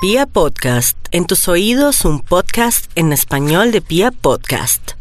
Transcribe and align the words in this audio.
Pia 0.00 0.26
Podcast, 0.26 0.96
en 1.10 1.26
tus 1.26 1.48
oídos 1.48 2.04
un 2.04 2.20
podcast 2.20 2.90
en 2.94 3.12
español 3.12 3.72
de 3.72 3.80
Pia 3.80 4.10
Podcast. 4.12 4.92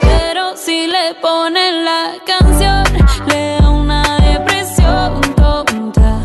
Pero 0.00 0.56
si 0.56 0.86
le 0.86 1.14
ponen 1.20 1.84
la 1.84 2.12
canción, 2.24 2.84
le 3.28 3.56
da 3.60 3.68
una 3.70 4.18
depresión 4.20 5.20
tonta. 5.34 6.20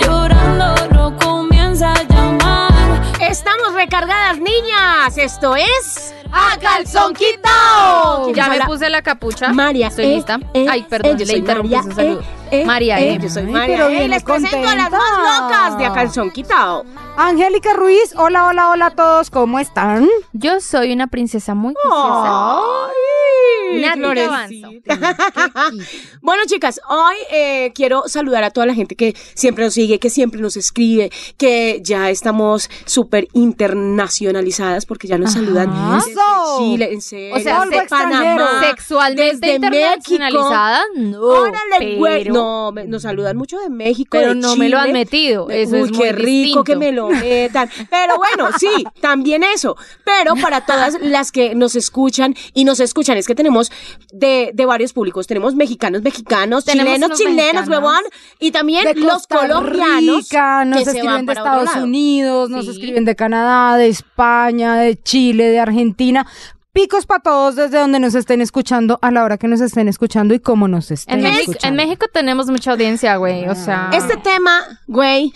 Llorando 0.00 0.74
lo 0.92 1.16
comienza 1.18 1.92
a 1.92 2.02
llamar. 2.02 3.02
Estamos 3.20 3.74
recargadas, 3.74 4.38
niñas. 4.38 5.16
Esto 5.18 5.54
es 5.54 6.14
¡A 6.32 6.58
calzón 6.58 7.14
quitado! 7.14 8.32
Ya 8.34 8.48
me 8.48 8.60
puse 8.62 8.88
la 8.90 9.02
capucha. 9.02 9.52
María. 9.52 9.88
Estoy 9.88 10.06
eh, 10.06 10.14
lista. 10.16 10.38
eh, 10.54 10.66
Ay, 10.68 10.84
perdón, 10.88 11.16
eh, 11.16 11.18
yo 11.20 11.26
le 11.26 11.38
interrumpí 11.38 11.74
María, 11.76 11.82
su 11.90 11.94
saludo. 11.96 12.20
eh, 12.20 12.41
eh, 12.52 12.64
María, 12.64 13.00
eh, 13.00 13.14
eh. 13.14 13.18
Yo 13.20 13.28
soy 13.28 13.42
Ay, 13.44 13.50
María. 13.52 13.76
pero 13.76 13.88
eh, 13.88 14.08
les 14.08 14.22
presento 14.22 14.56
a 14.68 14.74
las 14.74 14.90
contenta. 14.90 14.98
más 15.22 15.42
locas 15.42 15.78
de 15.78 15.86
A 15.86 15.92
Calzón 15.92 16.30
Quitado. 16.30 16.84
Angélica 17.16 17.72
Ruiz, 17.74 18.14
hola, 18.16 18.46
hola, 18.46 18.70
hola 18.70 18.86
a 18.86 18.90
todos, 18.90 19.30
¿cómo 19.30 19.58
están? 19.58 20.08
Yo 20.32 20.60
soy 20.60 20.92
una 20.92 21.06
princesa 21.08 21.54
muy 21.54 21.74
juiciosa. 21.82 22.60
Ay, 22.60 23.80
Nati. 23.80 24.82
Bueno, 26.22 26.42
chicas, 26.46 26.80
hoy 26.88 27.16
eh, 27.30 27.72
quiero 27.74 28.04
saludar 28.06 28.44
a 28.44 28.50
toda 28.50 28.66
la 28.66 28.74
gente 28.74 28.94
que 28.96 29.14
siempre 29.34 29.64
nos 29.64 29.74
sigue, 29.74 29.98
que 29.98 30.10
siempre 30.10 30.40
nos 30.40 30.56
escribe, 30.56 31.10
que 31.38 31.80
ya 31.82 32.10
estamos 32.10 32.68
súper 32.84 33.28
internacionalizadas 33.32 34.86
porque 34.86 35.08
ya 35.08 35.18
nos 35.18 35.32
saludan 35.32 35.70
desde 35.96 36.12
Eso. 36.12 36.58
Chile, 36.58 36.92
en 36.92 37.00
serio, 37.02 37.34
O 37.36 37.40
sea, 37.40 37.64
desde. 37.64 37.86
Panamá, 37.88 38.60
Sexualmente 38.68 39.32
desde 39.46 39.54
internacionalizada, 39.54 40.82
no. 40.96 41.20
Órale, 41.20 41.96
güey. 41.96 42.22
pero, 42.24 42.34
No, 42.34 42.41
me- 42.74 42.86
nos 42.86 43.02
saludan 43.02 43.36
mucho 43.36 43.58
de 43.58 43.70
México, 43.70 44.08
pero 44.12 44.34
de 44.34 44.40
no 44.40 44.56
me 44.56 44.68
lo 44.68 44.78
han 44.78 44.92
metido. 44.92 45.48
Eso 45.50 45.76
Uy, 45.76 45.82
es 45.82 45.92
muy 45.92 46.10
rico 46.12 46.26
distinto. 46.30 46.64
que 46.64 46.76
me 46.76 46.92
lo 46.92 47.08
metan. 47.10 47.68
Pero 47.90 48.16
bueno, 48.16 48.50
sí, 48.58 48.68
también 49.00 49.42
eso. 49.42 49.76
Pero 50.04 50.34
para 50.36 50.64
todas 50.66 50.96
las 51.00 51.32
que 51.32 51.54
nos 51.54 51.74
escuchan 51.76 52.34
y 52.54 52.64
nos 52.64 52.80
escuchan, 52.80 53.16
es 53.16 53.26
que 53.26 53.34
tenemos 53.34 53.70
de, 54.12 54.50
de 54.54 54.66
varios 54.66 54.92
públicos. 54.92 55.26
Tenemos 55.26 55.54
mexicanos, 55.54 56.02
mexicanos, 56.02 56.64
Tenemos 56.64 56.92
chilenos, 56.94 57.18
chilenos, 57.18 57.68
huevón. 57.68 58.02
Y 58.38 58.50
también 58.50 58.84
De 58.84 58.94
los 58.94 59.12
Costa 59.26 59.38
colombianos. 59.38 60.16
Rica, 60.28 60.64
nos 60.64 60.78
que 60.78 60.84
se 60.84 60.90
escriben 60.90 61.14
van 61.14 61.26
de 61.26 61.32
Estados. 61.32 61.76
Unidos, 61.76 62.50
nos 62.50 62.64
Sí. 62.64 62.70
escriben 62.72 63.04
de 63.04 63.16
Canadá, 63.16 63.76
de 63.76 63.88
España, 63.88 64.76
de 64.76 65.00
Chile, 65.02 65.44
de 65.50 65.58
Argentina. 65.60 66.26
Picos 66.72 67.04
para 67.04 67.20
todos 67.20 67.54
desde 67.54 67.76
donde 67.78 68.00
nos 68.00 68.14
estén 68.14 68.40
escuchando, 68.40 68.98
a 69.02 69.10
la 69.10 69.24
hora 69.24 69.36
que 69.36 69.46
nos 69.46 69.60
estén 69.60 69.88
escuchando 69.88 70.32
y 70.32 70.40
cómo 70.40 70.68
nos 70.68 70.90
estén 70.90 71.16
En 71.18 71.22
México, 71.24 71.50
escuchando. 71.52 71.82
en 71.82 71.86
México 71.86 72.06
tenemos 72.10 72.46
mucha 72.46 72.70
audiencia, 72.70 73.16
güey. 73.16 73.46
O 73.46 73.54
sea, 73.54 73.90
Este 73.92 74.16
tema, 74.16 74.80
güey, 74.86 75.34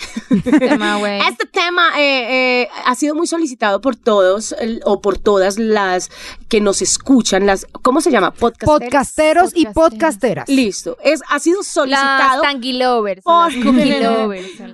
tema, 0.59 0.97
güey. 0.97 1.21
Este 1.29 1.45
tema 1.45 1.91
eh, 2.01 2.63
eh, 2.63 2.69
ha 2.87 2.95
sido 2.95 3.15
muy 3.15 3.27
solicitado 3.27 3.83
por 3.83 3.97
todos 3.97 4.53
el- 4.59 4.81
o 4.87 5.03
por 5.03 5.19
todas 5.19 5.59
las 5.59 6.11
que 6.49 6.63
nos 6.63 6.81
escuchan, 6.81 7.45
las, 7.45 7.67
¿cómo 7.83 8.01
se 8.01 8.11
llama? 8.11 8.31
Podcasteras. 8.33 8.81
Podcasteros 8.81 9.51
y 9.55 9.67
Podcasteras. 9.67 10.49
Listo, 10.49 10.97
es, 11.05 11.21
ha 11.29 11.39
sido 11.39 11.63
solicitado 11.63 12.41
Por- 12.41 12.47
las 12.47 12.53
cookie 12.55 12.73
lovers. 12.83 13.23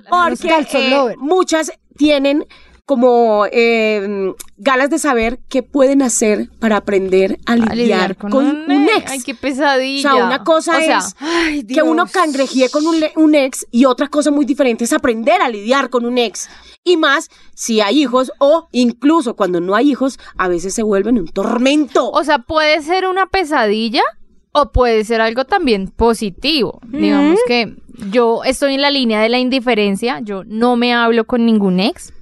porque 0.09 0.47
calzon 0.47 0.81
eh, 1.11 1.15
muchas 1.17 1.73
tienen 1.97 2.45
como 2.85 3.45
eh, 3.51 4.33
ganas 4.57 4.89
de 4.89 4.99
saber 4.99 5.39
qué 5.47 5.63
pueden 5.63 6.01
hacer 6.01 6.49
para 6.59 6.77
aprender 6.77 7.39
a 7.45 7.55
lidiar, 7.55 8.17
con, 8.17 8.33
un 8.33 8.89
ex. 8.89 9.11
Ay, 9.11 9.21
qué 9.21 9.31
O 9.31 9.37
pesadilla. 9.37 10.01
sea, 10.01 10.25
una 10.25 10.43
cosa 10.43 10.77
O 10.77 10.81
sea, 10.81 10.97
es 10.97 11.15
Ay, 11.19 11.63
que 11.63 11.81
uno 11.81 12.03
Dios. 12.05 12.11
cangrejíe 12.11 12.69
con 12.69 12.83
un 12.87 13.35
ex 13.35 13.65
y 13.71 13.85
otra 13.85 14.07
cosa 14.09 14.31
muy 14.31 14.45
diferente 14.45 14.83
es 14.83 14.91
aprender 14.93 15.41
a 15.41 15.49
lidiar 15.49 15.89
con 15.89 16.05
un 16.05 16.17
ex. 16.17 16.49
Y 16.83 16.97
más 16.97 17.29
si 17.55 17.79
hay 17.79 18.01
hijos 18.01 18.31
o 18.39 18.67
incluso 18.73 19.35
cuando 19.35 19.61
no 19.61 19.75
hay 19.75 19.91
hijos, 19.91 20.19
a 20.37 20.49
veces 20.49 20.73
se 20.73 20.83
vuelven 20.83 21.17
un 21.17 21.27
tormento. 21.27 22.09
O 22.11 22.23
sea, 22.25 22.39
puede 22.39 22.81
ser 22.81 23.07
una 23.07 23.27
pesadilla 23.27 24.03
o 24.51 24.71
puede 24.71 25.03
ser 25.05 25.21
algo 25.21 25.45
también 25.45 25.87
positivo. 25.87 26.79
Digamos 26.87 27.39
que 27.47 27.75
yo 28.11 28.43
estoy 28.43 28.75
en 28.75 28.81
la 28.81 28.91
línea 28.91 29.21
de 29.21 29.29
la 29.29 29.39
indiferencia, 29.39 30.19
yo 30.21 30.43
no 30.45 30.75
me 30.75 30.93
hablo 30.93 31.25
con 31.25 31.45
ningún 31.45 31.79
ex, 31.79 32.12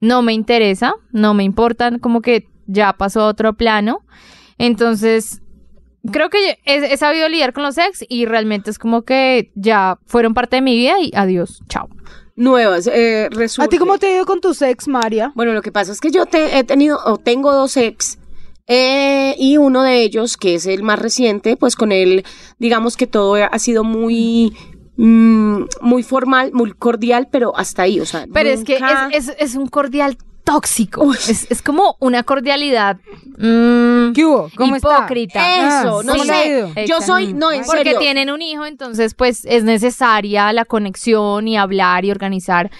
no 0.00 0.22
me 0.22 0.32
interesa, 0.32 0.94
no 1.12 1.34
me 1.34 1.44
importa, 1.44 1.98
como 2.00 2.20
que 2.20 2.46
ya 2.66 2.92
pasó 2.94 3.22
a 3.22 3.26
otro 3.28 3.54
plano. 3.54 4.00
Entonces, 4.58 5.42
creo 6.12 6.30
que 6.30 6.58
he, 6.64 6.92
he 6.92 6.96
sabido 6.96 7.28
lidiar 7.28 7.52
con 7.52 7.62
los 7.62 7.78
ex 7.78 8.04
y 8.08 8.26
realmente 8.26 8.70
es 8.70 8.78
como 8.78 9.02
que 9.02 9.50
ya 9.54 9.98
fueron 10.06 10.34
parte 10.34 10.56
de 10.56 10.62
mi 10.62 10.76
vida 10.76 10.94
y 11.00 11.10
adiós, 11.14 11.62
chao. 11.68 11.88
Nuevas, 12.36 12.86
eh, 12.86 13.28
¿A 13.32 13.34
resulta. 13.34 13.68
ti 13.70 13.78
cómo 13.78 13.98
te 13.98 14.06
ha 14.08 14.14
ido 14.16 14.26
con 14.26 14.40
tus 14.42 14.60
ex, 14.62 14.88
María? 14.88 15.32
Bueno, 15.34 15.52
lo 15.54 15.62
que 15.62 15.72
pasa 15.72 15.92
es 15.92 16.00
que 16.00 16.10
yo 16.10 16.26
te- 16.26 16.58
he 16.58 16.64
tenido 16.64 16.98
o 17.04 17.16
tengo 17.18 17.52
dos 17.52 17.76
ex. 17.76 18.18
eh, 18.68 19.34
y 19.38 19.58
uno 19.58 19.84
de 19.84 20.02
ellos, 20.02 20.36
que 20.36 20.56
es 20.56 20.66
el 20.66 20.82
más 20.82 20.98
reciente, 20.98 21.56
pues 21.56 21.76
con 21.76 21.92
él, 21.92 22.24
digamos 22.58 22.96
que 22.96 23.06
todo 23.06 23.36
ha 23.36 23.58
sido 23.60 23.84
muy, 23.84 24.52
mm, 24.96 25.62
muy 25.80 26.02
formal, 26.02 26.50
muy 26.52 26.72
cordial, 26.72 27.28
pero 27.30 27.56
hasta 27.56 27.82
ahí, 27.82 28.00
o 28.00 28.06
sea. 28.06 28.26
Pero 28.32 28.48
es 28.50 28.64
que 28.64 28.76
es, 29.12 29.28
es, 29.28 29.36
es 29.38 29.54
un 29.54 29.66
cordial 29.68 30.16
tóxico. 30.44 31.12
Es, 31.28 31.50
es 31.50 31.60
como 31.60 31.96
una 31.98 32.22
cordialidad 32.22 32.98
mm, 33.36 34.12
¿Qué 34.12 34.24
hubo? 34.24 34.48
¿Cómo 34.56 34.76
está? 34.76 34.98
hipócrita. 34.98 35.80
Eso, 35.80 36.00
Ah, 36.00 36.02
no 36.04 36.12
¿cómo 36.12 36.24
le 36.24 36.32
ha 36.32 36.72
sé. 36.74 36.86
Yo 36.86 37.00
soy, 37.00 37.32
no, 37.34 37.50
en 37.50 37.64
Porque 37.64 37.82
serio. 37.82 37.98
tienen 37.98 38.30
un 38.30 38.40
hijo, 38.42 38.64
entonces 38.64 39.14
pues 39.14 39.44
es 39.44 39.64
necesaria 39.64 40.52
la 40.52 40.64
conexión 40.64 41.48
y 41.48 41.56
hablar 41.56 42.04
y 42.04 42.10
organizar. 42.12 42.70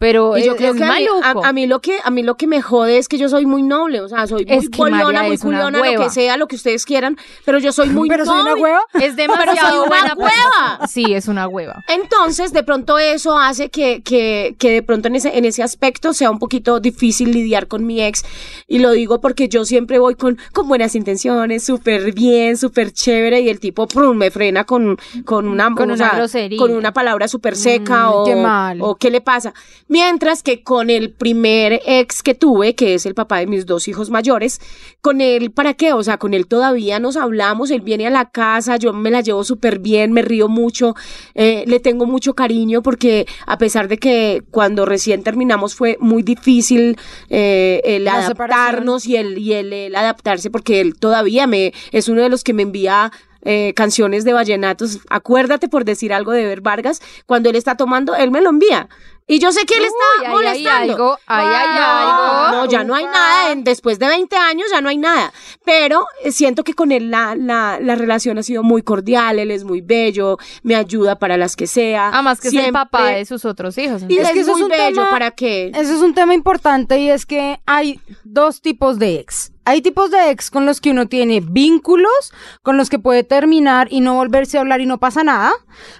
Pero 0.00 0.36
Y 0.38 0.44
yo 0.44 0.52
es, 0.52 0.56
creo 0.58 0.72
es 0.72 0.78
que 0.78 0.84
a 0.84 0.94
mí, 0.94 1.04
maluco. 1.06 1.44
a, 1.44 1.48
a 1.50 1.52
mí 1.52 1.66
lo 1.66 1.80
que 1.80 1.98
a 2.02 2.10
mí 2.10 2.22
lo 2.22 2.36
que 2.38 2.46
me 2.46 2.62
jode 2.62 2.96
es 2.96 3.06
que 3.06 3.18
yo 3.18 3.28
soy 3.28 3.44
muy 3.44 3.62
noble, 3.62 4.00
o 4.00 4.08
sea, 4.08 4.26
soy 4.26 4.46
muy 4.46 4.56
Es 4.56 4.70
que 4.70 4.78
poliona, 4.78 5.22
muy 5.24 5.36
culiona, 5.36 5.78
lo 5.78 6.02
que 6.02 6.08
sea, 6.10 6.38
lo 6.38 6.48
que 6.48 6.56
ustedes 6.56 6.86
quieran, 6.86 7.18
pero 7.44 7.58
yo 7.58 7.70
soy 7.70 7.90
muy 7.90 8.08
Pero 8.08 8.24
soy 8.24 8.40
una 8.40 8.50
noble. 8.50 8.62
hueva. 8.62 8.80
es 8.94 9.14
demasiado 9.14 9.44
Pero 9.44 9.68
soy 9.68 9.78
una 9.78 9.88
buena 9.88 10.14
hueva. 10.14 10.30
persona. 10.78 10.86
Sí, 10.88 11.12
es 11.14 11.28
una 11.28 11.46
hueva. 11.48 11.84
Entonces, 11.86 12.52
de 12.54 12.62
pronto 12.62 12.98
eso 12.98 13.38
hace 13.38 13.68
que, 13.68 14.00
que, 14.02 14.54
que 14.58 14.70
de 14.70 14.82
pronto 14.82 15.08
en 15.08 15.16
ese, 15.16 15.36
en 15.36 15.44
ese 15.44 15.62
aspecto 15.62 16.14
sea 16.14 16.30
un 16.30 16.38
poquito 16.38 16.80
difícil 16.80 17.30
lidiar 17.32 17.66
con 17.68 17.84
mi 17.86 18.02
ex. 18.02 18.24
Y 18.66 18.78
lo 18.78 18.92
digo 18.92 19.20
porque 19.20 19.48
yo 19.50 19.66
siempre 19.66 19.98
voy 19.98 20.14
con, 20.14 20.38
con 20.52 20.66
buenas 20.66 20.94
intenciones, 20.94 21.62
súper 21.64 22.12
bien, 22.14 22.56
súper 22.56 22.90
chévere, 22.92 23.40
y 23.42 23.50
el 23.50 23.60
tipo 23.60 23.86
prum, 23.86 24.16
me 24.16 24.30
frena 24.30 24.64
con, 24.64 24.96
con 25.26 25.46
una, 25.46 25.74
Con 25.74 25.90
o 25.90 25.94
una 25.94 25.96
sea, 26.08 26.16
grosería. 26.16 26.58
Con 26.58 26.72
una 26.72 26.92
palabra 26.94 27.28
súper 27.28 27.54
seca 27.54 28.06
Mm, 28.08 28.12
o, 28.14 28.24
qué 28.24 28.34
mal. 28.36 28.78
o 28.80 28.94
qué 28.94 29.10
le 29.10 29.20
pasa. 29.20 29.52
Mientras 29.90 30.44
que 30.44 30.62
con 30.62 30.88
el 30.88 31.10
primer 31.10 31.80
ex 31.84 32.22
que 32.22 32.36
tuve, 32.36 32.76
que 32.76 32.94
es 32.94 33.06
el 33.06 33.16
papá 33.16 33.38
de 33.38 33.48
mis 33.48 33.66
dos 33.66 33.88
hijos 33.88 34.08
mayores, 34.08 34.60
con 35.00 35.20
él, 35.20 35.50
¿para 35.50 35.74
qué? 35.74 35.92
O 35.92 36.04
sea, 36.04 36.16
con 36.16 36.32
él 36.32 36.46
todavía 36.46 37.00
nos 37.00 37.16
hablamos, 37.16 37.72
él 37.72 37.80
viene 37.80 38.06
a 38.06 38.10
la 38.10 38.30
casa, 38.30 38.76
yo 38.76 38.92
me 38.92 39.10
la 39.10 39.20
llevo 39.20 39.42
súper 39.42 39.80
bien, 39.80 40.12
me 40.12 40.22
río 40.22 40.46
mucho, 40.46 40.94
eh, 41.34 41.64
le 41.66 41.80
tengo 41.80 42.06
mucho 42.06 42.34
cariño 42.34 42.82
porque 42.82 43.26
a 43.46 43.58
pesar 43.58 43.88
de 43.88 43.98
que 43.98 44.44
cuando 44.52 44.86
recién 44.86 45.24
terminamos 45.24 45.74
fue 45.74 45.96
muy 45.98 46.22
difícil 46.22 46.96
eh, 47.28 47.80
el 47.82 48.04
La 48.04 48.26
adaptarnos 48.26 49.06
y 49.06 49.16
el, 49.16 49.38
y 49.38 49.54
el, 49.54 49.72
el 49.72 49.96
adaptarse 49.96 50.50
porque 50.50 50.80
él 50.80 50.96
todavía 51.00 51.48
me 51.48 51.74
es 51.90 52.08
uno 52.08 52.22
de 52.22 52.28
los 52.28 52.44
que 52.44 52.54
me 52.54 52.62
envía 52.62 53.10
eh, 53.42 53.72
canciones 53.74 54.24
de 54.24 54.34
vallenatos. 54.34 55.00
Acuérdate 55.08 55.68
por 55.68 55.86
decir 55.86 56.12
algo 56.12 56.32
de 56.32 56.44
Ver 56.44 56.60
Vargas. 56.60 57.00
Cuando 57.24 57.48
él 57.48 57.56
está 57.56 57.74
tomando, 57.74 58.14
él 58.14 58.30
me 58.30 58.42
lo 58.42 58.50
envía. 58.50 58.88
Y 59.30 59.38
yo 59.38 59.52
sé 59.52 59.64
que 59.64 59.74
él 59.74 59.82
Uy, 59.82 59.86
está 59.86 60.04
ahí 60.20 60.26
hay 60.26 60.32
molestando. 60.32 60.92
algo, 60.92 61.18
ahí 61.26 61.46
hay 61.46 61.68
No, 61.78 61.84
algo. 61.84 62.56
No, 62.56 62.64
ya 62.70 62.84
no 62.84 62.94
hay 62.94 63.04
nada. 63.04 63.52
en- 63.52 63.62
después 63.64 63.98
de 63.98 64.08
20 64.08 64.36
años 64.36 64.66
ya 64.72 64.80
no 64.80 64.88
hay 64.88 64.98
nada. 64.98 65.32
Pero 65.64 66.06
eh, 66.24 66.32
siento 66.32 66.64
que 66.64 66.74
con 66.74 66.90
él 66.90 67.10
la, 67.10 67.34
la, 67.36 67.78
la 67.80 67.94
relación 67.94 68.38
ha 68.38 68.42
sido 68.42 68.62
muy 68.62 68.82
cordial. 68.82 69.38
Él 69.38 69.50
es 69.52 69.64
muy 69.64 69.80
bello, 69.82 70.36
me 70.62 70.74
ayuda 70.74 71.18
para 71.18 71.36
las 71.36 71.54
que 71.56 71.66
sea. 71.66 72.08
Además 72.08 72.40
que 72.40 72.48
es 72.48 72.54
el 72.54 72.60
Siempre- 72.60 72.72
papá 72.82 73.06
de 73.06 73.24
sus 73.24 73.44
otros 73.44 73.78
hijos. 73.78 74.02
Y 74.08 74.18
Es 74.18 74.26
es, 74.28 74.32
que 74.34 74.40
eso 74.40 74.52
muy 74.52 74.60
es 74.62 74.64
un 74.64 74.68
bello 74.70 74.94
tema- 75.04 75.10
para 75.10 75.30
que. 75.30 75.68
Eso 75.74 75.94
es 75.94 76.00
un 76.02 76.12
tema 76.14 76.34
importante 76.34 76.98
y 76.98 77.10
es 77.10 77.24
que 77.24 77.60
hay 77.66 78.00
dos 78.24 78.60
tipos 78.60 78.98
de 78.98 79.20
ex. 79.20 79.52
Hay 79.64 79.82
tipos 79.82 80.10
de 80.10 80.30
ex 80.30 80.50
con 80.50 80.66
los 80.66 80.80
que 80.80 80.90
uno 80.90 81.06
tiene 81.06 81.40
vínculos, 81.40 82.32
con 82.62 82.76
los 82.76 82.88
que 82.88 82.98
puede 82.98 83.24
terminar 83.24 83.88
y 83.90 84.00
no 84.00 84.14
volverse 84.14 84.58
a 84.58 84.62
hablar 84.62 84.80
y 84.80 84.86
no 84.86 84.98
pasa 84.98 85.22
nada. 85.22 85.52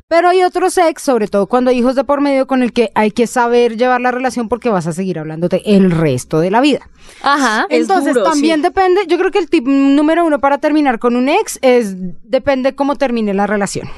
Pero 0.09 0.29
hay 0.29 0.43
otros 0.43 0.77
ex, 0.79 1.03
sobre 1.03 1.29
todo 1.29 1.47
cuando 1.47 1.71
hay 1.71 1.79
hijos 1.79 1.95
de 1.95 2.05
por 2.05 2.21
medio, 2.21 2.47
con 2.47 2.63
el 2.63 2.73
que 2.73 2.91
hay 2.95 3.11
que 3.11 3.27
saber 3.27 3.77
llevar 3.77 4.01
la 4.01 4.11
relación 4.11 4.49
porque 4.49 4.71
vas 4.71 4.87
a 4.87 4.93
seguir 4.93 5.19
hablándote 5.19 5.63
el 5.65 5.91
resto 5.91 6.41
de 6.41 6.51
la 6.51 6.61
vida. 6.61 6.89
Ajá. 7.23 7.67
Es 7.69 7.83
Entonces 7.83 8.15
duro, 8.15 8.25
también 8.25 8.57
sí. 8.57 8.63
depende, 8.63 9.03
yo 9.07 9.19
creo 9.19 9.31
que 9.31 9.39
el 9.39 9.51
tip 9.51 9.67
número 9.67 10.25
uno 10.25 10.41
para 10.41 10.59
terminar 10.59 10.99
con 10.99 11.17
un 11.17 11.29
ex 11.29 11.59
es 11.63 11.95
depende 12.23 12.75
cómo 12.75 12.97
termine 12.97 13.35
la 13.35 13.47
relación. 13.47 13.89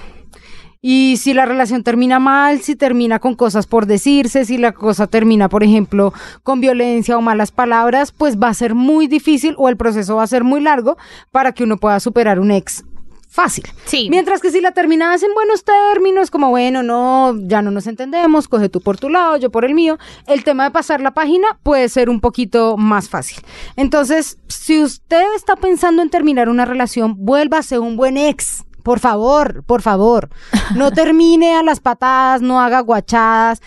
Y 0.84 1.16
si 1.18 1.32
la 1.32 1.46
relación 1.46 1.84
termina 1.84 2.18
mal, 2.18 2.60
si 2.60 2.74
termina 2.74 3.20
con 3.20 3.36
cosas 3.36 3.68
por 3.68 3.86
decirse, 3.86 4.44
si 4.44 4.58
la 4.58 4.72
cosa 4.72 5.06
termina, 5.06 5.48
por 5.48 5.62
ejemplo, 5.62 6.12
con 6.42 6.60
violencia 6.60 7.16
o 7.16 7.22
malas 7.22 7.52
palabras, 7.52 8.10
pues 8.10 8.36
va 8.36 8.48
a 8.48 8.54
ser 8.54 8.74
muy 8.74 9.06
difícil 9.06 9.54
o 9.58 9.68
el 9.68 9.76
proceso 9.76 10.16
va 10.16 10.24
a 10.24 10.26
ser 10.26 10.42
muy 10.42 10.60
largo 10.60 10.96
para 11.30 11.52
que 11.52 11.62
uno 11.62 11.76
pueda 11.76 12.00
superar 12.00 12.40
un 12.40 12.50
ex 12.50 12.84
fácil. 13.32 13.64
Sí. 13.86 14.08
Mientras 14.10 14.40
que 14.40 14.50
si 14.50 14.60
la 14.60 14.72
terminabas 14.72 15.22
en 15.22 15.32
buenos 15.34 15.64
términos, 15.64 16.30
como 16.30 16.50
bueno, 16.50 16.82
no, 16.82 17.34
ya 17.38 17.62
no 17.62 17.70
nos 17.70 17.86
entendemos, 17.86 18.46
coge 18.46 18.68
tú 18.68 18.80
por 18.80 18.98
tu 18.98 19.08
lado, 19.08 19.36
yo 19.38 19.50
por 19.50 19.64
el 19.64 19.74
mío, 19.74 19.98
el 20.26 20.44
tema 20.44 20.64
de 20.64 20.72
pasar 20.72 21.00
la 21.00 21.14
página 21.14 21.46
puede 21.62 21.88
ser 21.88 22.10
un 22.10 22.20
poquito 22.20 22.76
más 22.76 23.08
fácil. 23.08 23.38
Entonces, 23.76 24.38
si 24.48 24.82
usted 24.82 25.24
está 25.34 25.56
pensando 25.56 26.02
en 26.02 26.10
terminar 26.10 26.48
una 26.48 26.66
relación, 26.66 27.14
vuélvase 27.16 27.78
un 27.78 27.96
buen 27.96 28.18
ex. 28.18 28.64
Por 28.82 28.98
favor, 29.00 29.62
por 29.64 29.82
favor, 29.82 30.28
no 30.74 30.90
termine 30.92 31.54
a 31.54 31.62
las 31.62 31.80
patadas, 31.80 32.42
no 32.42 32.60
haga 32.60 32.80
guachadas. 32.80 33.60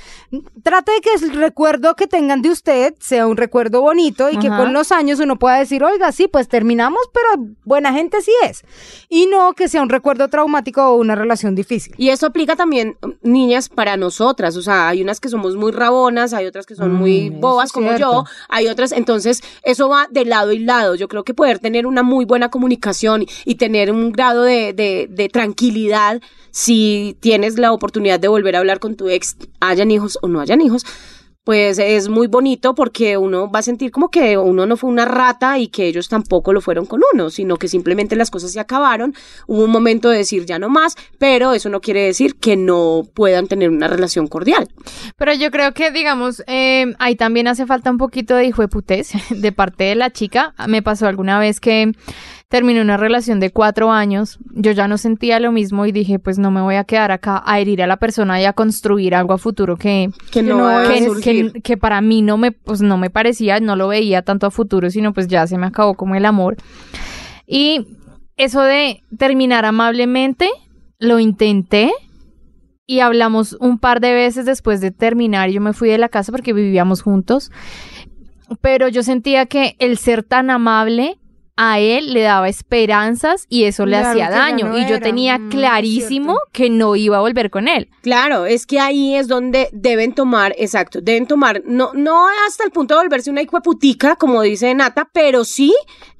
Trate 0.63 0.91
de 0.91 1.01
que 1.01 1.09
el 1.25 1.31
recuerdo 1.33 1.95
que 1.95 2.07
tengan 2.07 2.41
de 2.41 2.49
usted 2.49 2.93
sea 2.99 3.27
un 3.27 3.37
recuerdo 3.37 3.81
bonito 3.81 4.29
y 4.29 4.37
que 4.37 4.49
con 4.49 4.73
los 4.73 4.91
años 4.91 5.19
uno 5.19 5.37
pueda 5.37 5.57
decir, 5.57 5.83
oiga, 5.83 6.11
sí, 6.11 6.27
pues 6.27 6.47
terminamos, 6.47 6.99
pero 7.13 7.47
buena 7.63 7.93
gente 7.93 8.21
sí 8.21 8.31
es. 8.43 8.63
Y 9.09 9.27
no 9.27 9.53
que 9.53 9.67
sea 9.69 9.81
un 9.81 9.89
recuerdo 9.89 10.27
traumático 10.27 10.83
o 10.83 10.95
una 10.95 11.15
relación 11.15 11.55
difícil. 11.55 11.93
Y 11.97 12.09
eso 12.09 12.25
aplica 12.25 12.55
también, 12.55 12.97
mm, 13.01 13.09
niñas, 13.29 13.69
para 13.69 13.95
nosotras. 13.97 14.57
O 14.57 14.61
sea, 14.61 14.87
hay 14.89 15.01
unas 15.01 15.19
que 15.19 15.29
somos 15.29 15.55
muy 15.55 15.71
rabonas, 15.71 16.33
hay 16.33 16.45
otras 16.47 16.65
que 16.65 16.75
son 16.75 16.93
muy 16.93 17.29
Mm, 17.31 17.39
bobas 17.39 17.71
como 17.71 17.87
cierto. 17.89 18.11
yo, 18.11 18.23
hay 18.49 18.67
otras. 18.67 18.91
Entonces, 18.91 19.41
eso 19.63 19.87
va 19.89 20.07
de 20.11 20.25
lado 20.25 20.51
y 20.51 20.59
lado. 20.59 20.95
Yo 20.95 21.07
creo 21.07 21.23
que 21.23 21.33
poder 21.33 21.59
tener 21.59 21.85
una 21.87 22.03
muy 22.03 22.25
buena 22.25 22.49
comunicación 22.49 23.25
y 23.45 23.55
tener 23.55 23.91
un 23.91 24.11
grado 24.11 24.41
de, 24.43 24.73
de- 24.73 25.04
de 25.07 25.29
tranquilidad 25.29 26.21
si 26.51 27.17
tienes 27.19 27.57
la 27.59 27.73
oportunidad 27.73 28.19
de 28.19 28.27
volver 28.27 28.55
a 28.55 28.59
hablar 28.59 28.79
con 28.79 28.95
tu 28.95 29.09
ex, 29.09 29.35
hayan 29.59 29.91
hijos 29.91 30.17
o 30.21 30.27
no 30.27 30.39
hayan 30.39 30.61
hijos. 30.61 30.85
Pues 31.45 31.77
es 31.77 32.09
muy 32.09 32.25
bonito 32.25 32.73
porque 32.73 33.17
uno 33.17 33.51
va 33.51 33.59
a 33.59 33.61
sentir 33.61 33.91
como 33.91 34.09
que 34.09 34.35
uno 34.35 34.65
no 34.65 34.77
fue 34.77 34.89
una 34.89 35.05
rata 35.05 35.59
y 35.59 35.67
que 35.67 35.85
ellos 35.85 36.09
tampoco 36.09 36.53
lo 36.53 36.59
fueron 36.59 36.87
con 36.87 37.01
uno, 37.13 37.29
sino 37.29 37.57
que 37.57 37.67
simplemente 37.67 38.15
las 38.15 38.31
cosas 38.31 38.51
se 38.51 38.59
acabaron. 38.59 39.13
Hubo 39.45 39.63
un 39.63 39.69
momento 39.69 40.09
de 40.09 40.17
decir 40.17 40.47
ya 40.47 40.57
no 40.57 40.69
más, 40.69 40.95
pero 41.19 41.53
eso 41.53 41.69
no 41.69 41.81
quiere 41.81 42.01
decir 42.01 42.37
que 42.37 42.55
no 42.57 43.03
puedan 43.13 43.45
tener 43.45 43.69
una 43.69 43.87
relación 43.87 44.25
cordial. 44.25 44.69
Pero 45.17 45.35
yo 45.35 45.51
creo 45.51 45.73
que, 45.75 45.91
digamos, 45.91 46.41
eh, 46.47 46.95
ahí 46.97 47.15
también 47.15 47.47
hace 47.47 47.67
falta 47.67 47.91
un 47.91 47.99
poquito 47.99 48.35
de 48.35 48.45
hijo 48.45 48.63
de 49.29 49.51
parte 49.51 49.83
de 49.83 49.95
la 49.95 50.09
chica. 50.09 50.55
Me 50.67 50.81
pasó 50.81 51.05
alguna 51.05 51.37
vez 51.37 51.59
que 51.59 51.91
terminé 52.47 52.79
una 52.81 52.95
relación 52.97 53.39
de 53.39 53.49
cuatro 53.51 53.91
años, 53.91 54.37
yo 54.53 54.71
ya 54.71 54.87
no 54.87 54.97
sentía 54.97 55.39
lo 55.39 55.51
mismo 55.51 55.85
y 55.85 55.91
dije, 55.91 56.19
pues 56.19 56.37
no 56.37 56.51
me 56.51 56.61
voy 56.61 56.75
a 56.75 56.83
quedar 56.83 57.11
acá 57.11 57.41
a 57.45 57.59
herir 57.59 57.81
a 57.81 57.87
la 57.87 57.97
persona 57.97 58.39
y 58.39 58.45
a 58.45 58.53
construir 58.53 59.15
algo 59.15 59.33
a 59.33 59.37
futuro 59.37 59.77
que, 59.77 60.09
Que 60.31 60.43
no, 60.43 60.67
que- 61.53 61.61
que 61.63 61.77
para 61.77 62.01
mí 62.01 62.21
no 62.21 62.37
me, 62.37 62.51
pues 62.51 62.81
no 62.81 62.97
me 62.97 63.09
parecía, 63.09 63.59
no 63.59 63.75
lo 63.75 63.87
veía 63.87 64.21
tanto 64.21 64.45
a 64.47 64.51
futuro, 64.51 64.89
sino 64.89 65.11
pues 65.13 65.27
ya 65.27 65.47
se 65.47 65.57
me 65.57 65.65
acabó 65.67 65.95
como 65.95 66.15
el 66.15 66.25
amor. 66.25 66.55
Y 67.47 67.87
eso 68.37 68.61
de 68.61 69.01
terminar 69.17 69.65
amablemente, 69.65 70.49
lo 70.99 71.19
intenté 71.19 71.91
y 72.87 72.99
hablamos 72.99 73.53
un 73.59 73.79
par 73.79 73.99
de 74.01 74.13
veces 74.13 74.45
después 74.45 74.81
de 74.81 74.91
terminar. 74.91 75.49
Yo 75.49 75.61
me 75.61 75.73
fui 75.73 75.89
de 75.89 75.97
la 75.97 76.09
casa 76.09 76.31
porque 76.31 76.53
vivíamos 76.53 77.01
juntos, 77.01 77.51
pero 78.61 78.87
yo 78.87 79.01
sentía 79.03 79.47
que 79.47 79.75
el 79.79 79.97
ser 79.97 80.21
tan 80.23 80.49
amable 80.51 81.17
a 81.57 81.79
él 81.79 82.13
le 82.13 82.21
daba 82.21 82.49
esperanzas 82.49 83.45
y 83.49 83.63
eso 83.63 83.85
le 83.85 83.97
hacía 83.97 84.29
daño. 84.29 84.67
no 84.67 84.77
y 84.77 84.81
yo 84.81 84.95
era. 84.95 84.99
tenía 84.99 85.37
Mm, 85.37 85.49
clarísimo 85.49 86.39
que 86.51 86.69
no 86.69 86.95
iba 86.95 87.17
a 87.17 87.21
volver 87.21 87.49
con 87.49 87.67
él. 87.67 87.89
Claro, 88.01 88.45
es 88.45 88.65
que 88.65 88.79
ahí 88.79 89.15
es 89.15 89.27
donde 89.27 89.69
deben 89.71 90.13
tomar, 90.13 90.53
exacto, 90.57 90.99
deben 91.01 91.27
tomar, 91.27 91.61
no, 91.65 91.91
no 91.93 92.25
hasta 92.47 92.63
el 92.63 92.71
punto 92.71 92.95
de 92.95 93.01
volverse 93.01 93.29
una 93.29 93.43
putica, 93.45 94.15
como 94.15 94.41
dice 94.41 94.73
Nata, 94.73 95.09
pero 95.13 95.45
sí 95.45 95.73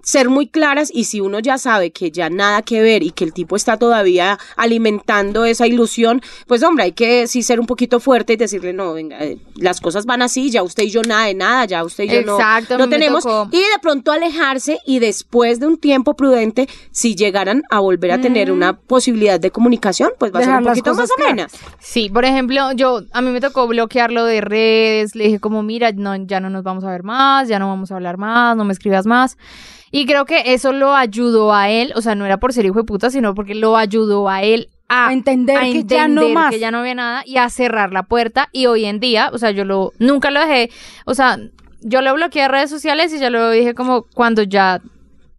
ser 0.05 0.29
muy 0.29 0.45
claras 0.47 0.91
y 0.93 1.05
si 1.05 1.19
uno 1.19 1.39
ya 1.39 1.57
sabe 1.57 1.89
que 1.91 2.11
ya 2.11 2.29
nada 2.29 2.61
que 2.61 2.79
ver 2.79 3.01
y 3.01 3.09
que 3.09 3.23
el 3.23 3.33
tipo 3.33 3.55
está 3.55 3.77
todavía 3.77 4.37
alimentando 4.55 5.45
esa 5.45 5.65
ilusión, 5.65 6.21
pues 6.47 6.61
hombre, 6.61 6.83
hay 6.85 6.91
que 6.91 7.25
sí 7.27 7.41
ser 7.41 7.59
un 7.59 7.65
poquito 7.65 7.99
fuerte 7.99 8.33
y 8.33 8.35
decirle, 8.35 8.71
no, 8.71 8.93
venga, 8.93 9.17
eh, 9.23 9.39
las 9.55 9.81
cosas 9.81 10.05
van 10.05 10.21
así, 10.21 10.51
ya 10.51 10.61
usted 10.61 10.83
y 10.83 10.91
yo 10.91 11.01
nada 11.01 11.25
de 11.25 11.33
nada, 11.33 11.65
ya 11.65 11.83
usted 11.83 12.03
y 12.03 12.09
yo 12.09 12.21
no- 12.21 12.35
Exacto, 12.35 12.77
no, 12.77 12.87
tenemos, 12.87 13.23
tocó. 13.23 13.49
y 13.51 13.57
de 13.57 13.79
pronto 13.81 14.11
alejarse 14.11 14.79
y 14.85 14.99
después 14.99 15.59
de 15.59 15.65
un 15.65 15.77
tiempo 15.77 16.13
prudente, 16.15 16.69
si 16.91 17.15
llegaran 17.15 17.63
a 17.71 17.79
volver 17.79 18.11
a 18.11 18.21
tener 18.21 18.51
una 18.51 18.77
posibilidad 18.77 19.39
de 19.39 19.49
comunicación, 19.49 20.11
pues 20.19 20.31
va 20.31 20.39
a 20.39 20.41
ser 20.43 20.51
un 20.53 20.63
poquito 20.65 20.93
más 20.93 21.09
amena. 21.25 21.47
Sí, 21.79 22.09
por 22.09 22.25
ejemplo, 22.25 22.71
yo 22.73 23.01
a 23.11 23.21
mí 23.21 23.31
me 23.31 23.41
tocó 23.41 23.65
bloquearlo 23.67 24.23
de 24.25 24.41
redes, 24.41 25.15
le 25.15 25.23
dije 25.25 25.39
como, 25.39 25.63
mira, 25.63 25.91
no, 25.93 26.15
ya 26.15 26.39
no 26.39 26.51
nos 26.51 26.61
vamos 26.63 26.83
a 26.83 26.91
ver 26.91 27.01
más, 27.03 27.47
ya 27.47 27.57
no 27.57 27.67
vamos 27.69 27.91
a 27.91 27.95
hablar 27.95 28.17
más, 28.17 28.55
no 28.55 28.65
me 28.65 28.73
escribas 28.73 29.05
más. 29.07 29.37
Y 29.95 30.05
creo 30.05 30.25
que 30.25 30.53
eso 30.53 30.73
lo 30.73 30.93
ayudó 30.93 31.53
a 31.53 31.69
él, 31.69 31.93
o 31.95 32.01
sea, 32.01 32.15
no 32.15 32.25
era 32.25 32.35
por 32.35 32.51
ser 32.51 32.65
hijo 32.65 32.79
de 32.79 32.83
puta, 32.83 33.09
sino 33.09 33.33
porque 33.33 33.55
lo 33.55 33.77
ayudó 33.77 34.27
a 34.27 34.43
él 34.43 34.67
a, 34.89 35.07
A 35.07 35.13
entender 35.13 35.57
a 35.57 35.61
que 35.61 35.85
ya 35.85 36.09
no 36.09 36.27
más. 36.27 36.51
que 36.53 36.59
ya 36.59 36.69
no 36.69 36.79
había 36.79 36.95
nada 36.95 37.23
y 37.25 37.37
a 37.37 37.49
cerrar 37.49 37.93
la 37.93 38.03
puerta. 38.03 38.49
Y 38.51 38.65
hoy 38.65 38.83
en 38.83 38.99
día, 38.99 39.29
o 39.31 39.37
sea, 39.37 39.51
yo 39.51 39.63
lo, 39.63 39.93
nunca 39.97 40.31
lo 40.31 40.41
dejé, 40.41 40.69
o 41.05 41.13
sea, 41.13 41.37
yo 41.79 42.01
lo 42.01 42.13
bloqueé 42.13 42.41
de 42.41 42.47
redes 42.49 42.69
sociales 42.69 43.13
y 43.13 43.19
ya 43.19 43.29
lo 43.29 43.49
dije 43.51 43.73
como 43.73 44.03
cuando 44.13 44.43
ya 44.43 44.81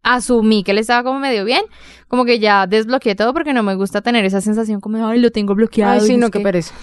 asumí 0.02 0.62
que 0.62 0.70
él 0.70 0.78
estaba 0.78 1.02
como 1.02 1.18
medio 1.18 1.44
bien, 1.44 1.64
como 2.08 2.24
que 2.24 2.38
ya 2.38 2.66
desbloqueé 2.66 3.14
todo 3.14 3.34
porque 3.34 3.52
no 3.52 3.62
me 3.62 3.74
gusta 3.74 4.00
tener 4.00 4.24
esa 4.24 4.40
sensación 4.40 4.80
como, 4.80 5.06
ay, 5.06 5.20
lo 5.20 5.30
tengo 5.32 5.54
bloqueado. 5.54 6.00
Ay, 6.00 6.06
sí, 6.06 6.16
no 6.16 6.30
qué. 6.30 6.40
pereza. 6.40 6.74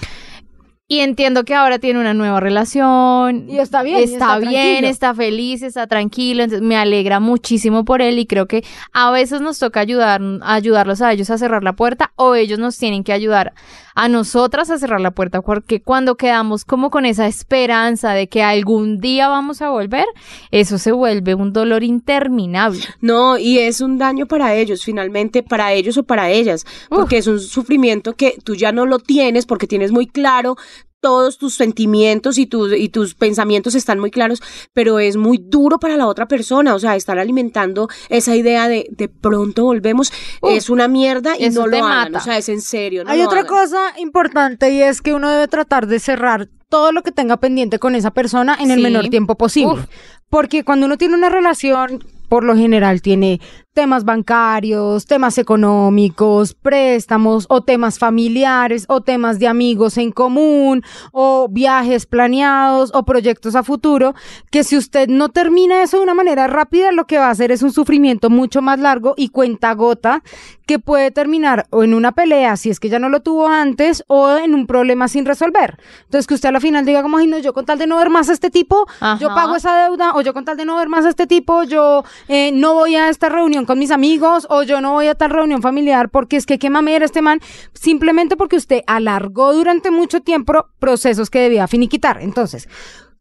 Y 0.87 0.99
entiendo 0.99 1.45
que 1.45 1.55
ahora 1.55 1.79
tiene 1.79 1.99
una 2.01 2.13
nueva 2.13 2.41
relación. 2.41 3.49
Y 3.49 3.57
está 3.59 3.83
bien, 3.83 3.99
Está, 4.03 4.13
está 4.15 4.39
bien, 4.39 4.51
tranquilo. 4.51 4.87
está 4.89 5.15
feliz, 5.15 5.63
está 5.63 5.87
tranquilo. 5.87 6.43
Entonces 6.43 6.67
me 6.67 6.75
alegra 6.75 7.19
muchísimo 7.21 7.85
por 7.85 8.01
él 8.01 8.19
y 8.19 8.25
creo 8.25 8.47
que 8.47 8.63
a 8.91 9.09
veces 9.09 9.39
nos 9.39 9.57
toca 9.59 9.79
ayudar, 9.79 10.21
ayudarlos 10.41 11.01
a 11.01 11.11
ellos 11.13 11.29
a 11.29 11.37
cerrar 11.37 11.63
la 11.63 11.73
puerta 11.73 12.11
o 12.15 12.35
ellos 12.35 12.59
nos 12.59 12.77
tienen 12.77 13.03
que 13.05 13.13
ayudar 13.13 13.53
a 13.95 14.09
nosotras 14.09 14.69
a 14.69 14.77
cerrar 14.77 15.01
la 15.01 15.11
puerta 15.11 15.41
porque 15.41 15.81
cuando 15.81 16.15
quedamos 16.15 16.65
como 16.65 16.89
con 16.89 17.05
esa 17.05 17.27
esperanza 17.27 18.13
de 18.13 18.27
que 18.27 18.43
algún 18.43 18.99
día 18.99 19.27
vamos 19.27 19.61
a 19.61 19.69
volver, 19.69 20.05
eso 20.51 20.77
se 20.77 20.91
vuelve 20.91 21.35
un 21.35 21.53
dolor 21.53 21.83
interminable. 21.83 22.81
No, 23.01 23.37
y 23.37 23.59
es 23.59 23.81
un 23.81 23.97
daño 23.97 24.25
para 24.25 24.55
ellos, 24.55 24.83
finalmente, 24.83 25.43
para 25.43 25.73
ellos 25.73 25.97
o 25.97 26.03
para 26.03 26.29
ellas, 26.29 26.65
porque 26.89 27.17
es 27.17 27.27
un 27.27 27.39
sufrimiento 27.39 28.13
que 28.13 28.37
tú 28.43 28.55
ya 28.55 28.71
no 28.71 28.85
lo 28.85 28.99
tienes 28.99 29.45
porque 29.45 29.67
tienes 29.67 29.91
muy 29.91 30.07
claro 30.07 30.55
todos 31.03 31.37
tus 31.37 31.55
sentimientos 31.55 32.37
y 32.37 32.45
tus, 32.45 32.71
y 32.73 32.87
tus 32.87 33.13
pensamientos 33.13 33.75
están 33.75 33.99
muy 33.99 34.09
claros, 34.09 34.41
pero 34.71 34.99
es 34.99 35.17
muy 35.17 35.37
duro 35.37 35.77
para 35.77 35.97
la 35.97 36.07
otra 36.07 36.29
persona, 36.29 36.73
o 36.73 36.79
sea, 36.79 36.95
estar 36.95 37.19
alimentando 37.19 37.89
esa 38.07 38.37
idea 38.37 38.69
de 38.69 38.87
de 38.89 39.09
pronto 39.09 39.65
volvemos 39.65 40.13
es 40.41 40.69
una 40.69 40.87
mierda 40.87 41.35
y 41.37 41.49
no 41.49 41.67
lo 41.67 41.77
hagan, 41.77 42.13
mata. 42.13 42.19
o 42.19 42.21
sea, 42.21 42.37
es 42.37 42.47
en 42.47 42.61
serio. 42.61 43.03
no 43.03 43.11
Hay 43.11 43.21
otra 43.21 43.41
hagan. 43.41 43.49
cosa 43.53 43.93
importante 43.99 44.71
y 44.71 44.81
es 44.81 45.01
que 45.01 45.13
uno 45.13 45.29
debe 45.29 45.49
tratar 45.49 45.87
de 45.87 45.99
cerrar 45.99 46.47
todo 46.69 46.93
lo 46.93 47.03
que 47.03 47.11
tenga 47.11 47.35
pendiente 47.37 47.79
con 47.79 47.95
esa 47.95 48.11
persona 48.11 48.57
en 48.59 48.71
el 48.71 48.81
menor 48.81 49.09
tiempo 49.09 49.35
posible. 49.35 49.73
Uf. 49.73 49.85
Porque 50.29 50.63
cuando 50.63 50.85
uno 50.85 50.97
tiene 50.97 51.15
una 51.15 51.27
relación, 51.29 52.03
por 52.29 52.45
lo 52.45 52.55
general 52.55 53.01
tiene 53.01 53.41
temas 53.73 54.05
bancarios, 54.05 55.05
temas 55.05 55.37
económicos, 55.37 56.53
préstamos 56.53 57.45
o 57.49 57.61
temas 57.61 57.97
familiares 57.99 58.85
o 58.87 59.01
temas 59.01 59.39
de 59.39 59.47
amigos 59.47 59.97
en 59.97 60.11
común 60.11 60.83
o 61.11 61.47
viajes 61.49 62.05
planeados 62.05 62.91
o 62.93 63.03
proyectos 63.03 63.55
a 63.55 63.63
futuro, 63.63 64.13
que 64.51 64.63
si 64.63 64.77
usted 64.77 65.07
no 65.09 65.29
termina 65.29 65.81
eso 65.83 65.97
de 65.97 66.03
una 66.03 66.13
manera 66.13 66.47
rápida, 66.47 66.91
lo 66.91 67.05
que 67.05 67.17
va 67.17 67.27
a 67.27 67.31
hacer 67.31 67.51
es 67.51 67.63
un 67.63 67.71
sufrimiento 67.71 68.29
mucho 68.29 68.61
más 68.61 68.79
largo 68.79 69.15
y 69.17 69.29
cuenta 69.29 69.73
gota 69.73 70.23
que 70.65 70.79
puede 70.79 71.11
terminar 71.11 71.65
o 71.71 71.83
en 71.83 71.93
una 71.93 72.13
pelea, 72.13 72.55
si 72.55 72.69
es 72.69 72.79
que 72.79 72.89
ya 72.89 72.99
no 72.99 73.09
lo 73.09 73.21
tuvo 73.21 73.47
antes, 73.47 74.03
o 74.07 74.37
en 74.37 74.53
un 74.53 74.67
problema 74.67 75.07
sin 75.07 75.25
resolver. 75.25 75.77
Entonces 76.05 76.27
que 76.27 76.35
usted 76.35 76.49
a 76.49 76.51
la 76.51 76.59
final 76.59 76.85
diga 76.85 77.01
como, 77.01 77.17
ay 77.17 77.27
no, 77.27 77.37
yo 77.39 77.53
con 77.53 77.65
tal 77.65 77.77
de 77.77 77.87
no 77.87 77.97
ver 77.97 78.09
más 78.09 78.29
a 78.29 78.33
este 78.33 78.49
tipo, 78.49 78.85
yo 79.19 79.29
pago 79.33 79.55
esa 79.55 79.83
deuda, 79.83 80.13
o 80.13 80.21
yo 80.21 80.33
con 80.33 80.45
tal 80.45 80.57
de 80.57 80.65
no 80.65 80.77
ver 80.77 80.89
más 80.89 81.05
a 81.05 81.09
este 81.09 81.27
tipo, 81.27 81.63
yo 81.63 82.03
eh, 82.27 82.51
no 82.53 82.75
voy 82.75 82.95
a 82.95 83.09
esta 83.09 83.29
reunión 83.29 83.62
con 83.65 83.79
mis 83.79 83.91
amigos, 83.91 84.47
o 84.49 84.63
yo 84.63 84.81
no 84.81 84.93
voy 84.93 85.07
a 85.07 85.15
tal 85.15 85.31
reunión 85.31 85.61
familiar, 85.61 86.09
porque 86.09 86.37
es 86.37 86.45
que 86.45 86.59
qué 86.59 86.69
mamera 86.69 87.05
este 87.05 87.21
man, 87.21 87.39
simplemente 87.73 88.37
porque 88.37 88.55
usted 88.55 88.81
alargó 88.87 89.53
durante 89.53 89.91
mucho 89.91 90.21
tiempo 90.21 90.67
procesos 90.79 91.29
que 91.29 91.39
debía 91.39 91.67
finiquitar. 91.67 92.21
Entonces, 92.21 92.67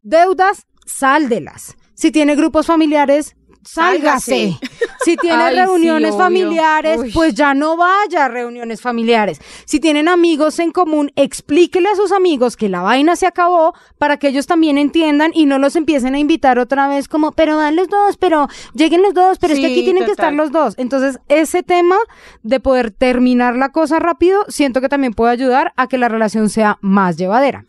deudas, 0.03 0.67
sáldelas. 0.87 1.77
Si 1.95 2.11
tiene 2.11 2.35
grupos 2.35 2.67
familiares, 2.67 3.37
sálgase. 3.65 4.59
Si 5.05 5.17
tiene 5.17 5.43
Ay, 5.43 5.55
sí, 5.57 5.61
reuniones 5.61 6.17
familiares, 6.17 6.97
Uy. 7.01 7.11
pues 7.11 7.35
ya 7.35 7.55
no 7.55 7.77
vaya 7.77 8.27
a 8.27 8.29
reuniones 8.29 8.81
familiares. 8.81 9.41
Si 9.65 9.81
tienen 9.81 10.07
amigos 10.07 10.61
en 10.61 10.71
común, 10.71 11.11
explíquele 11.17 11.89
a 11.89 11.97
sus 11.97 12.13
amigos 12.13 12.57
que 12.57 12.69
la 12.69 12.83
vaina 12.83 13.17
se 13.17 13.27
acabó 13.27 13.75
para 13.99 14.19
que 14.19 14.29
ellos 14.29 14.47
también 14.47 14.79
entiendan 14.79 15.33
y 15.35 15.47
no 15.47 15.59
los 15.59 15.75
empiecen 15.75 16.15
a 16.15 16.21
invitar 16.21 16.61
otra 16.61 16.87
vez 16.87 17.09
como, 17.09 17.33
pero 17.33 17.57
van 17.57 17.75
los 17.75 17.89
dos, 17.89 18.17
pero 18.17 18.47
lleguen 18.75 19.03
los 19.03 19.13
dos, 19.13 19.39
pero 19.41 19.55
es 19.55 19.59
que 19.59 19.67
Sí, 19.67 19.73
aquí 19.73 19.83
tienen 19.83 20.05
que 20.05 20.13
estar 20.13 20.33
los 20.33 20.53
dos. 20.53 20.75
Entonces, 20.79 21.19
ese 21.29 21.65
tema 21.65 21.97
de 22.45 22.61
poder 22.61 22.93
terminar 22.93 23.57
la 23.57 23.71
cosa 23.71 23.99
rápido, 23.99 24.45
siento 24.47 24.81
que 24.81 24.89
también 24.89 25.15
puede 25.15 25.33
ayudar 25.33 25.73
a 25.77 25.89
que 25.89 25.99
la 25.99 26.09
relación 26.09 26.49
sea 26.49 26.79
más 26.81 27.17
llevadera. 27.17 27.65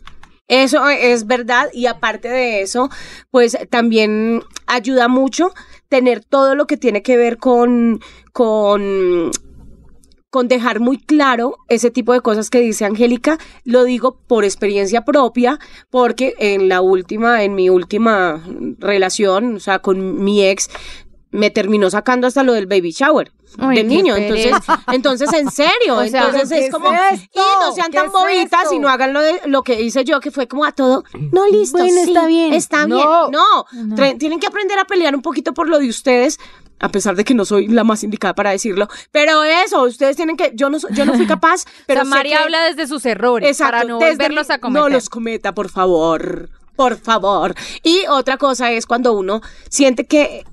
Eso 0.47 0.87
es 0.89 1.25
verdad 1.25 1.69
y 1.73 1.85
aparte 1.85 2.27
de 2.27 2.61
eso, 2.61 2.89
pues 3.31 3.57
también 3.69 4.43
ayuda 4.67 5.07
mucho 5.07 5.53
tener 5.87 6.23
todo 6.23 6.55
lo 6.55 6.67
que 6.67 6.77
tiene 6.77 7.01
que 7.01 7.17
ver 7.17 7.37
con, 7.37 8.01
con 8.33 9.31
con 10.33 10.47
dejar 10.47 10.79
muy 10.79 10.97
claro 10.97 11.57
ese 11.69 11.91
tipo 11.91 12.11
de 12.11 12.21
cosas 12.21 12.49
que 12.49 12.59
dice 12.59 12.85
Angélica, 12.85 13.37
lo 13.65 13.83
digo 13.83 14.17
por 14.25 14.45
experiencia 14.45 15.05
propia, 15.05 15.59
porque 15.91 16.33
en 16.39 16.69
la 16.69 16.81
última, 16.81 17.43
en 17.43 17.53
mi 17.53 17.69
última 17.69 18.43
relación, 18.79 19.57
o 19.57 19.59
sea, 19.59 19.77
con 19.77 20.23
mi 20.23 20.43
ex, 20.43 20.71
me 21.33 21.49
terminó 21.49 21.89
sacando 21.89 22.27
hasta 22.27 22.43
lo 22.43 22.53
del 22.53 22.65
baby 22.67 22.91
shower 22.91 23.33
Ay, 23.57 23.69
de 23.69 23.75
qué 23.75 23.83
niño. 23.83 24.15
Entonces, 24.15 24.53
entonces, 24.91 25.33
en 25.33 25.51
serio, 25.51 25.97
O 25.97 26.07
sea, 26.07 26.25
entonces 26.29 26.47
¿pero 26.49 26.59
qué 26.61 26.65
es 26.67 26.71
como, 26.71 26.93
es 26.93 27.21
y 27.23 27.29
no 27.59 27.75
sean 27.75 27.91
¿Qué 27.91 27.97
tan 27.97 28.11
bobitas 28.11 28.71
y 28.71 28.79
no 28.79 28.87
hagan 28.87 29.13
lo, 29.13 29.21
de, 29.21 29.41
lo 29.45 29.63
que 29.63 29.81
hice 29.81 30.03
yo, 30.05 30.19
que 30.19 30.31
fue 30.31 30.47
como 30.47 30.63
a 30.65 30.71
todo, 30.71 31.03
no, 31.31 31.45
listo, 31.49 31.77
Bueno, 31.79 31.93
sí, 32.03 32.11
está 32.11 32.25
bien. 32.27 32.53
está 32.53 32.85
bien. 32.85 32.97
No. 32.99 33.29
No, 33.29 33.65
Tre- 33.95 34.17
tienen 34.17 34.39
que 34.39 34.47
aprender 34.47 34.79
a 34.79 34.85
pelear 34.85 35.15
un 35.15 35.21
poquito 35.21 35.53
por 35.53 35.67
lo 35.69 35.79
de 35.79 35.89
ustedes, 35.89 36.39
a 36.79 36.89
pesar 36.89 37.15
de 37.15 37.23
que 37.23 37.33
no 37.33 37.45
soy 37.45 37.67
la 37.67 37.83
más 37.83 38.03
indicada 38.03 38.33
para 38.35 38.51
decirlo, 38.51 38.87
pero 39.11 39.43
eso, 39.43 39.83
ustedes 39.83 40.15
tienen 40.15 40.35
que, 40.37 40.51
yo 40.55 40.69
no, 40.69 40.77
yo 40.91 41.05
no 41.05 41.13
fui 41.13 41.25
capaz, 41.27 41.65
pero 41.87 42.01
o 42.03 42.05
sea, 42.05 42.09
María 42.15 42.37
que- 42.37 42.43
habla 42.43 42.63
desde 42.65 42.87
sus 42.87 43.05
errores 43.05 43.49
Exacto, 43.49 43.71
para 43.71 43.83
no 43.85 43.99
volverlos 43.99 44.49
mi- 44.49 44.53
a 44.55 44.59
cometer. 44.59 44.81
No 44.83 44.89
los 44.89 45.09
cometa, 45.09 45.53
por 45.53 45.69
favor. 45.69 46.49
Por 46.75 46.97
favor. 46.97 47.53
Y 47.83 48.01
otra 48.09 48.37
cosa 48.37 48.71
es 48.71 48.87
cuando 48.87 49.13
uno 49.13 49.41
siente 49.69 50.05
que 50.07 50.43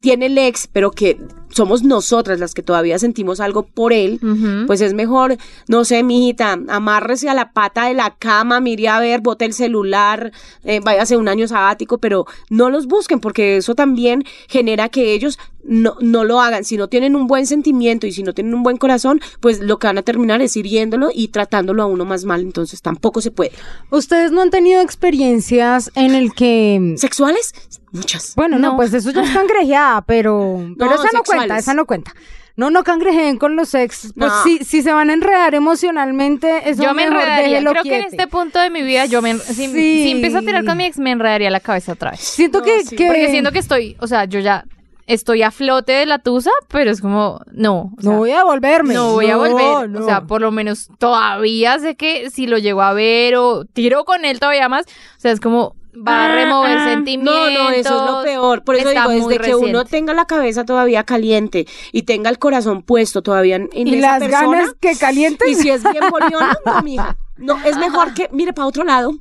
tiene 0.00 0.26
ex, 0.48 0.66
pero 0.66 0.90
que 0.90 1.18
somos 1.50 1.82
nosotras 1.82 2.38
las 2.40 2.54
que 2.54 2.62
todavía 2.62 2.98
sentimos 2.98 3.40
algo 3.40 3.64
por 3.64 3.92
él, 3.92 4.20
pues 4.66 4.80
es 4.80 4.94
mejor, 4.94 5.36
no 5.68 5.84
sé, 5.84 6.02
mijita, 6.02 6.58
amárrese 6.68 7.28
a 7.28 7.34
la 7.34 7.52
pata 7.52 7.86
de 7.86 7.94
la 7.94 8.14
cama, 8.18 8.60
mire 8.60 8.88
a 8.88 9.00
ver, 9.00 9.20
bote 9.20 9.44
el 9.44 9.52
celular, 9.52 10.32
eh, 10.64 10.80
váyase 10.82 11.16
un 11.16 11.28
año 11.28 11.48
sabático, 11.48 11.98
pero 11.98 12.26
no 12.48 12.70
los 12.70 12.86
busquen 12.86 13.20
porque 13.20 13.56
eso 13.56 13.74
también 13.74 14.24
genera 14.48 14.88
que 14.88 15.12
ellos 15.12 15.38
no, 15.62 15.96
no 16.00 16.24
lo 16.24 16.40
hagan. 16.40 16.64
Si 16.64 16.76
no 16.76 16.88
tienen 16.88 17.14
un 17.16 17.26
buen 17.26 17.46
sentimiento 17.46 18.06
y 18.06 18.12
si 18.12 18.22
no 18.22 18.32
tienen 18.32 18.54
un 18.54 18.62
buen 18.62 18.78
corazón, 18.78 19.20
pues 19.40 19.60
lo 19.60 19.78
que 19.78 19.86
van 19.88 19.98
a 19.98 20.02
terminar 20.02 20.40
es 20.40 20.56
hiriéndolo 20.56 21.10
y 21.12 21.28
tratándolo 21.28 21.82
a 21.82 21.86
uno 21.86 22.04
más 22.04 22.24
mal, 22.24 22.40
entonces 22.40 22.80
tampoco 22.80 23.20
se 23.20 23.30
puede. 23.30 23.52
¿Ustedes 23.90 24.32
no 24.32 24.40
han 24.40 24.50
tenido 24.50 24.80
experiencias 24.80 25.90
en 25.94 26.14
el 26.14 26.32
que... 26.32 26.94
¿Sexuales? 26.96 27.52
Muchas. 27.92 28.34
Bueno, 28.36 28.58
no, 28.58 28.70
No. 28.70 28.76
pues 28.76 28.94
eso 28.94 29.10
ya 29.10 29.22
es 29.22 29.30
cangrejeada, 29.30 30.02
pero, 30.02 30.64
pero 30.78 30.94
esa 30.94 31.08
no 31.12 31.22
cuenta, 31.48 31.58
esa 31.58 31.74
no 31.74 31.84
cuenta. 31.86 32.12
No, 32.56 32.68
no 32.70 32.84
cangrejeen 32.84 33.38
con 33.38 33.56
los 33.56 33.74
ex. 33.74 34.12
Pues 34.18 34.30
No. 34.32 34.42
si, 34.42 34.58
si 34.58 34.82
se 34.82 34.92
van 34.92 35.08
a 35.08 35.14
enredar 35.14 35.54
emocionalmente, 35.54 36.68
eso 36.68 36.82
yo 36.82 36.94
me 36.94 37.04
mejor 37.06 37.22
enredaría. 37.22 37.60
Creo 37.70 37.82
que 37.82 37.98
en 37.98 38.04
este 38.04 38.26
punto 38.26 38.58
de 38.58 38.70
mi 38.70 38.82
vida, 38.82 39.06
yo 39.06 39.22
me, 39.22 39.38
si, 39.38 39.54
Sí. 39.68 39.72
si 39.72 40.10
empiezo 40.10 40.38
a 40.38 40.40
tirar 40.42 40.64
con 40.64 40.76
mi 40.76 40.84
ex, 40.84 40.98
me 40.98 41.10
enredaría 41.12 41.50
la 41.50 41.60
cabeza 41.60 41.92
otra 41.92 42.10
vez. 42.10 42.20
Siento 42.20 42.58
No, 42.58 42.64
que, 42.64 42.84
sí. 42.84 42.96
que- 42.96 43.06
Porque 43.06 43.30
siento 43.30 43.52
que 43.52 43.60
estoy, 43.60 43.96
o 44.00 44.06
sea, 44.06 44.24
yo 44.26 44.40
ya 44.40 44.64
estoy 45.06 45.42
a 45.42 45.50
flote 45.50 45.92
de 45.92 46.06
la 46.06 46.18
tusa, 46.18 46.50
pero 46.68 46.90
es 46.90 47.00
como, 47.00 47.40
no. 47.52 47.92
o 47.98 48.02
sea, 48.02 48.12
no 48.12 48.18
voy 48.18 48.32
a 48.32 48.44
volverme. 48.44 48.94
No 48.94 49.12
voy 49.12 49.30
a 49.30 49.36
volver. 49.36 49.88
no. 49.88 50.00
O 50.00 50.04
sea, 50.04 50.22
por 50.22 50.40
lo 50.40 50.50
menos 50.52 50.88
todavía 50.98 51.78
sé 51.78 51.96
que 51.96 52.30
si 52.30 52.46
lo 52.46 52.58
llego 52.58 52.82
a 52.82 52.92
ver 52.92 53.36
o 53.36 53.64
tiro 53.64 54.04
con 54.04 54.24
él 54.24 54.38
todavía 54.38 54.68
más, 54.68 54.84
o 54.86 55.20
sea, 55.20 55.32
es 55.32 55.40
como 55.40 55.74
va 55.94 56.26
a 56.26 56.34
remover 56.34 56.78
sentimientos. 56.84 57.34
Ah, 57.36 57.50
No, 57.52 57.64
no, 57.64 57.70
eso 57.70 57.96
es 58.06 58.10
lo 58.10 58.22
peor. 58.22 58.64
Por 58.64 58.76
eso 58.76 58.88
Está 58.88 59.08
digo, 59.08 59.28
desde 59.28 59.42
que 59.44 59.54
uno 59.54 59.84
tenga 59.84 60.14
la 60.14 60.26
cabeza 60.26 60.64
todavía 60.64 61.04
caliente 61.04 61.66
y 61.92 62.02
tenga 62.02 62.30
el 62.30 62.38
corazón 62.38 62.82
puesto 62.82 63.22
todavía 63.22 63.56
en, 63.56 63.68
en 63.72 63.88
y 63.88 63.96
esa 63.96 64.12
las 64.12 64.18
persona, 64.20 64.58
ganas 64.58 64.74
que 64.80 64.96
calienten. 64.96 65.48
y 65.48 65.54
si 65.54 65.70
es 65.70 65.82
bien 65.82 66.04
boliona, 66.10 66.56
no, 66.64 66.82
mija. 66.84 67.16
No, 67.36 67.58
es 67.64 67.76
mejor 67.78 68.14
que 68.14 68.28
mire 68.32 68.52
para 68.52 68.66
otro 68.68 68.84
lado, 68.84 69.12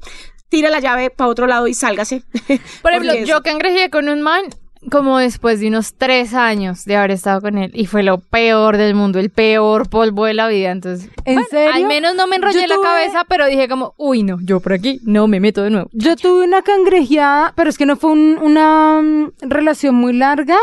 tire 0.50 0.70
la 0.70 0.80
llave 0.80 1.10
para 1.10 1.30
otro 1.30 1.48
lado 1.48 1.68
y 1.68 1.74
sálgase. 1.74 2.24
Por 2.82 2.92
ejemplo, 2.92 3.14
yo 3.16 3.22
eso- 3.36 3.42
cangrejé 3.44 3.90
con 3.90 4.10
un 4.10 4.22
man 4.22 4.44
como 4.92 5.18
después 5.18 5.60
de 5.60 5.68
unos 5.68 5.94
tres 5.94 6.34
años 6.34 6.86
de 6.86 6.96
haber 6.96 7.12
estado 7.12 7.42
con 7.42 7.58
él 7.58 7.72
y 7.74 7.86
fue 7.86 8.02
lo 8.02 8.20
peor 8.20 8.78
del 8.78 8.96
mundo, 8.96 9.20
el 9.20 9.30
peor 9.30 9.90
polvo 9.90 10.26
de 10.26 10.34
la 10.34 10.48
vida. 10.48 10.72
Entonces, 10.72 11.10
¿En 11.26 11.36
bueno, 11.36 11.48
serio? 11.50 11.74
al 11.74 11.86
menos 11.86 12.16
no 12.16 12.28
me 12.28 12.38
enrollé 12.38 12.66
la 12.68 12.78
cabeza, 12.82 13.26
pero 13.28 13.46
dije 13.48 13.68
como, 13.68 13.94
uy, 13.98 14.24
no, 14.24 14.38
yo 14.42 14.60
por 14.62 14.74
aquí 14.74 15.00
no 15.04 15.28
me 15.28 15.40
meto 15.42 15.64
de 15.64 15.70
nuevo. 15.72 15.90
Yo 15.92 16.16
tuve 16.16 16.46
una 16.46 16.62
cangrejeada, 16.62 17.54
pero 17.58 17.70
es 17.70 17.78
que 17.78 17.86
no 17.86 17.98
fue 17.98 18.12
un- 18.12 18.38
una 18.42 19.02
mm, 19.02 19.32
relación 19.42 19.96
muy 19.96 20.14
larga. 20.14 20.58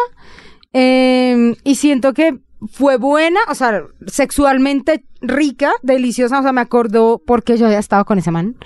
eh, 0.72 1.54
y 1.64 1.74
siento 1.76 2.12
que 2.12 2.38
fue 2.70 2.96
buena, 2.96 3.40
o 3.48 3.54
sea, 3.54 3.82
sexualmente 4.06 5.04
rica, 5.20 5.72
deliciosa, 5.82 6.38
o 6.40 6.42
sea, 6.42 6.52
me 6.52 6.60
acordó 6.60 7.20
porque 7.26 7.56
yo 7.56 7.66
había 7.66 7.78
estado 7.78 8.04
con 8.04 8.18
ese 8.18 8.30
man. 8.30 8.56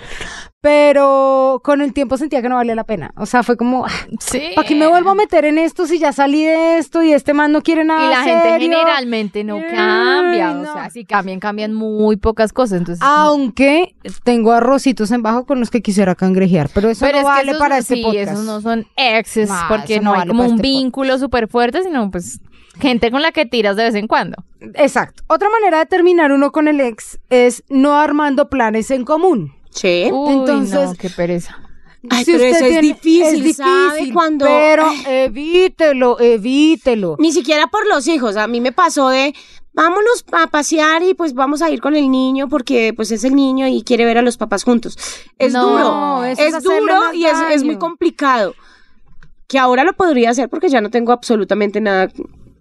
Pero 0.61 1.59
con 1.63 1.81
el 1.81 1.91
tiempo 1.91 2.17
sentía 2.17 2.41
que 2.43 2.47
no 2.47 2.55
valía 2.55 2.75
la 2.75 2.83
pena. 2.83 3.11
O 3.17 3.25
sea, 3.25 3.41
fue 3.41 3.57
como, 3.57 3.85
Sí. 4.19 4.51
¿para 4.55 4.67
qué 4.67 4.75
me 4.75 4.85
vuelvo 4.85 5.09
a 5.09 5.15
meter 5.15 5.43
en 5.45 5.57
esto 5.57 5.87
si 5.87 5.97
ya 5.97 6.13
salí 6.13 6.43
de 6.45 6.77
esto 6.77 7.01
y 7.01 7.13
este 7.13 7.33
man 7.33 7.51
no 7.51 7.61
quiere 7.63 7.83
nada 7.83 8.05
Y 8.05 8.09
la 8.09 8.23
gente 8.23 8.59
generalmente 8.59 9.43
no 9.43 9.57
cambia. 9.59 10.53
no. 10.53 10.69
O 10.69 10.73
sea, 10.73 10.89
si 10.91 11.03
cambian, 11.03 11.39
cambian 11.39 11.73
muy 11.73 12.15
pocas 12.17 12.53
cosas. 12.53 12.77
Entonces, 12.77 13.03
Aunque 13.03 13.95
tengo 14.23 14.51
arrocitos 14.51 15.09
en 15.09 15.23
bajo 15.23 15.45
con 15.47 15.59
los 15.59 15.71
que 15.71 15.81
quisiera 15.81 16.13
cangrejear, 16.13 16.69
pero 16.73 16.89
eso 16.89 17.05
pero 17.07 17.21
no 17.23 17.27
es 17.29 17.33
que 17.33 17.37
vale 17.39 17.51
esos, 17.51 17.59
para 17.59 17.77
este 17.79 17.95
sí, 17.95 18.03
podcast. 18.03 18.31
esos 18.33 18.45
no 18.45 18.61
son 18.61 18.85
exes, 18.95 19.49
No, 19.49 19.55
porque 19.67 19.99
no, 19.99 20.11
hay 20.13 20.19
vale 20.19 20.29
como 20.29 20.43
un 20.43 20.49
este 20.51 20.61
vínculo 20.61 21.17
súper 21.17 21.47
fuerte, 21.47 21.81
sino 21.81 22.11
pues 22.11 22.39
gente 22.79 23.11
con 23.11 23.21
la 23.21 23.31
que 23.31 23.45
tiras 23.45 23.75
de 23.75 23.83
vez 23.83 23.95
en 23.95 24.07
cuando. 24.07 24.43
Exacto. 24.75 25.23
Otra 25.27 25.49
manera 25.49 25.79
de 25.79 25.85
terminar 25.85 26.31
uno 26.31 26.51
con 26.51 26.67
el 26.67 26.79
ex 26.81 27.19
es 27.29 27.63
no 27.69 27.93
armando 27.99 28.49
planes 28.49 28.91
en 28.91 29.03
común. 29.05 29.53
Sí. 29.71 30.09
Uy, 30.11 30.33
Entonces- 30.33 30.89
no, 30.89 30.95
qué 30.95 31.09
pereza. 31.09 31.57
Ay, 32.09 32.25
Si 32.25 32.31
pero 32.31 32.43
usted 32.45 32.57
eso 32.57 32.65
es 32.77 32.81
difícil, 32.81 33.45
es 33.45 33.57
¿sabe? 33.57 33.91
difícil, 33.93 34.13
Cuando... 34.13 34.45
Pero 34.45 34.85
evítelo, 35.07 36.19
evítelo. 36.19 37.15
Ni 37.19 37.31
siquiera 37.31 37.67
por 37.67 37.85
los 37.87 38.07
hijos. 38.07 38.37
A 38.37 38.47
mí 38.47 38.59
me 38.59 38.71
pasó 38.71 39.09
de 39.09 39.35
vámonos 39.73 40.25
a 40.31 40.47
pasear 40.47 41.03
y 41.03 41.13
pues 41.13 41.33
vamos 41.35 41.61
a 41.61 41.69
ir 41.69 41.79
con 41.79 41.95
el 41.95 42.09
niño 42.09 42.49
porque 42.49 42.93
pues 42.95 43.11
es 43.11 43.23
el 43.23 43.35
niño 43.35 43.67
y 43.67 43.83
quiere 43.83 44.05
ver 44.05 44.17
a 44.17 44.23
los 44.23 44.37
papás 44.37 44.63
juntos. 44.63 44.97
Es 45.37 45.53
No, 45.53 45.69
duro, 45.69 46.23
es, 46.25 46.39
es 46.39 46.63
duro 46.63 47.13
y 47.13 47.25
es, 47.25 47.37
es 47.51 47.63
muy 47.63 47.77
complicado. 47.77 48.55
Que 49.47 49.59
ahora 49.59 49.83
lo 49.83 49.93
podría 49.93 50.31
hacer 50.31 50.49
porque 50.49 50.69
ya 50.69 50.81
no 50.81 50.89
tengo 50.89 51.11
absolutamente 51.11 51.81
nada 51.81 52.09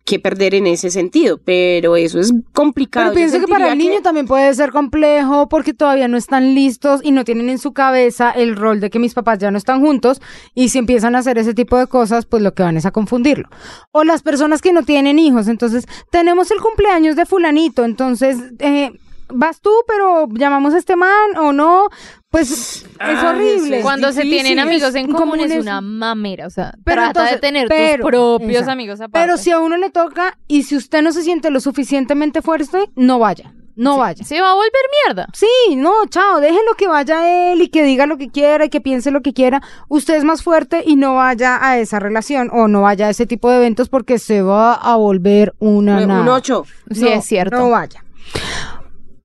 que 0.05 0.19
perder 0.19 0.55
en 0.55 0.67
ese 0.67 0.91
sentido, 0.91 1.39
pero 1.45 1.97
eso 1.97 2.19
es 2.19 2.33
complicado. 2.53 3.07
Pero 3.07 3.15
pienso 3.15 3.39
que 3.39 3.51
para 3.51 3.73
el 3.73 3.79
niño 3.79 4.01
también 4.03 4.27
puede 4.27 4.53
ser 4.55 4.73
complejo 4.73 5.49
porque 5.49 5.75
todavía 5.75 6.09
no 6.09 6.17
están 6.17 6.55
listos 6.55 7.01
y 7.05 7.13
no 7.13 7.25
tienen 7.25 7.49
en 7.49 7.59
su 7.59 7.73
cabeza 7.73 8.31
el 8.31 8.57
rol 8.57 8.81
de 8.81 8.91
que 8.91 8.99
mis 8.99 9.15
papás 9.15 9.39
ya 9.39 9.51
no 9.51 9.59
están 9.59 9.81
juntos 9.81 10.21
y 10.55 10.71
si 10.71 10.79
empiezan 10.79 11.15
a 11.15 11.19
hacer 11.19 11.39
ese 11.39 11.55
tipo 11.55 11.79
de 11.79 11.87
cosas, 11.87 12.27
pues 12.27 12.43
lo 12.43 12.55
que 12.55 12.63
van 12.63 12.77
es 12.77 12.87
a 12.87 12.91
confundirlo. 12.91 13.49
O 13.93 14.05
las 14.05 14.23
personas 14.23 14.63
que 14.63 14.73
no 14.73 14.83
tienen 14.83 15.19
hijos, 15.19 15.49
entonces 15.49 15.87
tenemos 16.11 16.51
el 16.51 16.61
cumpleaños 16.61 17.15
de 17.17 17.27
fulanito, 17.27 17.85
entonces 17.85 18.39
eh, 18.59 18.93
vas 19.33 19.61
tú, 19.61 19.71
pero 19.87 20.29
llamamos 20.33 20.75
a 20.75 20.79
este 20.79 20.97
man 20.97 21.37
o 21.39 21.53
no, 21.53 21.89
pues 22.31 22.51
es 22.53 23.25
horrible. 23.25 23.79
Es 23.79 23.83
Cuando 23.83 24.13
se 24.13 24.23
tienen 24.23 24.59
amigos 24.59 24.95
en 24.95 25.07
común 25.07 25.19
común 25.31 25.41
es 25.41 25.51
es- 25.53 25.61
una 25.63 25.81
mamera, 25.81 26.47
o 26.47 26.51
sea, 26.51 26.73
Pero 26.85 27.03
trata 27.03 27.09
entonces- 27.09 27.35
de 27.35 27.41
tener 27.41 27.69
pero- 27.69 28.03
tus 28.05 28.11
propios 28.11 28.51
exacto. 28.51 28.71
amigos 28.71 29.01
aparte. 29.01 29.27
Pero 29.27 29.37
si 29.37 29.51
a 29.51 29.59
uno 29.59 29.77
le 29.77 29.91
toca 29.91 30.39
y 30.47 30.63
si 30.63 30.77
usted 30.77 31.03
no 31.03 31.13
se 31.13 31.23
siente 31.23 31.51
lo 31.51 31.61
suficientemente 31.61 32.41
fuerte, 32.41 32.89
no 32.95 33.19
vaya, 33.19 33.53
no 33.75 33.99
vaya. 33.99 34.25
se 34.25 34.41
va 34.41 34.53
a 34.53 34.55
volver 34.55 34.71
mierda. 35.07 35.27
Sí, 35.33 35.75
no, 35.77 35.93
chao, 36.09 36.39
déjelo 36.41 36.75
que 36.79 36.87
vaya 36.87 37.53
él 37.53 37.63
y 37.63 37.69
que 37.69 37.83
diga 37.83 38.07
lo 38.07 38.17
que 38.17 38.29
quiera 38.29 38.65
y 38.65 38.69
que 38.69 38.81
piense 38.81 39.11
lo 39.11 39.23
que 39.23 39.33
quiera. 39.33 39.61
Usted 39.89 40.15
es 40.15 40.23
más 40.25 40.43
fuerte 40.45 40.85
y 40.87 40.95
no 40.97 41.17
vaya 41.17 41.59
a 41.61 41.79
esa 41.79 41.99
relación 41.99 42.49
o 42.53 42.69
no 42.69 42.83
vaya 42.83 43.07
a 43.09 43.11
ese 43.11 43.27
tipo 43.27 43.51
de 43.51 43.57
eventos 43.57 43.89
porque 43.89 44.19
se 44.21 44.43
va 44.43 44.75
a 44.75 44.95
volver 44.97 45.55
una 45.59 46.07
nada. 46.07 46.21
un 46.23 46.29
ocho. 46.29 46.65
Sí, 46.93 47.01
No, 47.03 47.09
es 47.09 47.25
cierto. 47.25 47.57
No 47.59 47.71
vaya. 47.71 48.05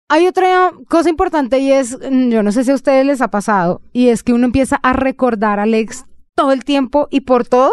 Hay 0.08 0.28
otra 0.28 0.72
cosa 0.88 1.10
importante 1.10 1.58
y 1.60 1.72
es, 1.72 1.98
mm, 2.00 2.30
yo 2.30 2.44
no 2.44 2.52
sé 2.52 2.64
si 2.64 2.70
a 2.72 2.76
ustedes 2.76 3.06
les 3.08 3.22
ha 3.22 3.30
pasado, 3.30 3.82
y 3.92 4.10
es 4.10 4.22
que 4.22 4.34
uno 4.34 4.46
empieza 4.46 4.80
a 4.84 4.94
recordar 4.94 5.60
al 5.60 5.74
ex 5.74 6.06
todo 6.36 6.52
el 6.52 6.64
tiempo 6.64 7.08
y 7.10 7.22
por 7.22 7.48
todo. 7.48 7.72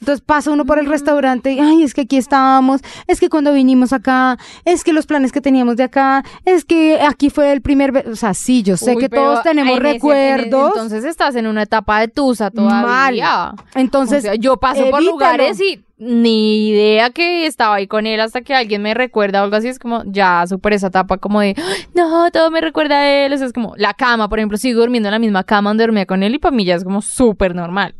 Entonces 0.00 0.22
pasa 0.24 0.50
uno 0.52 0.64
Mm. 0.64 0.66
por 0.66 0.78
el 0.78 0.86
restaurante 0.86 1.52
y, 1.52 1.58
ay, 1.58 1.82
es 1.82 1.92
que 1.92 2.02
aquí 2.02 2.16
estábamos, 2.16 2.80
es 3.06 3.20
que 3.20 3.28
cuando 3.28 3.52
vinimos 3.52 3.92
acá, 3.92 4.38
es 4.64 4.82
que 4.82 4.92
los 4.94 5.04
planes 5.06 5.30
que 5.32 5.40
teníamos 5.42 5.76
de 5.76 5.82
acá, 5.82 6.24
es 6.46 6.64
que 6.64 7.00
aquí 7.02 7.28
fue 7.30 7.52
el 7.52 7.60
primer, 7.60 7.92
be-". 7.92 8.08
o 8.10 8.16
sea, 8.16 8.32
sí, 8.32 8.62
yo 8.62 8.76
sé 8.78 8.94
Uy, 8.94 9.02
que 9.02 9.08
todos 9.10 9.42
tenemos 9.42 9.72
en 9.78 9.84
en- 9.86 9.92
recuerdos. 9.92 10.72
entonces 10.74 11.04
estás 11.04 11.34
en 11.34 11.46
una 11.48 11.64
etapa 11.64 12.00
de 12.00 12.08
tusa 12.08 12.50
todavía. 12.50 13.52
Entonces, 13.74 14.20
O 14.20 14.22
sea, 14.28 14.34
yo 14.36 14.56
paso 14.56 14.88
por 14.90 15.02
lugares 15.02 15.60
y 15.60 15.84
ni 15.98 16.68
idea 16.68 17.10
que 17.10 17.46
estaba 17.46 17.74
ahí 17.76 17.86
con 17.86 18.06
él 18.06 18.20
hasta 18.20 18.40
que 18.42 18.54
alguien 18.54 18.82
me 18.82 18.94
recuerda 18.94 19.40
o 19.40 19.44
algo 19.44 19.56
así. 19.56 19.68
Es 19.68 19.78
como, 19.78 20.02
ya 20.06 20.46
superé 20.46 20.76
esa 20.76 20.86
etapa 20.88 21.18
como 21.18 21.40
de, 21.40 21.54
"Ay, 21.56 21.84
no, 21.94 22.30
todo 22.30 22.50
me 22.50 22.60
recuerda 22.60 22.98
a 23.00 23.08
él. 23.26 23.32
O 23.32 23.36
sea, 23.36 23.46
es 23.46 23.52
como 23.52 23.74
la 23.76 23.94
cama, 23.94 24.28
por 24.28 24.38
ejemplo, 24.38 24.56
sigo 24.58 24.80
durmiendo 24.80 25.08
en 25.08 25.12
la 25.12 25.18
misma 25.18 25.44
cama 25.44 25.70
donde 25.70 25.84
dormía 25.84 26.06
con 26.06 26.22
él 26.22 26.34
y 26.34 26.38
para 26.38 26.54
mí 26.54 26.64
ya 26.64 26.76
es 26.76 26.84
como 26.84 27.02
súper 27.02 27.54
normal. 27.54 27.94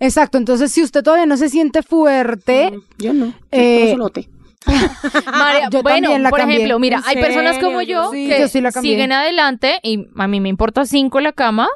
Exacto, 0.00 0.38
entonces 0.38 0.72
si 0.72 0.82
usted 0.82 1.02
todavía 1.02 1.26
no 1.26 1.36
se 1.36 1.48
siente 1.48 1.82
fuerte, 1.82 2.72
Yo 2.98 3.12
no. 3.12 3.32
Eh, 3.52 3.86
Yo 3.86 3.90
solote. 3.92 4.28
María, 5.32 5.68
Yo 5.70 5.82
bueno, 5.82 6.08
también 6.08 6.22
la 6.22 6.30
por 6.30 6.40
cambié. 6.40 6.56
ejemplo, 6.56 6.78
mira, 6.78 6.98
¿En 6.98 7.04
hay 7.06 7.16
personas 7.22 7.58
como 7.58 7.82
yo 7.82 8.10
Sí, 8.10 8.28
que 8.28 8.40
yo 8.40 8.48
sí 8.48 8.60
la 8.60 8.72
cambié. 8.72 8.92
siguen 8.94 9.12
adelante 9.12 9.78
y 9.82 10.06
a 10.16 10.26
mí 10.26 10.40
me 10.40 10.48
importa 10.48 10.84
cinco 10.86 11.20
la 11.20 11.32
cama. 11.32 11.68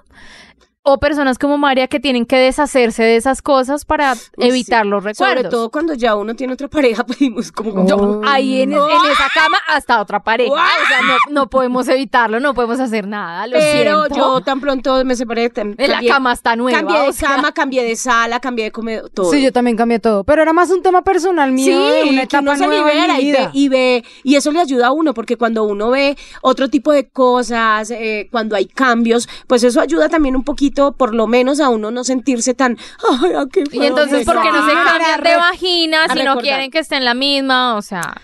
O 0.83 0.99
personas 0.99 1.39
como 1.39 1.59
María 1.59 1.89
que 1.89 2.01
tienen 2.01 2.25
que 2.25 2.37
deshacerse 2.37 3.03
de 3.03 3.17
esas 3.17 3.43
cosas 3.43 3.85
para 3.85 4.15
Uy, 4.39 4.49
evitar 4.49 4.85
sí. 4.85 4.89
los 4.89 5.05
recuerdos. 5.05 5.37
Sobre 5.37 5.49
todo 5.51 5.71
cuando 5.71 5.93
ya 5.93 6.15
uno 6.15 6.35
tiene 6.35 6.55
otra 6.55 6.69
pareja, 6.69 7.05
pedimos 7.07 7.53
como... 7.53 7.87
Yo- 7.87 8.23
ahí 8.25 8.63
en, 8.63 8.73
en 8.73 8.79
esa 8.79 9.29
cama 9.35 9.59
hasta 9.69 10.01
otra 10.01 10.23
pareja. 10.23 10.51
O 10.55 10.57
sea, 10.57 11.03
no, 11.03 11.17
no 11.35 11.51
podemos 11.51 11.87
evitarlo, 11.87 12.41
no 12.41 12.55
podemos 12.55 12.81
hacer 12.81 13.07
nada. 13.07 13.47
Lo 13.47 13.59
Pero 13.59 14.05
siento. 14.05 14.17
yo 14.17 14.41
tan 14.41 14.59
pronto 14.59 15.05
me 15.05 15.17
separé. 15.17 15.53
tam- 15.53 15.75
En 15.77 15.91
la 15.91 15.99
cambié- 16.01 16.09
cama 16.09 16.33
está 16.33 16.57
nueva. 16.57 16.79
Cambié 16.79 16.99
de 17.03 17.09
o 17.11 17.13
sea. 17.13 17.29
cama, 17.29 17.53
cambié 17.53 17.85
de 17.85 17.97
sala, 17.97 18.41
cambié 18.41 18.65
de 18.65 18.71
comedor, 18.73 19.11
todo. 19.11 19.31
Sí, 19.31 19.43
yo 19.43 19.53
también 19.53 19.77
cambié 19.77 19.99
todo. 19.99 20.25
Pero 20.25 20.41
era 20.41 20.55
más 20.55 20.71
un 20.71 20.81
tema 20.83 21.03
personal 21.03 21.53
mío. 21.53 21.67
Sí, 21.67 22.09
una 22.09 22.21
que 22.21 22.25
etapa 22.25 22.41
uno 22.41 22.57
se 22.57 22.67
nueva 22.67 22.87
mi 22.87 22.91
libera 22.95 23.21
y 23.21 23.33
ve, 23.33 23.51
y 23.53 23.69
ve, 23.69 24.05
y 24.25 24.37
eso 24.37 24.51
le 24.51 24.61
ayuda 24.61 24.87
a 24.87 24.93
uno, 24.93 25.13
porque 25.13 25.37
cuando 25.37 25.63
uno 25.65 25.91
ve 25.91 26.17
otro 26.41 26.71
tipo 26.71 26.91
de 26.91 27.07
cosas, 27.11 27.91
eh, 27.91 28.29
cuando 28.33 28.57
hay 28.57 28.65
cambios, 28.65 29.29
pues 29.47 29.63
eso 29.63 29.79
ayuda 29.83 30.09
también 30.09 30.35
un 30.37 30.43
poquito, 30.43 30.70
por 30.97 31.15
lo 31.15 31.27
menos 31.27 31.61
a 31.61 31.69
uno 31.69 31.91
no 31.91 32.05
sentirse 32.05 32.55
tan, 32.55 32.77
ay, 33.23 33.33
¿a 33.35 33.47
qué 33.53 33.65
Y 33.73 33.85
entonces, 33.87 34.25
¿por 34.25 34.41
qué 34.43 34.51
no 34.51 34.65
se 34.67 34.73
estaba?" 34.73 34.91
cambian 34.99 35.23
de 35.23 35.37
vagina 35.37 36.09
si 36.13 36.23
no 36.23 36.37
quieren 36.39 36.71
que 36.71 36.79
estén 36.81 36.99
en 36.99 37.05
la 37.05 37.15
misma? 37.15 37.77
O 37.77 37.83
sea, 37.83 38.15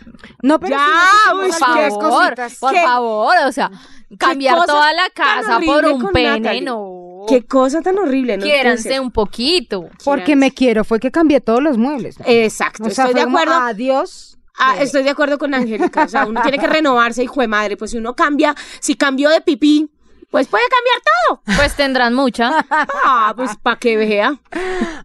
No, 0.42 0.58
pero 0.60 0.76
Ya, 0.76 1.34
uy, 1.34 1.48
por 1.50 1.52
favor, 1.58 2.10
cositas. 2.10 2.54
por 2.58 2.72
¿Qué- 2.72 2.82
favor, 2.82 3.34
o 3.46 3.52
sea, 3.52 3.70
cambiar 4.18 4.64
toda 4.66 4.92
la 4.92 5.08
casa 5.10 5.60
por 5.64 5.84
un 5.86 6.10
pene, 6.12 6.40
Natalie? 6.40 6.62
no. 6.62 7.02
Qué 7.28 7.44
cosa 7.44 7.82
tan 7.82 7.98
horrible, 7.98 8.36
¿no? 8.36 8.44
Quiéranse 8.44 8.90
ser. 8.90 9.00
un 9.00 9.10
poquito. 9.10 9.88
Porque 10.04 10.36
me 10.36 10.52
quiero, 10.52 10.84
fue 10.84 11.00
que 11.00 11.10
cambié 11.10 11.40
todos 11.40 11.60
los 11.60 11.76
muebles. 11.76 12.16
Exacto, 12.24 12.84
O 12.84 12.90
sea, 12.90 13.06
estoy 13.06 13.18
de 13.20 13.24
como, 13.24 13.38
acuerdo. 13.38 13.60
Adiós. 13.62 14.38
Ah, 14.58 14.76
estoy 14.80 15.02
de 15.02 15.10
acuerdo 15.10 15.36
con 15.36 15.52
Angélica. 15.52 16.04
O 16.04 16.08
sea, 16.08 16.24
uno 16.26 16.40
tiene 16.42 16.58
que 16.58 16.66
renovarse, 16.68 17.22
hijo 17.24 17.40
de 17.40 17.48
madre. 17.48 17.76
Pues 17.76 17.90
si 17.90 17.98
uno 17.98 18.14
cambia, 18.14 18.54
si 18.80 18.94
cambió 18.94 19.28
de 19.30 19.40
pipí, 19.40 19.90
pues 20.30 20.48
puede 20.48 20.64
cambiar 20.68 21.02
todo. 21.02 21.56
Pues 21.56 21.76
tendrán 21.76 22.14
mucha. 22.14 22.64
Ah, 23.08 23.32
pues 23.36 23.56
para 23.62 23.78
que 23.78 23.96
vea. 23.96 24.38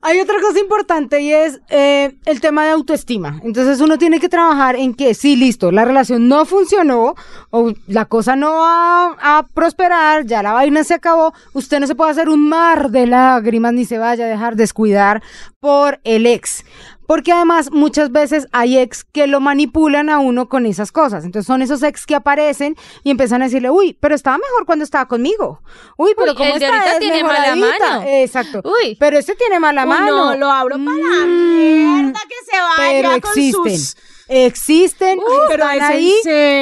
Hay 0.02 0.20
otra 0.20 0.40
cosa 0.42 0.60
importante 0.60 1.22
y 1.22 1.32
es 1.32 1.60
eh, 1.70 2.18
el 2.26 2.42
tema 2.42 2.66
de 2.66 2.72
autoestima. 2.72 3.40
Entonces 3.44 3.80
uno 3.80 3.98
tiene 3.98 4.20
que 4.20 4.30
trabajar 4.30 4.76
en 4.76 4.94
que 4.94 5.14
sí, 5.14 5.36
listo, 5.36 5.72
la 5.72 5.86
relación 5.86 6.28
no 6.28 6.46
funcionó 6.46 7.16
o 7.52 7.74
la 7.88 8.06
cosa 8.06 8.36
no 8.36 8.52
va 8.52 9.16
a 9.22 9.48
prosperar, 9.54 10.26
ya 10.26 10.42
la 10.42 10.54
vaina 10.54 10.84
se 10.84 10.96
acabó. 10.96 11.34
Usted 11.54 11.80
no 11.80 11.88
se 11.88 11.96
puede 11.96 12.12
hacer 12.12 12.30
un 12.30 12.50
mar 12.50 12.90
de 12.90 13.08
lágrimas 13.08 13.74
ni 13.74 13.86
se 13.86 13.98
vaya 13.98 14.26
a 14.26 14.30
dejar 14.30 14.56
descuidar 14.56 15.22
por 15.60 16.00
el 16.04 16.26
ex. 16.26 16.64
Porque 17.12 17.34
además 17.34 17.72
muchas 17.74 18.10
veces 18.14 18.48
hay 18.54 18.78
ex 18.78 19.04
que 19.04 19.28
lo 19.28 19.42
manipulan 19.42 20.10
a 20.10 20.20
uno 20.20 20.48
con 20.48 20.66
esas 20.66 20.94
cosas. 20.94 21.26
Entonces 21.26 21.46
son 21.46 21.62
esos 21.62 21.84
ex 21.84 22.06
que 22.06 22.16
aparecen 22.16 22.78
y 23.04 23.12
empiezan 23.12 23.42
a 23.42 23.46
decirle, 23.46 23.70
uy, 23.70 23.98
pero 24.00 24.16
estaba 24.16 24.38
mejor 24.38 24.66
cuando 24.66 24.86
estaba 24.86 25.10
conmigo. 25.10 25.62
Uy, 25.98 26.12
pero 26.18 26.32
Uy, 26.32 26.38
¿cómo 26.38 26.54
el 26.54 26.60
de 26.62 26.66
está? 26.68 26.94
Es 26.94 27.00
tiene 27.00 27.22
mala 27.26 27.54
mejoradita". 27.54 27.90
mano. 27.98 28.04
Exacto. 28.08 28.62
Uy. 28.64 28.96
Pero 28.98 29.18
este 29.18 29.36
tiene 29.36 29.60
mala 29.60 29.84
Uy, 29.84 29.90
mano. 29.90 30.06
no, 30.32 30.36
lo 30.38 30.50
abro 30.52 30.78
para 30.78 30.98
la 30.98 31.26
Mm. 31.26 31.96
mierda 31.96 32.20
que 32.30 32.46
se 32.50 32.58
vaya 32.62 32.78
Pero 32.92 33.10
con 33.10 33.18
existen. 33.18 33.78
sus... 33.78 33.98
Existen, 34.34 35.20
pero 35.50 35.64
están 35.70 35.92
ahí 35.92 36.14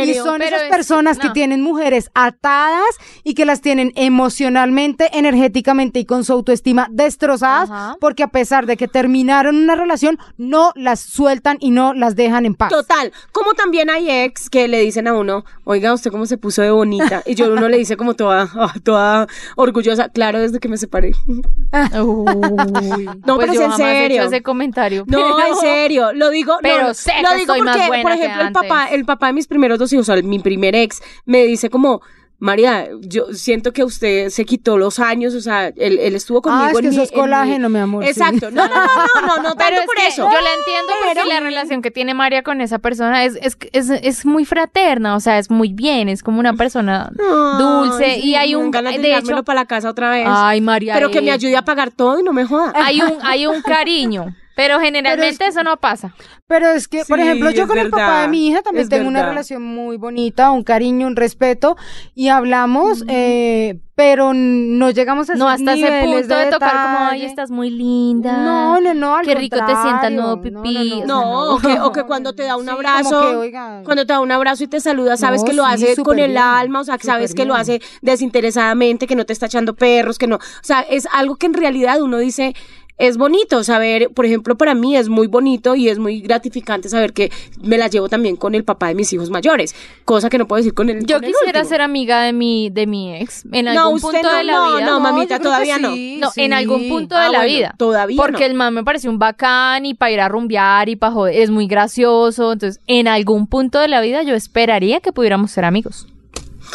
y 0.08 0.14
son 0.16 0.40
Pero 0.40 0.56
esas 0.56 0.64
es- 0.64 0.70
personas 0.70 1.20
que 1.20 1.30
tienen 1.30 1.62
mujeres 1.62 2.10
atadas 2.16 2.90
y 3.24 3.36
que 3.36 3.46
las 3.46 3.62
tienen 3.62 3.92
emocionalmente, 3.96 5.10
energéticamente 5.18 6.00
y 6.00 6.06
con 6.06 6.24
su 6.24 6.34
autoestima 6.34 6.88
destrozadas 6.90 7.70
Ajá. 7.70 7.98
porque 8.02 8.24
a 8.24 8.28
pesar 8.30 8.66
de 8.66 8.76
que 8.76 8.88
terminaron 8.88 9.56
una 9.56 9.76
relación 9.76 10.18
no 10.38 10.72
las 10.76 11.00
sueltan 11.00 11.58
y 11.60 11.70
no 11.70 11.94
las 11.94 12.16
dejan 12.16 12.46
en 12.48 12.56
paz. 12.56 12.70
Total, 12.72 13.12
como 13.32 13.54
también 13.54 13.90
hay 13.92 14.10
ex 14.10 14.50
que 14.50 14.68
le 14.68 14.82
dicen 14.82 15.08
a 15.08 15.14
uno, 15.14 15.46
oiga, 15.64 15.94
usted 15.94 16.10
cómo 16.10 16.26
se 16.26 16.38
puso 16.38 16.64
de 16.64 16.72
bonita. 16.72 17.22
Y 17.26 17.36
yo 17.36 17.54
uno 17.54 17.70
le 17.70 17.78
dice 17.78 17.98
como 17.98 18.16
toda, 18.16 18.50
ah, 18.56 18.74
toda 18.84 19.28
orgullosa, 19.56 20.10
claro, 20.10 20.40
desde 20.40 20.60
que 20.60 20.70
me 20.70 20.78
separé. 20.78 21.12
no, 21.94 23.38
pero 23.38 23.54
es 23.54 23.60
en 23.60 23.72
serio. 23.74 24.24
ese 24.24 24.42
comentario. 24.42 25.04
No, 25.08 25.18
pero- 25.18 25.48
en 25.48 25.56
serio, 25.56 26.14
lo 26.14 26.30
digo, 26.30 26.58
Pero 26.62 26.88
no, 26.88 26.94
sé 26.94 27.12
lo 27.22 27.30
que 27.30 27.59
más 27.64 27.76
porque, 27.78 27.88
buena 27.88 28.04
por 28.04 28.12
que 28.14 28.18
ejemplo, 28.26 28.48
el 28.48 28.54
papá, 28.54 28.86
el 28.92 29.06
papá 29.06 29.28
de 29.28 29.34
mis 29.34 29.48
primeros 29.48 29.80
dos 29.80 29.92
hijos, 29.94 30.10
o 30.10 30.14
sea, 30.14 30.22
mi 30.24 30.40
primer 30.40 30.76
ex, 30.76 31.02
me 31.26 31.44
dice 31.46 31.70
como, 31.70 32.02
María, 32.42 32.88
yo 33.02 33.34
siento 33.34 33.74
que 33.74 33.84
usted 33.84 34.30
se 34.30 34.46
quitó 34.46 34.78
los 34.78 35.00
años, 35.00 35.36
o 35.36 35.42
sea, 35.42 35.68
él, 35.76 36.00
él 36.00 36.16
estuvo 36.16 36.42
conmigo 36.42 36.64
Ah, 36.68 36.72
es 36.72 36.78
en 36.78 36.84
que 36.84 36.88
mi- 36.90 36.96
eso 36.96 37.04
es 37.04 37.10
en 37.12 37.16
mi- 37.18 37.22
colágeno, 37.22 37.68
mi 37.68 37.80
amor, 37.80 38.04
sí. 38.06 38.12
Exacto, 38.12 38.50
no, 38.50 38.66
no, 38.66 38.74
no, 38.74 38.76
no, 38.76 39.26
no, 39.26 39.44
no 39.50 39.56
Pero 39.56 39.58
tanto 39.58 39.80
es 39.82 39.86
por 39.88 39.96
que 39.96 40.08
eso. 40.08 40.24
yo 40.24 40.30
la 40.42 40.54
entiendo 40.58 40.94
porque 41.06 41.26
la 41.28 41.40
relación 41.42 41.82
que 41.82 41.92
tiene 41.92 42.14
María 42.14 42.42
con 42.42 42.62
esa 42.62 42.80
persona 42.80 43.26
es, 43.26 43.38
es, 43.42 43.58
es, 43.74 43.90
es 43.90 44.26
muy 44.26 44.46
fraterna, 44.46 45.18
o 45.18 45.20
sea, 45.20 45.38
es 45.38 45.50
muy 45.52 45.74
bien, 45.74 46.08
es 46.08 46.24
como 46.24 46.40
una 46.40 46.54
persona 46.54 47.12
dulce 47.58 48.06
Ay, 48.06 48.22
sí, 48.22 48.28
y 48.30 48.36
hay 48.36 48.56
un, 48.56 48.72
ganas 48.72 48.96
de 48.96 49.02
de 49.02 49.18
hecho, 49.18 49.44
para 49.44 49.62
la 49.62 49.66
casa 49.66 49.90
otra 49.90 50.10
vez. 50.12 50.26
ay 50.30 50.62
María, 50.62 50.94
pero 50.94 51.12
que 51.12 51.22
me 51.22 51.28
eh, 51.28 51.34
ayude 51.34 51.58
a 51.58 51.64
pagar 51.64 51.92
todo 51.92 52.20
y 52.20 52.24
no 52.24 52.32
me 52.32 52.46
joda. 52.46 52.72
hay 52.76 53.02
un, 53.02 53.18
hay 53.24 53.48
un 53.48 53.62
cariño, 53.62 54.34
pero 54.60 54.80
generalmente 54.82 55.46
eso 55.48 55.64
no 55.64 55.78
pasa. 55.78 56.14
Pero 56.48 56.70
es 56.72 56.88
que, 56.90 57.06
por 57.06 57.18
Sí, 57.20 57.24
ejemplo, 57.24 57.50
yo 57.52 57.62
es 57.64 57.68
con 57.70 57.78
el 57.78 57.90
papá 57.90 58.06
verdad, 58.08 58.22
de 58.24 58.28
mi 58.28 58.48
hija 58.48 58.62
también 58.62 58.84
es 58.84 58.90
tengo 58.90 59.08
una 59.08 59.20
verdad. 59.20 59.32
relación 59.34 59.64
muy 59.64 59.96
bonita, 59.98 60.52
un 60.52 60.64
cariño, 60.64 61.08
un 61.08 61.16
respeto, 61.16 61.78
y 62.14 62.28
hablamos, 62.28 63.04
eh, 63.08 63.80
pero 63.96 64.34
no 64.34 64.90
llegamos 64.92 65.30
a 65.30 65.36
No 65.36 65.48
hasta 65.50 65.74
ese 65.74 66.02
punto 66.04 66.36
de, 66.36 66.46
tocar 66.52 66.72
como, 66.72 66.98
ay, 66.98 67.06
detalle. 67.20 67.26
estás 67.26 67.52
muy 67.52 67.70
linda. 67.70 68.32
No, 68.44 68.82
no, 68.82 68.94
no, 68.94 69.16
al 69.16 69.26
Qué 69.26 69.36
rico 69.36 69.58
te 69.66 69.76
sienta 69.76 70.08
el 70.08 70.16
nuevo 70.16 70.38
No, 70.38 70.42
pipí. 70.42 71.02
no, 71.02 71.06
no. 71.06 71.22
No, 71.22 71.56
o 71.56 71.60
que, 71.60 71.80
o 71.80 71.92
que 71.92 72.04
cuando 72.08 72.34
te 72.34 72.44
da 72.44 72.56
un 72.58 72.64
Sí, 72.66 72.70
abrazo, 72.70 73.22
que, 73.22 73.36
oiga, 73.36 73.82
cuando 73.86 74.06
te 74.06 74.14
da 74.14 74.20
un 74.20 74.32
abrazo 74.32 74.64
y 74.64 74.68
te 74.68 74.80
saluda, 74.80 75.16
sabes 75.18 75.42
No, 75.42 75.48
que 75.48 75.54
lo 75.54 75.64
sí, 75.66 75.72
hace 75.72 75.86
con 75.96 75.96
súper 76.16 76.20
el 76.20 76.32
bien, 76.32 76.44
alma, 76.44 76.80
o 76.82 76.84
sea, 76.84 76.98
que 76.98 77.06
sabes 77.08 77.34
que 77.34 77.46
lo 77.46 77.54
bien. 77.54 77.62
hace 77.62 77.82
desinteresadamente, 78.02 79.06
que 79.08 79.16
no 79.16 79.26
te 79.26 79.34
está 79.34 79.46
echando 79.48 79.76
perros, 79.76 80.18
que 80.18 80.28
no, 80.28 80.38
o 80.38 80.40
sea, 80.62 80.82
es 80.82 81.08
algo 81.12 81.36
que 81.36 81.46
en 81.48 81.54
realidad 81.54 82.02
uno 82.02 82.18
dice, 82.18 82.56
es 83.00 83.18
bonito 83.18 83.64
saber, 83.64 84.10
por 84.12 84.26
ejemplo, 84.26 84.56
para 84.58 84.76
mí 84.76 84.96
es 84.96 85.10
muy 85.10 85.26
bonito 85.28 85.74
y 85.76 85.90
es 85.90 85.98
muy 85.98 86.20
gratificante 86.22 86.90
saber 86.90 87.14
que 87.14 87.32
me 87.64 87.78
la 87.78 87.88
llevo 87.88 88.10
también 88.10 88.36
con 88.36 88.54
el 88.54 88.64
papá 88.64 88.90
de 88.90 88.96
mis 88.96 89.12
hijos 89.14 89.30
mayores, 89.32 89.74
cosa 90.06 90.30
que 90.30 90.38
no 90.38 90.48
puedo 90.48 90.58
decir 90.58 90.74
con 90.74 90.90
el 90.90 91.06
Yo 91.06 91.20
con 91.20 91.30
quisiera 91.32 91.64
ser 91.64 91.82
amiga 91.82 92.22
de 92.24 92.34
mi, 92.34 92.70
de 92.70 92.86
mi 92.86 93.16
ex 93.16 93.46
en 93.52 93.66
No, 93.66 93.72
algún 93.72 93.94
usted 93.96 94.10
punto 94.12 94.30
no, 94.32 94.38
de 94.38 94.44
la 94.44 94.54
no, 94.54 94.76
vida. 94.76 94.86
no, 94.86 95.00
mamita, 95.00 95.40
todavía 95.40 95.80
no. 95.80 95.94
sí, 95.94 96.18
No, 96.22 96.30
en 96.36 96.54
algún 96.54 96.90
punto 96.90 97.16
Ah, 97.16 97.24
de 97.26 97.32
la 97.32 97.40
bueno, 97.40 97.54
vida. 97.54 97.76
todavía 97.78 98.18
Porque 98.22 98.42
no. 98.42 98.46
el 98.48 98.54
man 98.54 98.74
me 98.74 98.84
parece 98.84 99.08
un 99.10 99.18
bacán 99.18 99.86
y 99.86 99.94
para 99.94 100.12
ir 100.12 100.20
a 100.22 100.28
rumbear 100.28 100.90
y 100.90 100.96
para 100.98 101.14
joder, 101.14 101.36
es 101.42 101.50
muy 101.50 101.68
gracioso. 101.68 102.52
Entonces, 102.54 102.82
en 102.88 103.08
algún 103.08 103.48
punto 103.48 103.80
de 103.80 103.88
la 103.88 104.02
vida 104.02 104.24
yo 104.24 104.36
esperaría 104.36 105.00
que 105.00 105.14
pudiéramos 105.14 105.52
ser 105.52 105.64
amigos. 105.66 106.06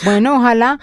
Bueno, 0.04 0.36
ojalá. 0.36 0.78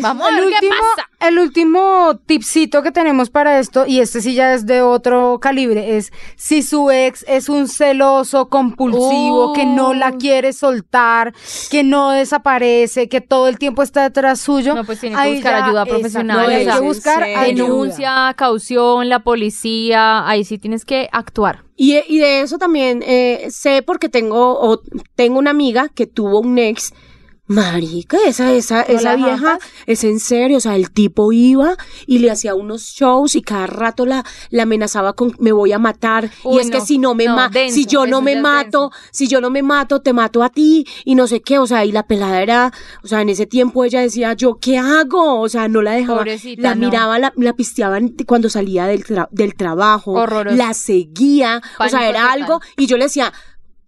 Vamos 0.00 0.26
a 0.26 0.30
el 0.30 0.34
ver 0.36 0.44
último, 0.44 0.60
qué 0.60 0.68
pasa. 0.96 1.10
el 1.28 1.38
último 1.38 2.20
tipcito 2.26 2.82
que 2.82 2.92
tenemos 2.92 3.30
para 3.30 3.58
esto, 3.58 3.84
y 3.86 4.00
este 4.00 4.20
sí 4.20 4.34
ya 4.34 4.54
es 4.54 4.66
de 4.66 4.82
otro 4.82 5.38
calibre, 5.40 5.96
es 5.96 6.12
si 6.36 6.62
su 6.62 6.90
ex 6.90 7.24
es 7.28 7.48
un 7.48 7.68
celoso 7.68 8.48
compulsivo, 8.48 9.50
Uh. 9.50 9.52
que 9.52 9.66
no 9.66 9.94
la 9.94 10.12
quiere 10.12 10.52
soltar, 10.52 11.34
que 11.70 11.82
no 11.82 12.10
desaparece, 12.10 13.08
que 13.08 13.20
todo 13.20 13.48
el 13.48 13.58
tiempo 13.58 13.82
está 13.82 14.02
detrás 14.02 14.40
suyo. 14.40 14.74
No, 14.74 14.84
pues 14.84 15.00
tiene 15.00 15.16
que 15.20 15.34
buscar 15.34 15.52
ya- 15.58 15.64
ayuda 15.66 15.86
profesional, 15.86 16.48
hay 16.48 16.62
o 16.62 16.64
sea, 16.64 16.74
que 16.74 16.80
buscar 16.80 17.22
ayuda. 17.22 17.44
Denuncia, 17.44 18.34
caución, 18.36 19.08
la 19.08 19.20
policía, 19.20 20.26
ahí 20.28 20.44
sí 20.44 20.58
tienes 20.58 20.84
que 20.84 21.08
actuar. 21.12 21.64
Y, 21.76 21.96
y 22.08 22.18
de 22.18 22.40
eso 22.42 22.56
también 22.58 23.02
eh, 23.04 23.48
sé 23.50 23.82
porque 23.82 24.08
tengo, 24.08 24.58
o 24.60 24.80
tengo 25.16 25.38
una 25.38 25.50
amiga 25.50 25.88
que 25.94 26.06
tuvo 26.06 26.40
un 26.40 26.56
ex. 26.58 26.92
Marica, 27.46 28.16
esa, 28.26 28.52
esa, 28.54 28.86
¿No 28.88 28.94
esa 28.98 29.16
vieja 29.16 29.58
es 29.86 30.02
en 30.04 30.18
serio, 30.18 30.56
o 30.56 30.60
sea, 30.60 30.76
el 30.76 30.90
tipo 30.90 31.30
iba 31.30 31.76
y 32.06 32.18
le 32.20 32.30
hacía 32.30 32.54
unos 32.54 32.82
shows 32.94 33.34
y 33.36 33.42
cada 33.42 33.66
rato 33.66 34.06
la, 34.06 34.24
la 34.48 34.62
amenazaba 34.62 35.12
con 35.12 35.34
me 35.38 35.52
voy 35.52 35.72
a 35.72 35.78
matar 35.78 36.30
Uy, 36.42 36.56
y 36.56 36.60
es 36.60 36.70
que 36.70 36.80
si 36.80 36.96
no 36.96 37.14
me 37.14 37.26
no, 37.26 37.36
ma- 37.36 37.50
denso, 37.50 37.74
si 37.74 37.84
yo 37.84 38.06
no 38.06 38.22
me 38.22 38.40
mato, 38.40 38.90
si 39.10 39.28
yo 39.28 39.42
no 39.42 39.50
me 39.50 39.62
mato, 39.62 40.00
te 40.00 40.14
mato 40.14 40.42
a 40.42 40.48
ti 40.48 40.86
y 41.04 41.14
no 41.16 41.26
sé 41.26 41.42
qué, 41.42 41.58
o 41.58 41.66
sea, 41.66 41.84
y 41.84 41.92
la 41.92 42.06
pelada 42.06 42.40
era, 42.40 42.72
o 43.02 43.06
sea, 43.08 43.20
en 43.20 43.28
ese 43.28 43.44
tiempo 43.44 43.84
ella 43.84 44.00
decía, 44.00 44.32
"¿Yo 44.32 44.56
qué 44.58 44.78
hago?" 44.78 45.40
O 45.40 45.48
sea, 45.50 45.68
no 45.68 45.82
la 45.82 45.92
dejaba, 45.92 46.18
Pobrecita, 46.20 46.62
la 46.62 46.74
no. 46.74 46.86
miraba, 46.86 47.18
la, 47.18 47.32
la 47.36 47.52
pisteaban 47.52 48.14
cuando 48.26 48.48
salía 48.48 48.86
del, 48.86 49.04
tra- 49.04 49.28
del 49.30 49.54
trabajo, 49.54 50.12
Horroroso. 50.12 50.56
la 50.56 50.72
seguía, 50.72 51.60
o 51.78 51.88
sea, 51.90 52.08
era 52.08 52.22
total. 52.22 52.42
algo 52.42 52.60
y 52.78 52.86
yo 52.86 52.96
le 52.96 53.04
decía, 53.04 53.32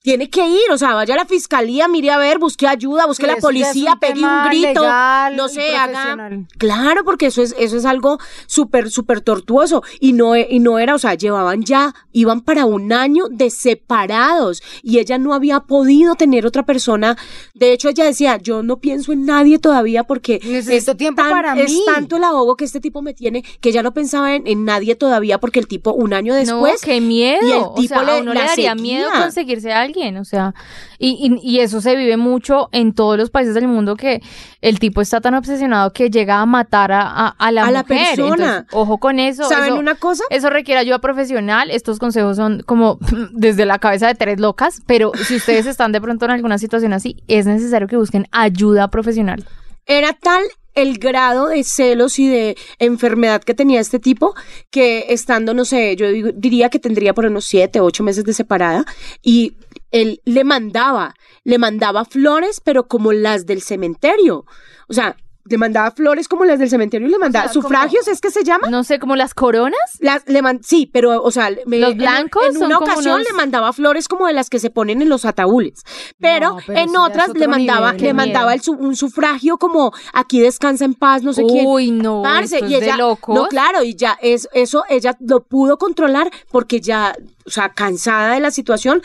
tiene 0.07 0.31
que 0.31 0.47
ir, 0.49 0.71
o 0.71 0.79
sea, 0.79 0.95
vaya 0.95 1.15
a 1.15 1.17
la 1.17 1.25
fiscalía, 1.25 1.89
mire 1.89 2.13
a 2.13 2.17
ver, 2.19 2.39
busque 2.39 2.69
ayuda, 2.69 3.07
busque 3.07 3.25
Sí, 3.25 3.27
la 3.27 3.35
es 3.39 3.43
policía, 3.43 3.97
pegue 4.01 4.25
un 4.25 4.45
grito, 4.49 4.83
legal 4.83 5.35
no 5.35 5.49
sé, 5.49 5.75
haga. 5.77 6.31
Claro, 6.59 7.03
porque 7.05 7.27
eso 7.27 7.43
es, 7.43 7.57
eso 7.59 7.77
es 7.77 7.85
algo 7.85 8.21
súper, 8.47 8.89
súper 8.89 9.21
tortuoso. 9.21 9.83
Y 9.99 10.13
no, 10.13 10.37
e- 10.37 10.47
y 10.49 10.61
no 10.61 10.79
era, 10.79 10.95
o 10.95 10.99
sea, 11.01 11.15
llevaban 11.15 11.65
ya, 11.65 11.93
iban 12.13 12.41
para 12.43 12.67
un 12.67 12.93
año 12.93 13.25
de 13.31 13.51
separados. 13.51 14.63
Y 14.81 15.01
ella 15.01 15.19
no 15.19 15.35
había 15.35 15.59
podido 15.59 16.15
tener 16.15 16.47
otra 16.47 16.65
persona. 16.65 17.17
De 17.55 17.73
hecho, 17.73 17.89
ella 17.89 18.05
decía, 18.05 18.37
yo 18.37 18.63
no 18.63 18.77
pienso 18.79 19.11
en 19.13 19.27
nadie 19.27 19.59
todavía 19.59 20.05
porque 20.05 20.39
Necesito 20.45 20.93
es 20.93 20.97
tiempo 20.99 21.21
tan- 21.23 21.33
para 21.33 21.61
es 21.61 21.73
mí. 21.73 21.83
tanto 21.85 22.17
el 22.19 22.23
ahogo 22.23 22.55
que 22.57 22.65
este 22.65 22.79
tipo 22.79 23.03
me 23.03 23.13
tiene 23.13 23.43
que 23.61 23.73
ya 23.73 23.83
no 23.83 23.93
pensaba 23.93 24.37
en, 24.37 24.47
en 24.47 24.65
nadie 24.65 24.95
todavía 24.95 25.39
porque 25.41 25.59
el 25.59 25.67
tipo 25.67 25.93
un 25.93 26.15
año 26.15 26.33
después 26.33 26.75
no, 26.75 26.87
qué 26.87 27.01
miedo. 27.01 27.45
y 27.45 27.51
el 27.51 27.59
o 27.59 27.75
tipo 27.75 27.89
sea, 27.95 28.05
le- 28.05 28.13
a 28.13 28.17
uno 28.23 28.35
le 28.35 28.39
daría 28.41 28.55
seguía. 28.55 28.75
miedo 28.77 29.09
conseguirse 29.21 29.73
a 29.73 29.81
alguien 29.81 29.96
alguien, 29.97 30.17
o 30.19 30.25
sea, 30.25 30.55
y, 30.99 31.39
y, 31.43 31.57
y 31.57 31.61
eso 31.61 31.81
se 31.81 31.97
vive 31.97 32.17
mucho 32.17 32.69
en 32.73 32.93
todos 32.95 33.17
los 33.17 33.31
países 33.31 33.55
del 33.55 33.69
mundo 33.69 33.97
que 33.97 34.23
el 34.61 34.79
tipo 34.79 35.01
está 35.01 35.21
tan 35.21 35.35
obsesionado 35.35 35.93
que 35.93 36.11
llega 36.11 36.41
a 36.41 36.47
matar 36.47 36.93
a, 36.93 37.03
a, 37.03 37.29
a 37.29 37.53
la 37.53 37.65
A 37.67 37.71
la 37.71 37.83
persona. 37.85 38.35
Entonces, 38.35 38.65
ojo 38.73 38.99
con 38.99 39.19
eso. 39.19 39.45
¿Saben 39.49 39.73
eso- 39.73 39.79
una 39.79 39.95
cosa? 39.95 40.25
eso 40.31 40.51
requiere 40.51 40.81
ayuda 40.81 40.99
profesional. 40.99 41.71
Estos 41.71 41.99
consejos 41.99 42.37
son 42.37 42.63
como 42.67 42.99
desde 43.33 43.65
la 43.67 43.79
cabeza 43.79 44.07
de 44.09 44.15
tres 44.15 44.39
locas, 44.41 44.83
pero 44.87 45.13
si 45.27 45.37
ustedes 45.37 45.67
están 45.67 45.93
de 45.93 46.01
pronto 46.01 46.25
en 46.27 46.31
alguna 46.33 46.59
situación 46.59 46.93
así, 46.93 47.17
es 47.29 47.47
necesario 47.47 47.89
que 47.89 47.97
busquen 47.97 48.27
ayuda 48.33 48.89
profesional. 48.89 49.45
Era 49.87 50.13
tal 50.13 50.43
el 50.75 50.99
grado 50.99 51.47
de 51.49 51.65
celos 51.65 52.19
y 52.19 52.29
de 52.29 52.55
enfermedad 52.79 53.43
que 53.43 53.55
tenía 53.55 53.81
este 53.81 53.99
tipo 53.99 54.35
que 54.71 55.07
estando, 55.09 55.55
no 55.55 55.65
sé, 55.65 55.97
yo 55.97 56.07
diría 56.35 56.69
que 56.69 56.79
tendría 56.79 57.15
por 57.15 57.25
unos 57.25 57.47
siete, 57.47 57.81
ocho 57.81 58.03
meses 58.03 58.25
de 58.25 58.35
separada 58.35 58.85
y 59.23 59.55
él 60.01 60.21
le 60.25 60.45
mandaba, 60.45 61.15
le 61.45 61.59
mandaba 61.59 62.05
flores, 62.05 62.61
pero 62.65 62.87
como 62.89 63.13
las 63.13 63.47
del 63.47 63.63
cementerio. 63.63 64.45
O 64.89 64.93
sea, 64.93 65.17
le 65.49 65.59
mandaba 65.59 65.93
flores 65.93 66.27
como 66.27 66.45
las 66.45 66.59
del 66.59 66.69
cementerio 66.69 67.07
y 67.07 67.11
le 67.13 67.21
mandaba 67.21 67.49
sufragios, 67.49 68.09
¿es 68.09 68.21
que 68.21 68.33
se 68.33 68.43
llama? 68.43 68.69
No 68.69 68.83
sé, 68.83 68.99
como 68.99 69.15
las 69.15 69.33
coronas. 69.33 69.79
Las, 70.01 70.27
le 70.27 70.43
man- 70.43 70.59
sí, 70.65 70.91
pero, 70.93 71.23
o 71.23 71.31
sea, 71.31 71.51
me- 71.67 71.79
¿Los 71.79 71.95
blancos 71.97 72.57
En, 72.57 72.65
una 72.65 72.79
ocasión 72.79 73.15
unos- 73.15 73.29
le 73.29 73.33
mandaba 73.33 73.73
flores 73.73 74.09
como 74.09 74.27
de 74.27 74.33
las 74.33 74.51
que 74.51 74.59
se 74.59 74.71
ponen 74.71 75.03
en 75.03 75.09
los 75.09 75.25
ataúdes, 75.25 75.85
pero, 76.19 76.55
No, 76.55 76.59
pero 76.67 76.81
en 76.81 76.97
otras 76.97 77.29
le 77.35 77.47
mandaba, 77.47 77.93
nivel. 77.93 78.07
le 78.09 78.15
mandaba 78.15 78.55
el 78.55 78.61
un 78.77 78.97
sufragio 78.97 79.57
como 79.57 79.93
aquí 80.13 80.41
descansa 80.41 80.85
en 80.85 80.95
paz, 80.95 81.23
no 81.23 81.33
sé 81.33 81.45
quién. 81.45 81.65
Uy, 81.65 81.93
no, 81.93 82.23
Parce, 82.25 82.57
esto 82.57 82.67
y 82.67 82.71
de 82.81 82.85
ella, 82.85 82.97
locos. 82.97 83.33
no, 83.33 83.47
claro, 83.47 83.85
y 83.85 83.95
ya 83.95 84.19
es, 84.21 84.49
eso 84.53 84.83
ella 84.89 85.17
lo 85.21 85.45
pudo 85.45 85.79
controlar 85.79 86.29
porque 86.51 86.81
ya, 86.81 87.15
o 87.47 87.51
sea, 87.51 87.69
cansada 87.69 88.35
de 88.35 88.41
la 88.41 88.51
situación, 88.51 89.01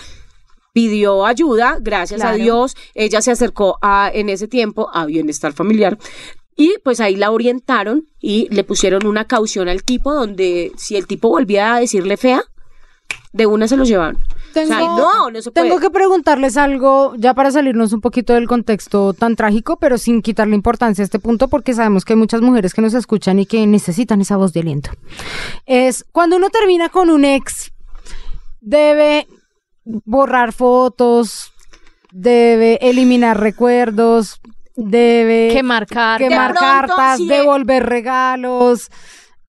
pidió 0.74 1.26
ayuda, 1.26 1.78
gracias 1.82 2.22
a. 2.22 2.34
Dios, 2.34 2.76
ella 2.94 3.22
se 3.22 3.32
acercó 3.32 3.78
a, 3.82 4.10
en 4.14 4.30
ese 4.30 4.48
tiempo 4.48 4.90
a 4.94 5.06
Bienestar 5.06 5.54
Familiar. 5.54 5.98
Y 6.56 6.76
pues 6.84 7.00
ahí 7.00 7.16
la 7.16 7.32
orientaron 7.32 8.08
y 8.20 8.48
le 8.54 8.64
pusieron 8.64 9.06
una 9.08 9.26
caución 9.26 9.68
al 9.70 9.84
tipo 9.84 10.14
donde 10.14 10.72
si 10.78 10.96
el 10.96 11.08
tipo 11.08 11.30
volvía 11.30 11.76
a 11.76 11.80
decirle 11.80 12.18
fea, 12.18 12.44
de 13.34 13.46
una 13.46 13.68
se 13.68 13.78
lo 13.78 13.86
llevaban. 13.86 14.18
o 14.18 14.54
sea, 14.54 14.66
Tengo- 14.66 14.98
no, 14.98 15.32
no 15.32 15.42
se 15.42 15.52
puede. 15.52 15.66
Tengo 15.68 15.80
que 15.80 15.90
preguntarles 15.90 16.58
algo, 16.58 17.14
ya 17.18 17.34
para 17.34 17.50
salirnos 17.52 17.94
un 17.94 18.02
poquito 18.02 18.34
del 18.34 18.48
contexto 18.48 19.14
tan 19.14 19.38
trágico, 19.38 19.78
pero 19.80 19.98
sin 19.98 20.22
quitarle 20.22 20.54
importancia 20.56 21.02
a 21.02 21.06
este 21.06 21.18
punto, 21.20 21.48
porque 21.48 21.74
sabemos 21.74 22.04
que 22.04 22.14
hay 22.14 22.20
muchas 22.20 22.42
mujeres 22.42 22.74
que 22.74 22.82
nos 22.82 22.94
escuchan 22.94 23.40
y 23.40 23.46
que 23.46 23.66
necesitan 23.66 24.20
esa 24.22 24.36
voz 24.36 24.52
de 24.52 24.60
aliento. 24.60 24.92
Es 25.66 26.06
cuando 26.12 26.36
uno 26.36 26.50
termina 26.50 26.90
con 26.90 27.10
un 27.10 27.24
ex, 27.24 27.72
debe 28.60 29.28
borrar 29.86 30.54
fotos, 30.54 31.54
debe 32.12 32.78
eliminar 32.82 33.40
recuerdos, 33.40 34.42
debe 34.76 35.50
Quemar 35.52 35.88
cartas. 35.88 36.28
quemar 36.28 36.54
De 36.54 36.60
pronto, 36.60 36.72
cartas, 36.72 37.18
si 37.18 37.28
devolver 37.28 37.86
regalos. 37.86 38.90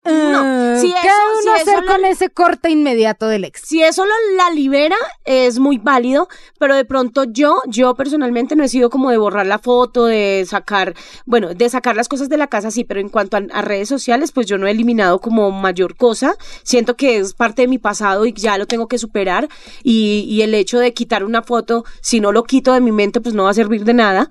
No, 0.09 0.75
Eh, 0.77 0.81
si 0.81 0.93
¿Qué 0.93 0.99
eso- 1.09 1.17
uno 1.33 1.43
si 1.43 1.49
eso 1.63 1.71
hacer 1.71 1.85
lo- 1.85 1.93
con 1.93 2.05
ese 2.05 2.31
corte 2.31 2.71
inmediato 2.71 3.27
del 3.29 3.45
ex? 3.45 3.61
Si 3.63 3.83
eso 3.83 4.05
lo- 4.07 4.37
la 4.37 4.51
libera, 4.51 4.97
es 5.25 5.59
muy 5.59 5.79
válido, 5.79 6.29
pero 6.59 6.75
de 6.75 6.85
pronto 6.85 7.25
yo, 7.25 7.61
yo 7.67 7.95
personalmente 7.95 8.57
no 8.57 8.65
he 8.65 8.69
sido 8.69 8.91
como 8.91 9.11
de 9.11 9.19
borrar 9.19 9.47
la 9.47 9.59
foto, 9.59 10.07
de 10.07 10.45
sacar, 10.49 10.95
bueno, 11.27 11.55
de 11.55 11.69
sacar 11.69 11.97
las 11.97 12.09
cosas 12.09 12.29
de 12.29 12.37
la 12.37 12.47
casa, 12.47 12.71
sí, 12.71 12.85
pero 12.85 13.01
en 13.01 13.09
cuanto 13.09 13.37
a, 13.37 13.41
a 13.53 13.63
redes 13.63 13.89
sociales, 13.89 14.33
pues 14.33 14.47
yo 14.47 14.59
no 14.59 14.67
he 14.67 14.71
eliminado 14.71 15.21
como 15.21 15.51
mayor 15.51 15.97
cosa. 15.97 16.37
Siento 16.63 16.97
que 16.97 17.19
es 17.19 17.35
parte 17.35 17.63
de 17.63 17.69
mi 17.69 17.79
pasado 17.79 18.25
y 18.27 18.33
ya 18.33 18.57
lo 18.59 18.67
tengo 18.67 18.89
que 18.89 18.99
superar. 18.99 19.49
Y, 19.83 20.25
y 20.29 20.43
el 20.43 20.55
hecho 20.55 20.79
de 20.79 20.95
quitar 20.95 21.25
una 21.25 21.43
foto, 21.43 21.85
si 22.01 22.21
no 22.21 22.33
lo 22.33 22.45
quito 22.45 22.73
de 22.73 22.81
mi 22.81 22.93
mente, 22.93 23.21
pues 23.21 23.35
no 23.35 23.45
va 23.45 23.51
a 23.51 23.55
servir 23.55 23.85
de 23.85 23.95
nada. 23.95 24.31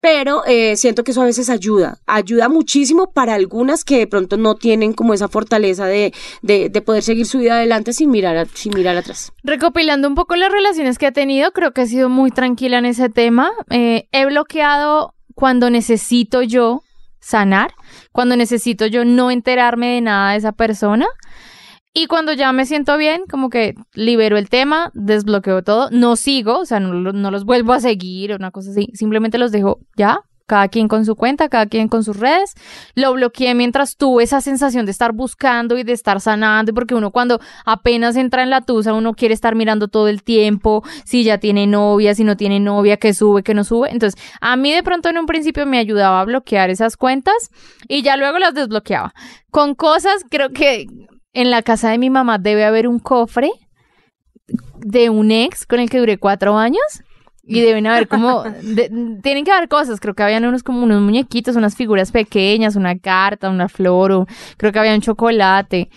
Pero 0.00 0.44
eh, 0.46 0.76
siento 0.76 1.02
que 1.02 1.10
eso 1.10 1.22
a 1.22 1.24
veces 1.24 1.50
ayuda, 1.50 1.98
ayuda 2.06 2.48
muchísimo 2.48 3.12
para 3.12 3.34
algunas 3.34 3.82
que 3.82 3.98
de 3.98 4.06
pronto 4.06 4.36
no 4.36 4.54
tienen 4.54 4.92
como 4.92 5.14
esa 5.14 5.28
fortaleza 5.28 5.86
de, 5.86 6.12
de, 6.42 6.68
de 6.68 6.82
poder 6.82 7.02
seguir 7.02 7.26
su 7.26 7.38
vida 7.38 7.56
adelante 7.56 7.92
sin 7.92 8.10
mirar, 8.10 8.46
sin 8.54 8.74
mirar 8.74 8.96
atrás. 8.96 9.32
Recopilando 9.42 10.06
un 10.06 10.14
poco 10.14 10.36
las 10.36 10.52
relaciones 10.52 10.98
que 10.98 11.06
he 11.06 11.12
tenido, 11.12 11.50
creo 11.52 11.72
que 11.72 11.82
he 11.82 11.86
sido 11.86 12.08
muy 12.08 12.30
tranquila 12.30 12.78
en 12.78 12.84
ese 12.86 13.08
tema. 13.08 13.50
Eh, 13.70 14.06
he 14.12 14.26
bloqueado 14.26 15.14
cuando 15.34 15.70
necesito 15.70 16.42
yo 16.42 16.82
sanar, 17.20 17.72
cuando 18.12 18.36
necesito 18.36 18.86
yo 18.86 19.04
no 19.04 19.30
enterarme 19.30 19.94
de 19.94 20.00
nada 20.02 20.32
de 20.32 20.38
esa 20.38 20.52
persona. 20.52 21.06
Y 21.98 22.08
cuando 22.08 22.34
ya 22.34 22.52
me 22.52 22.66
siento 22.66 22.98
bien, 22.98 23.22
como 23.26 23.48
que 23.48 23.74
libero 23.94 24.36
el 24.36 24.50
tema, 24.50 24.90
desbloqueo 24.92 25.62
todo, 25.62 25.88
no 25.90 26.16
sigo, 26.16 26.58
o 26.58 26.66
sea, 26.66 26.78
no, 26.78 26.92
no 26.92 27.30
los 27.30 27.46
vuelvo 27.46 27.72
a 27.72 27.80
seguir 27.80 28.34
o 28.34 28.36
una 28.36 28.50
cosa 28.50 28.70
así, 28.70 28.90
simplemente 28.92 29.38
los 29.38 29.50
dejo 29.50 29.80
ya, 29.96 30.20
cada 30.44 30.68
quien 30.68 30.88
con 30.88 31.06
su 31.06 31.16
cuenta, 31.16 31.48
cada 31.48 31.64
quien 31.64 31.88
con 31.88 32.04
sus 32.04 32.18
redes. 32.18 32.52
Lo 32.94 33.14
bloqueé 33.14 33.54
mientras 33.54 33.96
tuve 33.96 34.24
esa 34.24 34.42
sensación 34.42 34.84
de 34.84 34.92
estar 34.92 35.14
buscando 35.14 35.78
y 35.78 35.84
de 35.84 35.92
estar 35.92 36.20
sanando, 36.20 36.74
porque 36.74 36.94
uno 36.94 37.12
cuando 37.12 37.40
apenas 37.64 38.14
entra 38.16 38.42
en 38.42 38.50
la 38.50 38.60
tusa, 38.60 38.92
uno 38.92 39.14
quiere 39.14 39.32
estar 39.32 39.54
mirando 39.54 39.88
todo 39.88 40.08
el 40.08 40.22
tiempo, 40.22 40.84
si 41.06 41.24
ya 41.24 41.38
tiene 41.38 41.66
novia, 41.66 42.14
si 42.14 42.24
no 42.24 42.36
tiene 42.36 42.60
novia, 42.60 42.98
que 42.98 43.14
sube, 43.14 43.42
que 43.42 43.54
no 43.54 43.64
sube. 43.64 43.90
Entonces, 43.90 44.22
a 44.42 44.54
mí 44.56 44.70
de 44.70 44.82
pronto 44.82 45.08
en 45.08 45.16
un 45.16 45.24
principio 45.24 45.64
me 45.64 45.78
ayudaba 45.78 46.20
a 46.20 46.24
bloquear 46.26 46.68
esas 46.68 46.98
cuentas 46.98 47.50
y 47.88 48.02
ya 48.02 48.18
luego 48.18 48.38
las 48.38 48.52
desbloqueaba. 48.52 49.14
Con 49.50 49.74
cosas, 49.74 50.26
creo 50.28 50.50
que 50.50 50.86
en 51.36 51.50
la 51.50 51.62
casa 51.62 51.90
de 51.90 51.98
mi 51.98 52.10
mamá 52.10 52.38
debe 52.38 52.64
haber 52.64 52.88
un 52.88 52.98
cofre 52.98 53.50
de 54.78 55.10
un 55.10 55.30
ex 55.30 55.66
con 55.66 55.80
el 55.80 55.90
que 55.90 55.98
duré 55.98 56.18
cuatro 56.18 56.56
años. 56.56 56.82
Y 57.48 57.60
deben 57.60 57.86
haber 57.86 58.08
como, 58.08 58.42
de- 58.62 58.90
tienen 59.22 59.44
que 59.44 59.52
haber 59.52 59.68
cosas, 59.68 60.00
creo 60.00 60.14
que 60.14 60.22
habían 60.24 60.44
unos 60.44 60.64
como 60.64 60.82
unos 60.82 61.00
muñequitos, 61.00 61.54
unas 61.54 61.76
figuras 61.76 62.10
pequeñas, 62.10 62.74
una 62.74 62.98
carta, 62.98 63.48
una 63.50 63.68
flor, 63.68 64.10
o 64.10 64.26
creo 64.56 64.72
que 64.72 64.78
había 64.80 64.94
un 64.94 65.00
chocolate. 65.00 65.88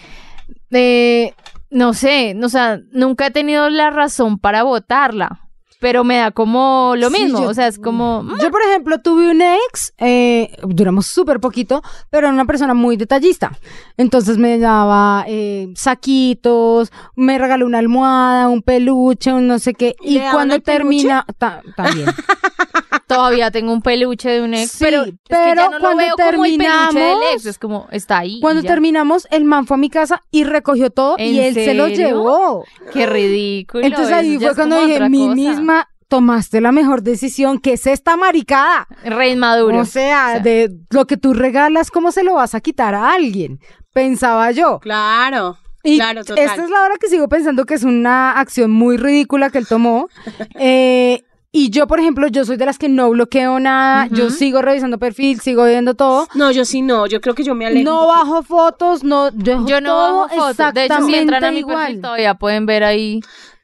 Eh, 0.69 1.33
no 1.71 1.93
sé, 1.95 2.37
o 2.39 2.49
sea, 2.49 2.79
nunca 2.91 3.27
he 3.27 3.31
tenido 3.31 3.67
la 3.71 3.89
razón 3.89 4.37
para 4.37 4.61
votarla, 4.61 5.48
pero 5.79 6.03
me 6.03 6.17
da 6.17 6.31
como 6.31 6.93
lo 6.97 7.09
Sí, 7.09 7.23
mismo, 7.23 7.41
yo- 7.43 7.49
o 7.49 7.53
sea, 7.53 7.67
es 7.67 7.79
como... 7.79 8.21
mm, 8.23 8.39
Yo, 8.41 8.51
por 8.51 8.61
ejemplo, 8.61 8.99
tuve 8.99 9.31
un 9.31 9.41
ex, 9.41 9.93
eh, 9.97 10.55
duramos 10.63 11.05
súper 11.07 11.39
poquito, 11.39 11.81
pero 12.09 12.27
era 12.27 12.33
una 12.33 12.45
persona 12.45 12.73
muy 12.73 12.97
detallista. 12.97 13.51
Entonces 13.97 14.37
me 14.37 14.59
daba 14.59 15.23
eh, 15.27 15.71
saquitos, 15.75 16.91
me 17.15 17.37
regaló 17.37 17.65
una 17.65 17.79
almohada, 17.79 18.47
un 18.49 18.61
peluche, 18.61 19.31
un 19.33 19.47
no 19.47 19.57
sé 19.59 19.73
qué. 19.73 19.95
¿Y 20.01 20.19
cuando 20.31 20.59
termina, 20.59 21.25
ta- 21.37 21.61
también. 21.75 22.07
Todavía 23.15 23.51
tengo 23.51 23.73
un 23.73 23.81
peluche 23.81 24.29
de 24.29 24.41
un 24.41 24.53
ex, 24.53 24.71
Sí, 24.71 24.77
pero, 24.81 25.03
es 25.03 25.11
que 25.11 25.17
pero 25.27 25.55
ya 25.55 25.69
no 25.69 25.79
lo 25.79 25.79
cuando 25.79 26.03
como 26.15 26.45
el 26.45 26.55
peluche 26.57 26.59
del 26.59 26.59
terminamos- 26.59 27.21
ex, 27.33 27.45
es 27.45 27.57
como, 27.59 27.87
está 27.91 28.19
ahí. 28.19 28.39
Cuando 28.39 28.63
terminamos, 28.63 29.27
el 29.31 29.43
man 29.45 29.65
fue 29.67 29.75
a 29.75 29.77
mi 29.79 29.89
casa 29.89 30.21
y 30.31 30.43
recogió 30.43 30.89
todo 30.89 31.15
¿En 31.17 31.33
y 31.33 31.39
él 31.39 31.53
se 31.53 31.73
lo 31.73 31.87
llevó. 31.87 32.63
Qué 32.93 33.05
ridículo. 33.05 33.83
Entonces 33.85 34.13
ahí 34.13 34.37
fue 34.37 34.55
cuando 34.55 34.79
dije, 34.85 35.09
mi 35.09 35.23
cosa". 35.25 35.35
misma, 35.35 35.89
tomaste 36.07 36.59
la 36.61 36.71
mejor 36.71 37.03
decisión, 37.03 37.59
que 37.59 37.73
es 37.73 37.85
esta 37.87 38.15
maricada. 38.17 38.87
Rey 39.03 39.35
Maduro. 39.35 39.79
O 39.79 39.85
sea, 39.85 40.25
O 40.27 40.31
sea. 40.33 40.39
de 40.39 40.71
lo 40.89 41.05
que 41.05 41.17
tú 41.17 41.33
regalas, 41.33 41.91
¿cómo 41.91 42.11
se 42.11 42.23
lo 42.23 42.35
vas 42.35 42.55
a 42.55 42.61
quitar 42.61 42.95
a 42.95 43.11
alguien? 43.13 43.59
Pensaba 43.93 44.51
yo. 44.51 44.79
Claro, 44.79 45.57
Y 45.83 45.97
claro, 45.97 46.23
total. 46.23 46.43
esta 46.45 46.63
es 46.63 46.69
la 46.69 46.81
hora 46.83 46.95
que 46.99 47.07
sigo 47.09 47.27
pensando 47.29 47.65
que 47.65 47.73
es 47.73 47.83
una 47.83 48.39
acción 48.39 48.69
muy 48.71 48.97
ridícula 48.97 49.49
que 49.49 49.57
él 49.59 49.67
tomó. 49.67 50.07
Eh, 50.59 51.23
y 51.51 51.71
yo, 51.71 51.87
por 51.87 51.99
ejemplo, 51.99 52.27
yo 52.27 52.45
soy 52.45 52.57
de 52.57 52.65
las 52.65 52.77
que 52.77 52.89
no 52.89 53.09
bloqueo 53.09 53.59
nada. 53.59 54.07
Yo 54.11 54.29
sigo 54.29 54.61
revisando 54.61 54.99
perfil, 54.99 55.39
sigo 55.39 55.65
viendo 55.65 55.95
todo. 55.95 56.27
No, 56.35 56.51
yo 56.51 56.63
sí 56.65 56.81
no, 56.81 57.07
yo 57.07 57.21
creo 57.21 57.33
que 57.35 57.43
yo 57.43 57.55
me 57.55 57.65
alejo. 57.65 57.89
No 57.89 58.05
bajo 58.07 58.43
fotos, 58.43 59.03
no 59.03 59.31
dejo 59.31 59.65
Yo 59.65 59.81
no 59.81 59.89
todo 59.89 60.21
bajo 60.27 60.35
fotos. 60.35 60.73
De 60.73 60.85
hecho, 60.85 61.01
si 61.05 61.15
entran 61.15 61.43
a 61.43 61.51
mi 61.51 61.59
igual. 61.59 61.77
perfil 61.85 62.01
todavía 62.01 62.33
pueden 62.35 62.65
ver 62.65 62.83
ahí. 62.83 63.19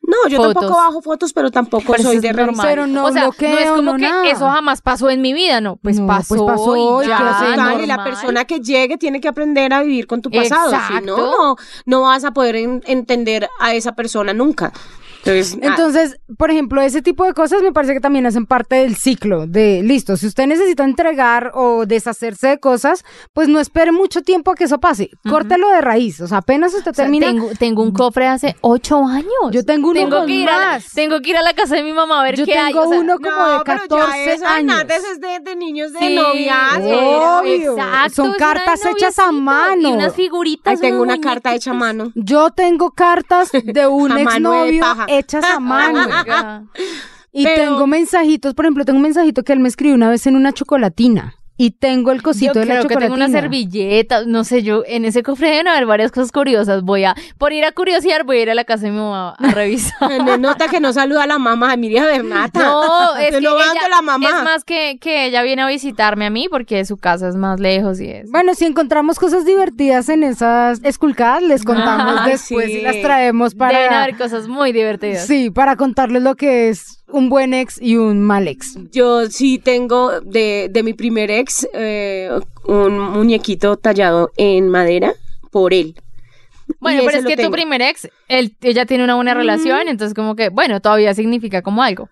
No, 0.08 0.30
yo 0.30 0.38
fotos. 0.38 0.54
tampoco 0.54 0.76
bajo 0.80 1.02
fotos, 1.02 1.34
pero 1.34 1.50
tampoco 1.50 1.91
Pero 1.93 2.04
soy 2.04 2.19
de 2.19 2.32
revisar. 2.32 2.65
Pero 2.67 2.86
no 2.86 3.06
o 3.06 3.12
sea, 3.12 3.24
no 3.24 3.30
es 3.32 3.38
bloqueo, 3.38 3.76
como 3.76 3.91
no 3.93 3.98
que 3.98 4.04
nada. 4.08 4.28
eso 4.30 4.48
jamás 4.50 4.82
pasó 4.84 5.10
en 5.10 5.19
mi 5.21 5.34
vida, 5.34 5.62
no. 5.62 5.78
Pues 5.78 6.00
No, 6.00 6.06
pasó, 6.06 6.36
pues 6.36 6.41
pasó, 6.41 7.02
y 7.02 7.06
y 7.06 7.08
ya, 7.10 7.17
Total, 7.17 7.54
y 7.84 7.88
la 7.88 7.95
normal. 7.98 8.04
persona 8.04 8.45
que 8.45 8.60
llegue 8.60 8.98
tiene 9.00 9.19
que 9.19 9.28
aprender 9.28 9.74
a 9.74 9.82
vivir 9.82 10.06
con 10.06 10.21
tu 10.21 10.30
pasado. 10.30 10.69
Si 10.69 10.76
Exacto. 10.76 11.02
no, 11.17 11.17
no, 11.17 11.56
no 11.88 12.02
vas 12.02 12.24
a 12.24 12.32
poder 12.32 12.56
en- 12.56 12.84
entender 12.86 13.50
a 13.60 13.74
esa 13.74 13.93
persona 13.95 14.32
nunca. 14.34 14.71
Entonces, 15.25 15.57
ah, 15.61 15.65
Entonces, 15.67 16.19
por 16.38 16.51
ejemplo, 16.51 16.81
ese 16.81 17.01
tipo 17.01 17.25
de 17.25 17.33
cosas 17.33 17.61
me 17.61 17.71
parece 17.71 17.93
que 17.93 17.99
también 17.99 18.25
hacen 18.25 18.45
parte 18.45 18.75
del 18.75 18.95
ciclo 18.95 19.47
de, 19.47 19.81
listo, 19.83 20.17
si 20.17 20.27
usted 20.27 20.45
necesita 20.47 20.83
entregar 20.83 21.51
o 21.55 21.85
deshacerse 21.85 22.47
de 22.47 22.59
cosas, 22.59 23.03
pues 23.33 23.47
no 23.47 23.59
espere 23.59 23.91
mucho 23.91 24.21
tiempo 24.21 24.51
a 24.51 24.55
que 24.55 24.65
eso 24.65 24.79
pase. 24.79 25.09
Córtelo 25.27 25.69
de 25.69 25.81
raíz. 25.81 26.21
O 26.21 26.27
sea, 26.27 26.39
apenas 26.39 26.73
usted 26.73 26.91
O 26.91 26.93
sea, 26.93 27.05
termina... 27.05 27.27
tengo, 27.27 27.49
tengo 27.57 27.81
un 27.81 27.91
cofre 27.91 28.27
hace 28.27 28.55
ocho 28.61 29.05
años. 29.05 29.25
Yo 29.51 29.65
tengo 29.65 29.89
uno 29.89 29.99
tengo 29.99 30.17
con 30.17 30.27
que 30.27 30.33
ir 30.33 30.49
a 30.49 30.57
la, 30.59 30.81
tengo 30.93 31.19
que 31.21 31.29
ir 31.31 31.38
a 31.38 31.41
la 31.41 31.53
casa 31.53 31.75
de 31.75 31.83
mi 31.83 31.93
mamá 31.93 32.21
a 32.21 32.23
ver 32.23 32.35
Yo 32.35 32.45
qué 32.45 32.57
hay. 32.57 32.73
tengo 32.73 32.85
o 32.85 32.89
sea, 32.89 32.99
uno 32.99 33.17
como 33.17 33.31
no, 33.31 33.51
de 33.53 33.59
pero 33.65 33.79
14 33.81 34.25
ya 34.25 34.31
eso, 34.33 34.45
años. 34.47 34.79
antes 34.81 35.03
es 35.11 35.19
de, 35.21 35.39
de 35.39 35.55
niños 35.55 35.91
de 35.93 35.99
Sí, 35.99 36.15
noviazgo. 36.15 37.39
obvio. 37.39 37.71
Exacto, 37.73 38.13
Son 38.15 38.33
cartas 38.38 38.79
hechas 38.85 39.19
a 39.19 39.31
mano. 39.31 39.89
Y 39.89 39.91
unas 39.91 40.13
figuritas. 40.15 40.73
Ahí 40.73 40.79
tengo 40.79 41.01
una 41.01 41.19
carta 41.19 41.53
hecha 41.55 41.71
a 41.71 41.73
mano. 41.73 42.11
Yo 42.15 42.51
tengo 42.51 42.91
cartas 42.91 43.51
de 43.51 43.88
un 43.95 44.17
exnovio 44.17 44.79
paja. 44.79 45.05
Hechas 45.17 45.43
a 45.45 45.60
mano. 45.60 45.99
Oiga. 45.99 46.63
Y 47.32 47.43
Pero- 47.43 47.63
tengo 47.63 47.88
mensajitos, 47.88 48.54
por 48.54 48.65
ejemplo, 48.65 48.86
tengo 48.86 48.97
un 48.97 49.04
mensajito 49.04 49.43
que 49.43 49.54
él 49.54 49.60
me 49.60 49.67
escribió 49.67 49.95
una 49.95 50.10
vez 50.10 50.25
en 50.28 50.36
una 50.36 50.54
chocolatina. 50.54 51.36
Y 51.58 51.72
tengo 51.72 52.12
el 52.12 52.22
cosito 52.22 52.54
Yo 52.54 52.60
de 52.62 52.65
la 52.65 52.86
que 52.86 52.98
tengo 52.98 53.13
una 53.13 53.30
servilleta, 53.30 54.26
no 54.26 54.44
sé, 54.44 54.62
yo 54.62 54.84
en 54.86 55.06
ese 55.06 55.24
cofre 55.24 55.50
deben 55.50 55.68
haber 55.70 55.86
varias 55.86 56.12
cosas 56.12 56.32
curiosas. 56.34 56.84
Voy 56.84 57.06
a, 57.06 57.15
por 57.38 57.54
ir 57.54 57.63
a 57.63 57.72
curiosear, 57.72 58.26
voy 58.26 58.38
a 58.39 58.41
ir 58.41 58.50
a 58.50 58.56
la 58.56 58.65
casa 58.65 58.86
de 58.88 58.91
mi 58.91 58.98
mamá 58.98 59.36
a 59.39 59.52
revisar. 59.52 60.22
No 60.26 60.38
nota 60.38 60.68
que 60.68 60.82
no 60.82 60.91
saluda 60.91 61.24
a 61.24 61.28
la 61.28 61.39
mamá, 61.39 61.72
a 61.72 61.76
Bernata. 61.78 62.60
No, 62.60 63.15
es 63.20 63.30
Te 63.30 63.36
que 63.36 63.41
lo 63.41 63.58
ella, 63.58 63.88
la 63.89 64.02
mamá. 64.02 64.28
es 64.28 64.44
más 64.44 64.63
que, 64.65 64.98
que 65.00 65.28
ella 65.28 65.44
viene 65.44 65.62
a 65.62 65.68
visitarme 65.68 66.26
a 66.26 66.30
mí 66.30 66.48
porque 66.50 66.84
su 66.84 66.98
casa 66.98 67.30
es 67.30 67.36
más 67.36 67.60
lejos 67.60 68.02
y 68.02 68.10
es. 68.10 68.30
Bueno, 68.32 68.54
si 68.54 68.65
encontramos 68.65 69.18
cosas 69.18 69.46
divertidas 69.46 70.10
en 70.10 70.24
esas 70.24 70.82
esculcadas, 70.84 71.41
les 71.44 71.63
contamos 71.63 72.15
Ah, 72.20 72.26
después 72.28 72.65
sí. 72.68 72.80
y 72.80 72.82
las 72.82 73.02
traemos 73.02 73.56
Deben 73.56 73.70
para... 73.70 74.04
haber 74.04 74.18
cosas 74.18 74.48
muy 74.50 74.74
divertidas. 74.74 75.26
Sí, 75.26 75.50
para 75.52 75.76
contarles 75.78 76.22
lo 76.22 76.36
que 76.36 76.70
es 76.70 77.04
un 77.10 77.30
buen 77.30 77.54
ex 77.54 77.82
y 77.82 77.98
un 77.98 78.22
mal 78.22 78.48
ex. 78.48 78.78
Yo 78.91 79.28
sí 79.28 79.60
tengo 79.60 80.22
de, 80.22 80.70
de 80.72 80.84
mi 80.84 80.94
primer 80.94 81.32
ex 81.32 81.68
eh, 81.74 82.30
un 82.65 83.00
muñequito 83.00 83.78
tallado 83.78 84.32
en 84.38 84.70
madera 84.70 85.13
por 85.52 85.74
él. 85.74 85.96
Bueno, 86.80 87.04
pero 87.06 87.20
es 87.20 87.26
que 87.26 87.38
tu 87.38 87.52
primer 87.52 87.82
ex, 87.82 88.10
él, 88.28 88.56
ella 88.62 88.86
tiene 88.86 89.04
una 89.04 89.15
buena 89.15 89.34
relación, 89.36 89.88
entonces 89.88 90.15
como 90.15 90.36
que, 90.36 90.50
bueno, 90.50 90.80
todavía 90.82 91.13
significa 91.13 91.62
como 91.62 91.84
algo. 91.84 92.10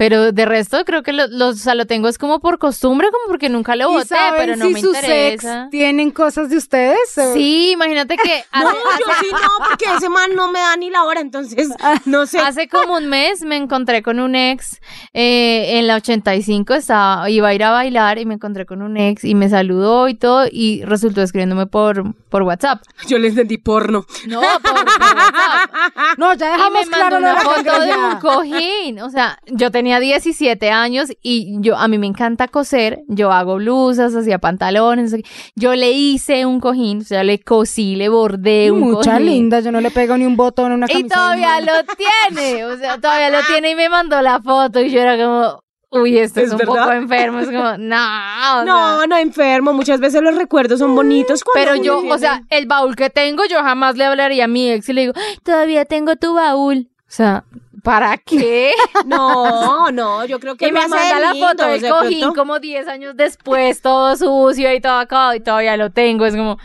Pero 0.00 0.32
de 0.32 0.46
resto 0.46 0.82
creo 0.86 1.02
que 1.02 1.12
lo, 1.12 1.26
lo, 1.26 1.48
o 1.48 1.52
sea, 1.52 1.74
lo 1.74 1.84
tengo 1.86 2.08
es 2.08 2.16
como 2.16 2.40
por 2.40 2.58
costumbre, 2.58 3.08
como 3.12 3.26
porque 3.28 3.50
nunca 3.50 3.76
lo 3.76 3.90
¿Y 3.90 3.92
voté, 3.96 4.06
saben 4.06 4.40
pero 4.40 4.56
no 4.56 4.64
si 4.64 4.72
me 4.72 4.80
sus 4.80 4.94
interesa. 4.96 5.64
ex 5.64 5.70
tienen 5.70 6.10
cosas 6.10 6.48
de 6.48 6.56
ustedes? 6.56 7.18
o- 7.18 7.34
Sí, 7.34 7.72
imagínate 7.72 8.16
que 8.16 8.42
No, 8.58 8.68
hace, 8.70 8.78
yo 8.98 9.12
sí 9.20 9.26
no, 9.30 9.66
porque 9.68 9.84
ese 9.98 10.08
man 10.08 10.30
no 10.34 10.50
me 10.50 10.58
da 10.58 10.74
ni 10.78 10.88
la 10.88 11.04
hora, 11.04 11.20
entonces 11.20 11.68
no 12.06 12.24
sé. 12.24 12.38
hace 12.38 12.66
como 12.66 12.94
un 12.94 13.08
mes 13.08 13.42
me 13.42 13.56
encontré 13.56 14.02
con 14.02 14.20
un 14.20 14.36
ex 14.36 14.80
eh, 15.12 15.78
en 15.78 15.86
la 15.86 15.96
85, 15.96 16.72
estaba, 16.72 17.28
iba 17.28 17.48
a 17.48 17.52
ir 17.54 17.62
a 17.64 17.70
bailar 17.70 18.16
y 18.18 18.24
me 18.24 18.32
encontré 18.34 18.64
con 18.64 18.80
un 18.80 18.96
ex 18.96 19.22
y 19.24 19.34
me 19.34 19.50
saludó 19.50 20.08
y 20.08 20.14
todo 20.14 20.46
y 20.50 20.82
resultó 20.86 21.20
escribiéndome 21.20 21.66
por, 21.66 22.14
por 22.30 22.42
WhatsApp. 22.44 22.80
Yo 23.06 23.18
le 23.18 23.28
entendí 23.28 23.58
porno. 23.58 24.06
No, 24.26 24.40
por, 24.40 24.62
por 24.62 24.74
WhatsApp. 24.86 25.70
No, 26.16 26.32
ya 26.34 26.48
Y 26.48 26.52
dejamos 26.56 26.86
me 26.86 26.96
claro 26.96 27.20
mandó 27.20 27.26
de 27.28 27.32
una 27.32 27.40
foto 27.42 27.80
de 27.80 27.96
un 27.96 28.16
cojín. 28.20 29.00
O 29.00 29.10
sea, 29.10 29.38
yo 29.46 29.70
tenía 29.70 29.89
17 29.98 30.70
años 30.70 31.08
y 31.22 31.56
yo 31.60 31.76
a 31.76 31.88
mí 31.88 31.98
me 31.98 32.06
encanta 32.06 32.46
coser. 32.46 33.00
Yo 33.08 33.32
hago 33.32 33.56
blusas, 33.56 34.14
hacía 34.14 34.38
pantalones. 34.38 35.10
no 35.10 35.16
sé 35.16 35.22
qué. 35.22 35.28
Yo 35.56 35.74
le 35.74 35.90
hice 35.92 36.46
un 36.46 36.60
cojín, 36.60 36.98
o 37.00 37.04
sea, 37.04 37.24
le 37.24 37.40
cosí, 37.40 37.96
le 37.96 38.08
bordé 38.08 38.70
un 38.70 38.80
Mucha 38.80 39.12
cojín. 39.14 39.26
linda, 39.26 39.60
yo 39.60 39.72
no 39.72 39.80
le 39.80 39.90
pego 39.90 40.16
ni 40.16 40.26
un 40.26 40.36
botón 40.36 40.70
a 40.72 40.74
una 40.74 40.86
Y 40.88 40.92
camisa. 40.92 41.14
todavía 41.14 41.60
lo 41.62 41.72
tiene, 41.96 42.64
o 42.66 42.76
sea, 42.78 42.98
todavía 43.00 43.30
lo 43.30 43.38
tiene 43.46 43.70
y 43.70 43.74
me 43.74 43.88
mandó 43.88 44.20
la 44.22 44.40
foto 44.40 44.80
y 44.80 44.90
yo 44.90 45.00
era 45.00 45.16
como, 45.16 45.62
uy, 45.90 46.18
esto 46.18 46.40
es, 46.40 46.46
¿Es 46.46 46.52
un 46.52 46.58
verdad? 46.58 46.74
poco 46.84 46.92
enfermo, 46.92 47.38
es 47.40 47.46
como, 47.46 47.76
no, 47.78 48.64
No, 48.64 48.98
sea, 48.98 49.06
no 49.08 49.16
enfermo. 49.16 49.72
Muchas 49.72 49.98
veces 50.00 50.22
los 50.22 50.36
recuerdos 50.36 50.78
son 50.78 50.94
bonitos. 50.94 51.42
cuando 51.42 51.72
pero 51.72 51.82
yo, 51.82 51.98
o 52.06 52.18
sea, 52.18 52.42
el 52.50 52.66
baúl 52.66 52.94
que 52.94 53.10
tengo, 53.10 53.42
yo 53.50 53.58
jamás 53.62 53.96
le 53.96 54.04
hablaría 54.04 54.44
a 54.44 54.48
mi 54.48 54.70
ex 54.70 54.88
y 54.88 54.92
le 54.92 55.00
digo, 55.02 55.12
"Ay, 55.16 55.38
todavía 55.42 55.84
tengo 55.84 56.14
tu 56.16 56.34
baúl. 56.34 56.88
O 57.00 57.12
sea, 57.12 57.44
¿para 57.82 58.16
qué? 58.18 58.72
no, 59.06 59.90
no, 59.90 60.24
yo 60.24 60.38
creo 60.40 60.56
que 60.56 60.68
Y 60.68 60.72
me 60.72 60.80
manda 60.86 61.20
la 61.20 61.32
lindo, 61.32 61.48
foto 61.48 61.66
del 61.66 61.80
de 61.80 61.88
cojín 61.90 62.20
pronto- 62.20 62.38
como 62.40 62.58
10 62.60 62.88
años 62.88 63.16
después, 63.16 63.80
todo 63.82 64.16
sucio 64.16 64.72
y 64.74 64.80
todo 64.80 64.98
acabado 64.98 65.34
y 65.34 65.40
todavía 65.40 65.76
lo 65.76 65.90
tengo. 65.90 66.26
Es 66.26 66.34
como, 66.36 66.58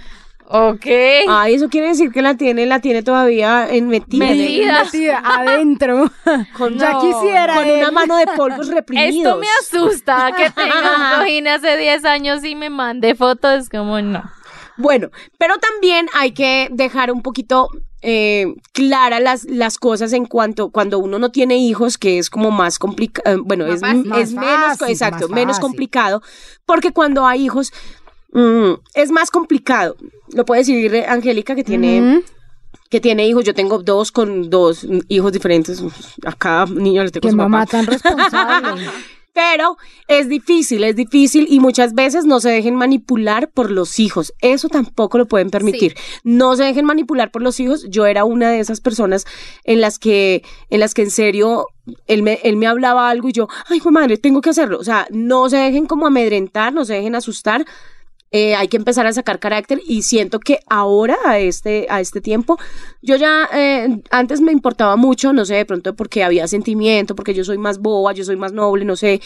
ok. 0.47 0.85
Ay, 1.27 1.55
eso 1.55 1.69
quiere 1.69 1.87
decir 1.89 2.11
que 2.11 2.21
la 2.21 2.35
tiene, 2.35 2.65
la 2.65 2.79
tiene 2.79 3.03
todavía 3.03 3.67
en 3.69 3.87
metida. 3.87 4.25
Metida. 4.25 4.83
Metida 4.83 5.21
adentro. 5.25 6.11
Con, 6.57 6.77
ya 6.77 6.91
No, 6.93 7.01
quisiera. 7.01 7.55
con 7.55 7.69
una 7.69 7.91
mano 7.91 8.17
de 8.17 8.27
polvos 8.35 8.67
reprimidos. 8.67 9.15
Esto 9.15 9.37
me 9.37 9.47
asusta 9.61 10.31
que 10.37 10.49
tenga 10.51 10.75
un 10.75 11.19
cojín 11.19 11.47
hace 11.47 11.77
10 11.77 12.05
años 12.05 12.43
y 12.43 12.55
me 12.55 12.69
mande 12.69 13.15
fotos. 13.15 13.63
Es 13.63 13.69
como, 13.69 13.99
no. 14.01 14.23
Bueno, 14.77 15.09
pero 15.39 15.55
también 15.57 16.07
hay 16.13 16.33
que 16.33 16.67
dejar 16.71 17.09
un 17.11 17.21
poquito 17.21 17.69
eh, 18.07 18.53
claras 18.71 19.21
las, 19.21 19.43
las 19.45 19.77
cosas 19.79 20.13
en 20.13 20.25
cuanto 20.25 20.69
cuando 20.69 20.99
uno 20.99 21.17
no 21.17 21.31
tiene 21.31 21.57
hijos, 21.57 21.97
que 21.97 22.19
es 22.19 22.29
como 22.29 22.51
más 22.51 22.77
complicado, 22.77 23.43
bueno, 23.43 23.65
Más 23.65 23.75
es, 23.75 23.81
fácil. 23.81 24.13
es 24.13 24.33
Más 24.33 24.45
menos, 24.45 24.77
fácil, 24.77 24.89
exacto, 24.89 25.29
menos 25.29 25.59
complicado, 25.59 26.21
porque 26.65 26.91
cuando 26.91 27.25
hay 27.25 27.45
hijos 27.45 27.73
mm, 28.31 28.73
es 28.93 29.11
más 29.11 29.31
complicado. 29.31 29.95
Lo 30.33 30.45
puede 30.45 30.61
decir 30.61 31.03
Angélica 31.07 31.55
que 31.55 31.63
tiene 31.63 32.23
que 32.89 33.01
tiene 33.01 33.27
hijos. 33.27 33.43
Yo 33.43 33.53
tengo 33.53 33.79
dos 33.79 34.11
con 34.11 34.49
dos 34.49 34.85
hijos 35.07 35.31
diferentes. 35.31 35.81
A 36.25 36.33
cada 36.33 36.65
niño 36.67 37.03
le 37.03 37.09
tengo 37.11 37.23
Que 37.23 37.31
su 37.31 37.37
papá. 37.37 37.49
mamá 37.49 37.65
tan 37.65 37.85
responsable. 37.87 38.87
Pero 39.35 39.75
es 40.07 40.29
difícil, 40.29 40.85
es 40.85 40.95
difícil 40.95 41.45
y 41.49 41.59
muchas 41.59 41.93
veces 41.93 42.23
no 42.23 42.39
se 42.39 42.49
dejen 42.49 42.73
manipular 42.73 43.49
por 43.49 43.69
los 43.69 43.99
hijos. 43.99 44.33
Eso 44.39 44.69
tampoco 44.69 45.17
lo 45.17 45.25
pueden 45.25 45.49
permitir. 45.49 45.93
No 46.23 46.55
se 46.55 46.63
dejen 46.63 46.85
manipular 46.85 47.31
por 47.31 47.41
los 47.41 47.59
hijos. 47.59 47.85
Yo 47.89 48.05
era 48.05 48.23
una 48.23 48.49
de 48.49 48.61
esas 48.61 48.79
personas 48.79 49.25
en 49.65 49.81
las 49.81 49.99
que, 49.99 50.41
en 50.69 50.79
las 50.79 50.93
que 50.93 51.01
en 51.01 51.11
serio, 51.11 51.67
él 52.07 52.23
me, 52.23 52.39
él 52.43 52.55
me 52.55 52.65
hablaba 52.65 53.09
algo 53.09 53.27
y 53.27 53.33
yo, 53.33 53.49
ay, 53.67 53.81
madre, 53.91 54.15
tengo 54.15 54.39
que 54.39 54.51
hacerlo. 54.51 54.79
O 54.79 54.85
sea, 54.85 55.05
no 55.11 55.49
se 55.49 55.57
dejen 55.57 55.85
como 55.85 56.07
amedrentar, 56.07 56.73
no 56.73 56.85
se 56.85 56.93
dejen 56.93 57.15
asustar. 57.15 57.65
Eh, 58.31 58.55
hay 58.55 58.67
que 58.67 58.77
empezar 58.77 59.07
a 59.07 59.13
sacar 59.13 59.39
carácter 59.39 59.79
y 59.87 60.01
siento 60.01 60.39
que 60.39 60.59
ahora, 60.67 61.15
a 61.25 61.39
este, 61.39 61.87
a 61.89 62.01
este 62.01 62.21
tiempo, 62.21 62.57
yo 63.01 63.15
ya 63.15 63.47
eh, 63.53 64.01
antes 64.11 64.41
me 64.41 64.51
importaba 64.51 64.95
mucho, 64.95 65.31
no 65.31 65.45
sé, 65.45 65.55
de 65.55 65.65
pronto 65.65 65.95
porque 65.95 66.23
había 66.23 66.47
sentimiento, 66.47 67.15
porque 67.15 67.33
yo 67.33 67.43
soy 67.43 67.57
más 67.57 67.79
boba, 67.79 68.13
yo 68.13 68.25
soy 68.25 68.35
más 68.35 68.51
noble, 68.51 68.83
no 68.83 68.95
sé, 68.95 69.21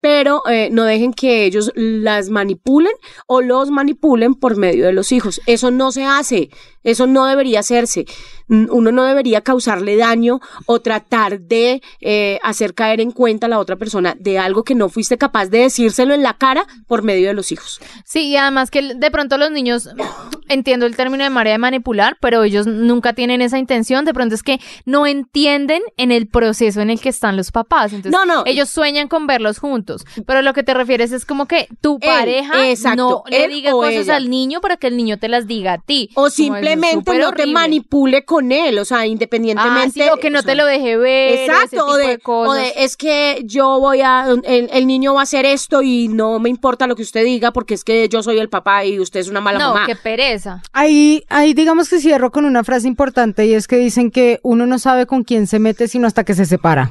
pero 0.00 0.42
eh, 0.48 0.70
no 0.72 0.84
dejen 0.84 1.12
que 1.12 1.44
ellos 1.44 1.72
las 1.74 2.30
manipulen 2.30 2.92
o 3.26 3.42
los 3.42 3.70
manipulen 3.70 4.34
por 4.34 4.56
medio 4.56 4.86
de 4.86 4.92
los 4.92 5.12
hijos. 5.12 5.40
Eso 5.46 5.70
no 5.70 5.92
se 5.92 6.04
hace, 6.04 6.50
eso 6.82 7.06
no 7.06 7.26
debería 7.26 7.60
hacerse. 7.60 8.06
Mm, 8.50 8.66
Uno 8.70 8.92
no 8.92 9.04
debería 9.04 9.40
causarle 9.40 9.96
daño 9.96 10.40
o 10.66 10.80
tratar 10.80 11.40
de 11.40 11.80
eh, 12.00 12.38
hacer 12.42 12.74
caer 12.74 13.00
en 13.00 13.10
cuenta 13.12 13.46
a 13.46 13.48
la 13.48 13.58
otra 13.58 13.76
persona 13.76 14.14
de 14.18 14.38
algo 14.38 14.64
que 14.64 14.74
no 14.74 14.88
fuiste 14.88 15.16
capaz 15.16 15.46
de 15.46 15.58
decírselo 15.58 16.12
en 16.14 16.22
la 16.22 16.34
cara 16.34 16.66
por 16.86 17.02
medio 17.02 17.28
de 17.28 17.34
los 17.34 17.52
hijos. 17.52 17.80
Sí, 18.04 18.28
y 18.28 18.36
además 18.36 18.70
que 18.70 18.94
de 18.94 19.10
pronto 19.10 19.38
los 19.38 19.50
niños, 19.52 19.88
entiendo 20.48 20.84
el 20.86 20.96
término 20.96 21.24
de 21.24 21.30
María 21.30 21.52
de 21.52 21.58
manipular, 21.58 22.16
pero 22.20 22.42
ellos 22.42 22.66
nunca 22.66 23.12
tienen 23.12 23.40
esa 23.40 23.58
intención. 23.58 24.04
De 24.04 24.12
pronto 24.12 24.34
es 24.34 24.42
que 24.42 24.58
no 24.84 25.06
entienden 25.06 25.82
en 25.96 26.10
el 26.12 26.26
proceso 26.26 26.80
en 26.80 26.90
el 26.90 27.00
que 27.00 27.08
están 27.08 27.36
los 27.36 27.52
papás. 27.52 27.92
Entonces, 27.92 28.12
No, 28.12 28.26
no. 28.26 28.42
ellos 28.46 28.68
sueñan 28.68 29.06
con 29.08 29.26
verlos 29.28 29.58
juntos. 29.58 30.04
Pero 30.26 30.42
lo 30.42 30.52
que 30.54 30.64
te 30.64 30.74
refieres 30.74 31.12
es 31.12 31.24
como 31.24 31.46
que 31.46 31.68
tu 31.80 31.94
Él, 32.00 32.08
pareja 32.08 32.68
exacto, 32.68 33.22
no 33.24 33.30
le 33.30 33.46
diga 33.48 33.70
cosas 33.70 33.92
ella. 33.94 34.16
al 34.16 34.28
niño 34.28 34.60
para 34.60 34.76
que 34.76 34.88
el 34.88 34.96
niño 34.96 35.18
te 35.18 35.28
las 35.28 35.46
diga 35.46 35.74
a 35.74 35.78
ti. 35.78 36.10
O 36.14 36.30
simplemente 36.30 37.16
no 37.18 37.32
te 37.32 37.46
manipule 37.46 38.24
con 38.24 38.39
él, 38.50 38.78
o 38.78 38.84
sea, 38.84 38.98
Ah, 39.00 39.06
independientemente. 39.06 40.02
sí, 40.04 40.08
o 40.12 40.16
que 40.18 40.30
no 40.30 40.38
o 40.38 40.42
sea, 40.42 40.52
te 40.52 40.56
lo 40.56 40.64
deje 40.66 40.96
ver. 40.96 41.30
o 41.30 41.34
ese 41.34 41.44
Exacto, 41.46 41.86
o 41.86 41.96
de, 41.96 42.14
o 42.14 42.18
cosas. 42.20 42.62
de, 42.62 42.72
es 42.84 42.96
que 42.96 43.42
yo 43.44 43.78
voy 43.80 44.00
a, 44.00 44.26
el, 44.44 44.70
el 44.72 44.86
niño 44.86 45.14
va 45.14 45.20
a 45.20 45.22
hacer 45.24 45.44
esto 45.46 45.82
y 45.82 46.08
no 46.08 46.38
me 46.38 46.48
importa 46.48 46.86
lo 46.86 46.96
que 46.96 47.02
usted 47.02 47.24
diga 47.24 47.52
porque 47.52 47.74
es 47.74 47.84
que 47.84 48.08
yo 48.08 48.22
soy 48.22 48.38
el 48.38 48.48
papá 48.48 48.84
y 48.84 48.98
usted 49.00 49.20
es 49.20 49.28
una 49.28 49.40
mala 49.40 49.58
no, 49.58 49.74
mamá. 49.74 49.86
qué 49.86 49.96
pereza. 49.96 50.62
Ahí, 50.72 51.24
ahí 51.28 51.54
digamos 51.54 51.88
que 51.88 51.98
cierro 52.00 52.30
con 52.30 52.44
una 52.44 52.64
frase 52.64 52.88
importante 52.88 53.46
y 53.46 53.54
es 53.54 53.66
que 53.68 53.76
dicen 53.76 54.10
que 54.10 54.40
uno 54.42 54.66
no 54.66 54.78
sabe 54.78 55.06
con 55.06 55.22
quién 55.24 55.46
se 55.46 55.58
mete 55.58 55.88
sino 55.88 56.06
hasta 56.06 56.24
que 56.24 56.34
se 56.34 56.46
separa. 56.46 56.90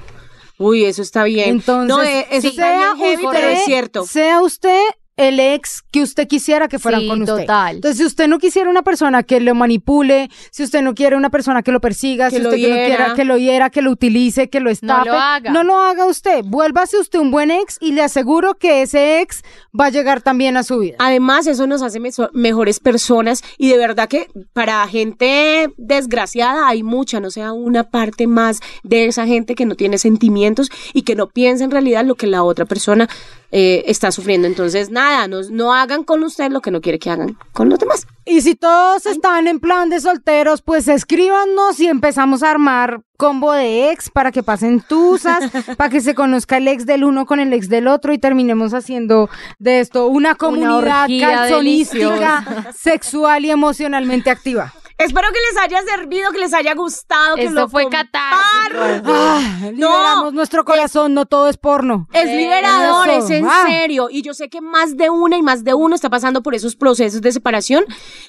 Uy, 0.58 0.84
eso 0.84 1.02
está 1.02 1.24
bien. 1.24 1.50
Entonces, 1.50 1.88
no, 1.96 2.04
eh, 2.04 2.28
eso 2.32 2.50
sí, 2.50 2.58
heavy, 2.58 3.26
usted- 3.26 3.30
pero 3.32 3.48
es 3.48 3.64
cierto. 3.64 4.04
Sea 4.06 4.42
usted 4.42 4.82
el 5.20 5.40
ex 5.40 5.84
que 5.92 6.02
usted 6.02 6.28
quisiera 6.28 6.68
que 6.68 6.80
fueran 6.80 7.02
Sí, 7.02 7.08
con 7.08 7.22
usted. 7.22 7.42
total. 7.42 7.76
Entonces, 7.76 7.98
si 7.98 8.06
usted 8.06 8.28
no 8.28 8.40
quisiera 8.40 8.70
una 8.70 8.82
persona 8.84 9.22
que 9.24 9.40
lo 9.40 9.54
manipule, 9.54 10.30
si 10.50 10.64
usted 10.64 10.82
no 10.82 10.96
quiere 10.96 11.16
una 11.16 11.30
persona 11.30 11.62
que 11.62 11.72
lo 11.72 11.82
persiga, 11.82 12.30
Que 12.30 12.38
si 12.38 12.42
lo 12.42 12.50
usted 12.50 12.70
no 12.70 12.76
quiera 12.86 13.14
que 13.16 13.26
lo 13.26 13.38
hiera, 13.38 13.70
que 13.70 13.82
lo 13.82 13.92
utilice, 13.92 14.50
que 14.50 14.60
lo 14.62 14.70
estafe, 14.70 15.10
lo 15.10 15.14
haga. 15.20 15.52
no 15.52 15.64
lo 15.64 15.78
haga 15.80 16.06
usted. 16.06 16.42
Vuélvase 16.46 16.98
usted 16.98 17.20
un 17.20 17.32
buen 17.32 17.52
ex 17.52 17.78
y 17.82 17.92
le 17.92 18.02
aseguro 18.02 18.56
que 18.56 18.82
ese 18.82 19.20
ex 19.22 19.44
va 19.78 19.88
a 19.88 19.90
llegar 19.90 20.22
también 20.22 20.58
a 20.58 20.64
su 20.64 20.80
vida. 20.80 20.96
Además, 21.00 21.48
eso 21.48 21.68
nos 21.68 21.82
hace 21.82 22.00
mejores 22.34 22.80
personas 22.80 23.44
y 23.58 23.70
de 23.70 23.78
verdad 23.78 24.08
que 24.08 24.28
para 24.54 24.88
gente 24.88 25.70
desgraciada 25.78 26.68
hay 26.68 26.82
mucha, 26.84 27.20
no 27.20 27.30
sea 27.30 27.52
una 27.52 27.84
parte 27.84 28.26
más 28.28 28.60
de 28.84 29.06
esa 29.06 29.28
gente 29.28 29.54
que 29.56 29.66
no 29.66 29.76
tiene 29.76 29.98
sentimientos 29.98 30.72
y 30.94 31.02
que 31.02 31.16
no 31.16 31.28
piensa 31.28 31.64
en 31.66 31.72
realidad 31.72 32.06
lo 32.06 32.16
que 32.16 32.28
la 32.28 32.44
otra 32.44 32.66
persona 32.66 33.10
eh, 33.52 33.84
está 33.88 34.12
sufriendo. 34.12 34.48
Entonces, 34.48 34.92
nada, 34.92 35.28
no, 35.28 35.42
no 35.50 35.74
hagan 35.74 36.04
con 36.04 36.24
usted 36.24 36.52
lo 36.52 36.62
que 36.62 36.72
no 36.72 36.82
quiere 36.82 37.00
que 37.00 37.10
hagan 37.10 37.38
con 37.54 37.70
los 37.70 37.80
demás. 37.80 38.08
Y 38.26 38.42
si 38.42 38.56
todos 38.56 39.06
están 39.06 39.48
en 39.48 39.60
plan 39.60 39.90
de 39.90 40.00
solteros, 40.00 40.62
pues 40.62 40.88
escríbanos 40.88 41.80
y 41.80 41.88
empezamos 41.88 42.44
a 42.44 42.52
armar 42.52 43.02
combo 43.18 43.52
de 43.52 43.92
ex 43.92 44.10
para 44.10 44.32
que 44.32 44.44
pasen 44.44 44.82
tusas, 44.82 45.52
para 45.78 45.90
que 45.90 46.00
se 46.00 46.14
conozca 46.16 46.58
el 46.58 46.68
ex 46.68 46.86
del 46.86 47.04
uno 47.04 47.26
con 47.26 47.40
el 47.40 47.52
ex 47.54 47.70
del 47.70 47.88
otro 47.88 48.14
y 48.14 48.20
terminemos 48.20 48.74
haciendo 48.74 49.30
de 49.58 49.80
esto 49.80 50.08
una 50.08 50.36
comunidad 50.36 51.10
calzonística, 51.20 52.72
sexual 52.78 53.46
y 53.46 53.52
emocionalmente 53.52 54.30
activa. 54.30 54.74
Espero 55.00 55.30
que 55.32 55.40
les 55.40 55.58
haya 55.64 55.82
servido, 55.84 56.32
que 56.32 56.40
les 56.40 56.54
haya 56.54 56.76
gustado, 56.76 57.36
que 57.36 57.46
Esto 57.46 57.56
lo 57.62 57.70
fue 57.70 57.88
catártico. 57.90 59.12
Ah, 59.12 59.70
liberamos 59.72 60.34
nuestro 60.34 60.66
corazón, 60.66 61.14
no 61.14 61.26
todo 61.26 61.48
es 61.48 61.58
porno. 61.58 62.08
Es 62.12 62.26
liberador, 62.26 63.10
Eso. 63.10 63.26
es 63.26 63.30
en 63.32 63.46
Ah. 63.48 63.66
serio. 63.68 64.10
Y 64.12 64.22
yo 64.24 64.34
sé 64.34 64.50
que 64.50 64.60
más 64.60 64.98
de 64.98 65.10
una 65.10 65.38
y 65.38 65.42
más 65.42 65.64
de 65.64 65.74
uno 65.74 65.96
está 65.96 66.10
pasando 66.10 66.44
por 66.44 66.54
esos 66.54 66.76
procesos 66.76 67.22
de 67.22 67.32
separación 67.32 67.86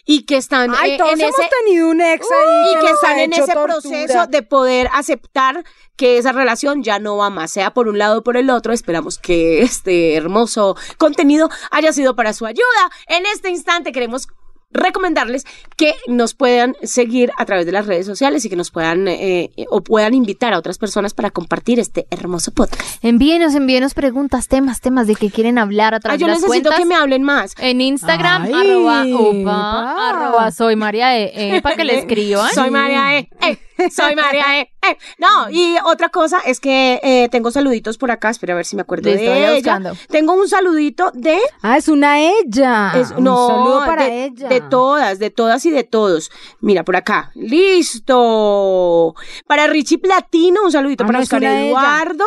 y 0.07 0.23
que 0.27 0.37
están 0.37 0.73
Ay, 0.79 0.93
eh, 0.93 0.99
todos 0.99 1.13
en 1.15 1.21
hemos 1.23 1.39
ese 1.39 1.49
tenido 1.65 1.89
un 1.89 2.01
ex 2.01 2.27
ahí 2.31 2.73
y 2.73 2.81
que 2.85 2.91
están 2.93 3.19
en 3.19 3.33
ese 3.33 3.53
tortura. 3.53 3.65
proceso 3.65 4.27
de 4.29 4.43
poder 4.43 4.89
aceptar 4.93 5.65
que 5.97 6.19
esa 6.19 6.33
relación 6.33 6.83
ya 6.85 6.99
no 7.01 7.17
va 7.17 7.31
más, 7.31 7.51
sea 7.51 7.75
por 7.75 7.89
un 7.89 7.99
lado 7.99 8.21
o 8.21 8.23
por 8.23 8.37
el 8.37 8.49
otro. 8.49 8.73
Esperamos 8.73 9.19
que 9.19 9.63
este 9.63 10.15
hermoso 10.15 10.77
contenido 10.99 11.51
haya 11.73 11.93
sido 11.93 12.15
para 12.15 12.33
su 12.33 12.47
ayuda. 12.47 12.91
En 13.09 13.27
este 13.27 13.51
instante 13.51 13.93
queremos 13.93 14.29
recomendarles 14.73 15.45
que 15.77 15.95
nos 16.07 16.35
puedan 16.35 16.77
seguir 16.83 17.31
a 17.39 17.45
través 17.45 17.67
de 17.67 17.73
las 17.73 17.87
redes 17.87 18.07
sociales 18.07 18.45
y 18.45 18.49
que 18.49 18.57
nos 18.57 18.71
puedan 18.71 19.09
eh, 19.09 19.51
o 19.71 19.81
puedan 19.83 20.15
invitar 20.15 20.55
a 20.55 20.59
otras 20.59 20.79
personas 20.79 21.13
para 21.15 21.31
compartir 21.31 21.79
este 21.81 22.07
hermoso 22.11 22.53
podcast. 22.53 22.83
Envíenos, 23.05 23.55
envíenos 23.55 23.95
preguntas, 23.95 24.49
temas, 24.49 24.81
temas 24.81 25.07
de 25.07 25.17
que 25.17 25.31
quieren 25.31 25.59
hablar 25.59 25.95
a 25.95 25.97
Ah, 25.97 26.01
través 26.01 26.21
yo 26.21 26.27
de 26.27 26.33
las 26.33 26.43
necesito 26.43 26.69
cuentas. 26.69 26.79
que 26.79 26.87
me 26.87 26.95
hablen 26.95 27.23
más. 27.23 27.55
En 27.59 27.81
Instagram, 27.81 28.43
Ay, 28.45 28.53
arroba, 28.55 29.05
opa, 29.19 29.45
pa. 29.45 30.11
arroba 30.11 30.51
soy 30.53 30.77
María 30.77 31.19
E, 31.19 31.57
eh, 31.57 31.63
para 31.63 31.77
que 31.77 31.85
le 31.85 31.99
escriban. 31.99 32.51
Soy 32.55 32.71
María 32.71 33.19
E. 33.19 33.29
eh, 33.43 33.59
soy 33.95 34.15
María 34.17 34.61
E. 34.61 34.73
eh. 34.83 34.99
No, 35.19 35.51
y 35.51 35.77
otra 35.85 36.09
cosa 36.09 36.41
es 36.45 36.61
que 36.61 37.01
eh, 37.03 37.29
tengo 37.31 37.51
saluditos 37.51 37.97
por 37.99 38.11
acá. 38.11 38.31
Espera 38.31 38.53
a 38.55 38.57
ver 38.57 38.67
si 38.67 38.77
me 38.77 38.83
acuerdo 38.83 39.11
Listo, 39.11 39.31
de 39.31 39.39
ella. 39.39 39.55
buscando. 39.55 39.97
Tengo 40.09 40.33
un 40.35 40.49
saludito 40.49 41.11
de. 41.15 41.39
Ah, 41.63 41.77
es 41.77 41.89
una 41.89 42.21
ella. 42.21 42.93
es- 42.97 43.11
un 43.13 43.25
no, 43.25 43.49
saludo 43.49 43.85
para 43.87 44.05
de, 44.05 44.25
ella. 44.27 44.49
de 44.49 44.61
todas, 44.61 45.19
de 45.19 45.31
todas 45.31 45.65
y 45.67 45.71
de 45.71 45.85
todos. 45.85 46.31
Mira, 46.61 46.85
por 46.85 46.97
acá. 46.97 47.31
Listo. 47.35 49.15
Para 49.47 49.67
Richie 49.67 49.99
Platino, 49.99 50.63
un 50.65 50.73
saludito 50.73 51.05
Ah, 51.05 51.07
para 51.07 51.19
no, 51.19 51.23
Oscar. 51.25 51.43
Eduardo. 51.43 52.25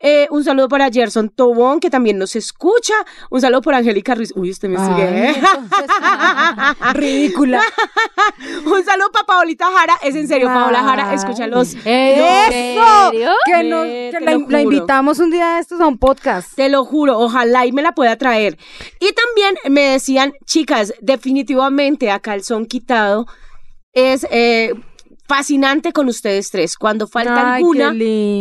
Eh, 0.00 0.28
un 0.30 0.44
saludo 0.44 0.68
para 0.68 0.90
Gerson 0.90 1.30
Tobón, 1.30 1.80
que 1.80 1.90
también 1.90 2.18
nos 2.18 2.36
escucha. 2.36 2.94
Un 3.30 3.40
saludo 3.40 3.62
para 3.62 3.78
Angélica 3.78 4.14
Ruiz. 4.14 4.32
Uy, 4.36 4.50
usted 4.50 4.68
me 4.68 4.76
Ay, 4.78 4.86
sigue. 4.88 5.30
¿eh? 5.30 5.34
entonces, 5.36 5.86
ridícula. 6.94 7.60
Un 8.66 8.84
saludo 8.84 9.10
para 9.12 9.26
Paolita 9.26 9.66
Jara. 9.72 9.98
Es 10.02 10.14
en 10.14 10.28
serio, 10.28 10.46
Paola 10.48 10.82
Jara. 10.86 11.10
Ay. 11.10 11.16
Escúchalos. 11.16 11.74
¿En 11.84 12.20
¡Eso! 12.20 13.12
Que, 13.44 13.62
nos, 13.64 13.84
que 13.84 14.46
la, 14.48 14.60
invitamos 14.60 15.18
un 15.18 15.30
día 15.30 15.54
de 15.54 15.60
estos 15.60 15.80
a 15.80 15.86
un 15.86 15.98
podcast. 15.98 16.54
Te 16.54 16.68
lo 16.68 16.84
juro, 16.84 17.18
ojalá 17.18 17.66
y 17.66 17.72
me 17.72 17.82
la 17.82 17.92
pueda 17.92 18.16
traer. 18.16 18.58
Y 19.00 19.12
también 19.12 19.56
me 19.68 19.82
decían, 19.82 20.32
chicas, 20.44 20.94
definitivamente 21.00 22.10
a 22.10 22.20
calzón 22.20 22.66
quitado 22.66 23.26
es 23.92 24.26
eh, 24.30 24.72
fascinante 25.28 25.92
con 25.92 26.08
ustedes 26.08 26.50
tres. 26.50 26.76
Cuando 26.76 27.06
falta 27.06 27.54
Ay, 27.54 27.62
alguna, 27.62 27.92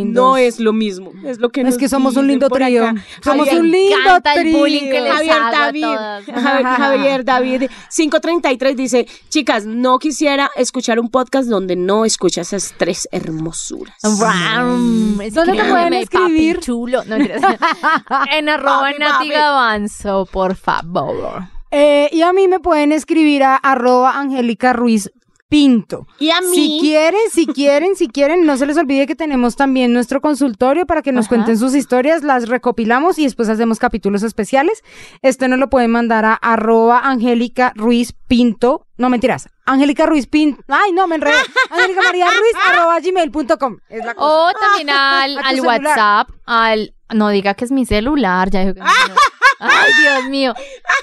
no 0.05 0.37
es 0.37 0.59
lo 0.59 0.73
mismo. 0.73 1.11
Es 1.23 1.39
lo 1.39 1.49
que 1.49 1.61
Es 1.61 1.65
nos 1.67 1.77
que 1.77 1.89
somos 1.89 2.15
un 2.15 2.27
lindo 2.27 2.49
trío. 2.49 2.85
Somos 3.23 3.47
Javier- 3.47 3.59
un 3.59 3.71
lindo 3.71 4.15
el 4.15 4.23
trío. 4.23 4.59
Javier 5.13 5.41
David. 5.51 5.85
Javier, 6.33 6.65
Javier 6.65 7.25
David 7.25 7.63
533 7.95 8.75
dice, 8.77 9.07
chicas, 9.29 9.65
no 9.65 9.99
quisiera 9.99 10.49
escuchar 10.55 10.99
un 10.99 11.09
podcast 11.09 11.47
donde 11.49 11.75
no 11.75 12.05
escucha 12.05 12.41
esas 12.41 12.73
tres 12.77 13.07
hermosuras. 13.11 13.95
Ram, 14.19 15.17
¿Dónde 15.31 15.53
te 15.53 15.63
pueden 15.69 15.93
papi 15.93 15.97
escribir? 15.97 16.59
chulo. 16.59 17.03
No, 17.05 17.15
en 18.31 18.49
arroba 18.49 18.81
Papi, 18.81 18.99
Nati 18.99 19.13
papi. 19.13 19.29
Gavanzo, 19.29 20.27
por 20.31 20.55
favor. 20.55 21.43
Eh, 21.71 22.09
y 22.11 22.21
a 22.21 22.31
mí 22.31 22.47
me 22.47 22.59
pueden 22.59 22.91
escribir 22.91 23.43
a 23.43 23.55
arroba 23.55 24.17
Angélica 24.17 24.71
Ruiz 24.71 25.11
Pinto. 25.47 26.07
Y 26.19 26.31
a 26.31 26.41
mí... 26.41 26.55
Si 26.55 26.79
quieren, 26.81 27.19
si 27.31 27.45
quieren, 27.45 27.95
si 27.95 28.07
quieren, 28.07 28.45
no 28.45 28.57
se 28.57 28.65
les 28.65 28.77
olvide 28.77 29.05
que 29.05 29.15
tenemos 29.15 29.55
también 29.55 29.93
nuestro 29.93 30.19
consultorio 30.19 30.85
para 30.85 31.01
que 31.01 31.11
nos 31.11 31.25
Ajá. 31.25 31.35
cuenten 31.35 31.57
sus 31.57 31.75
historias, 31.75 32.23
las 32.23 32.49
recopilamos 32.49 33.19
y 33.19 33.23
después 33.23 33.47
hacemos 33.49 33.77
capítulos 33.77 34.23
especiales. 34.23 34.83
Este 35.21 35.47
nos 35.47 35.59
lo 35.59 35.69
pueden 35.69 35.91
mandar 35.91 36.25
a 36.25 36.33
arroba 36.33 36.99
Angélica 36.99 37.73
Ruiz 37.75 38.13
Pinto. 38.27 38.87
No, 38.97 39.09
mentiras. 39.09 39.49
Angélica 39.65 40.05
Ruiz 40.05 40.25
Pinto. 40.27 40.63
Ay, 40.67 40.91
no, 40.93 41.07
me 41.07 41.15
enredé. 41.15 41.35
Angélica 41.69 42.01
María 42.01 42.25
Ruiz 42.25 42.53
arroba 42.67 42.99
gmail.com. 42.99 43.77
O 44.17 44.51
también 44.59 44.89
al, 44.89 45.37
al. 45.43 45.61
WhatsApp, 45.61 46.29
al... 46.45 46.95
No 47.13 47.29
diga 47.29 47.53
que 47.53 47.65
es 47.65 47.71
mi 47.71 47.85
celular, 47.85 48.49
ya 48.49 48.61
dijo 48.61 48.73
que. 48.73 48.81
Ay, 49.59 49.91
Dios 50.01 50.23
mío. 50.25 50.53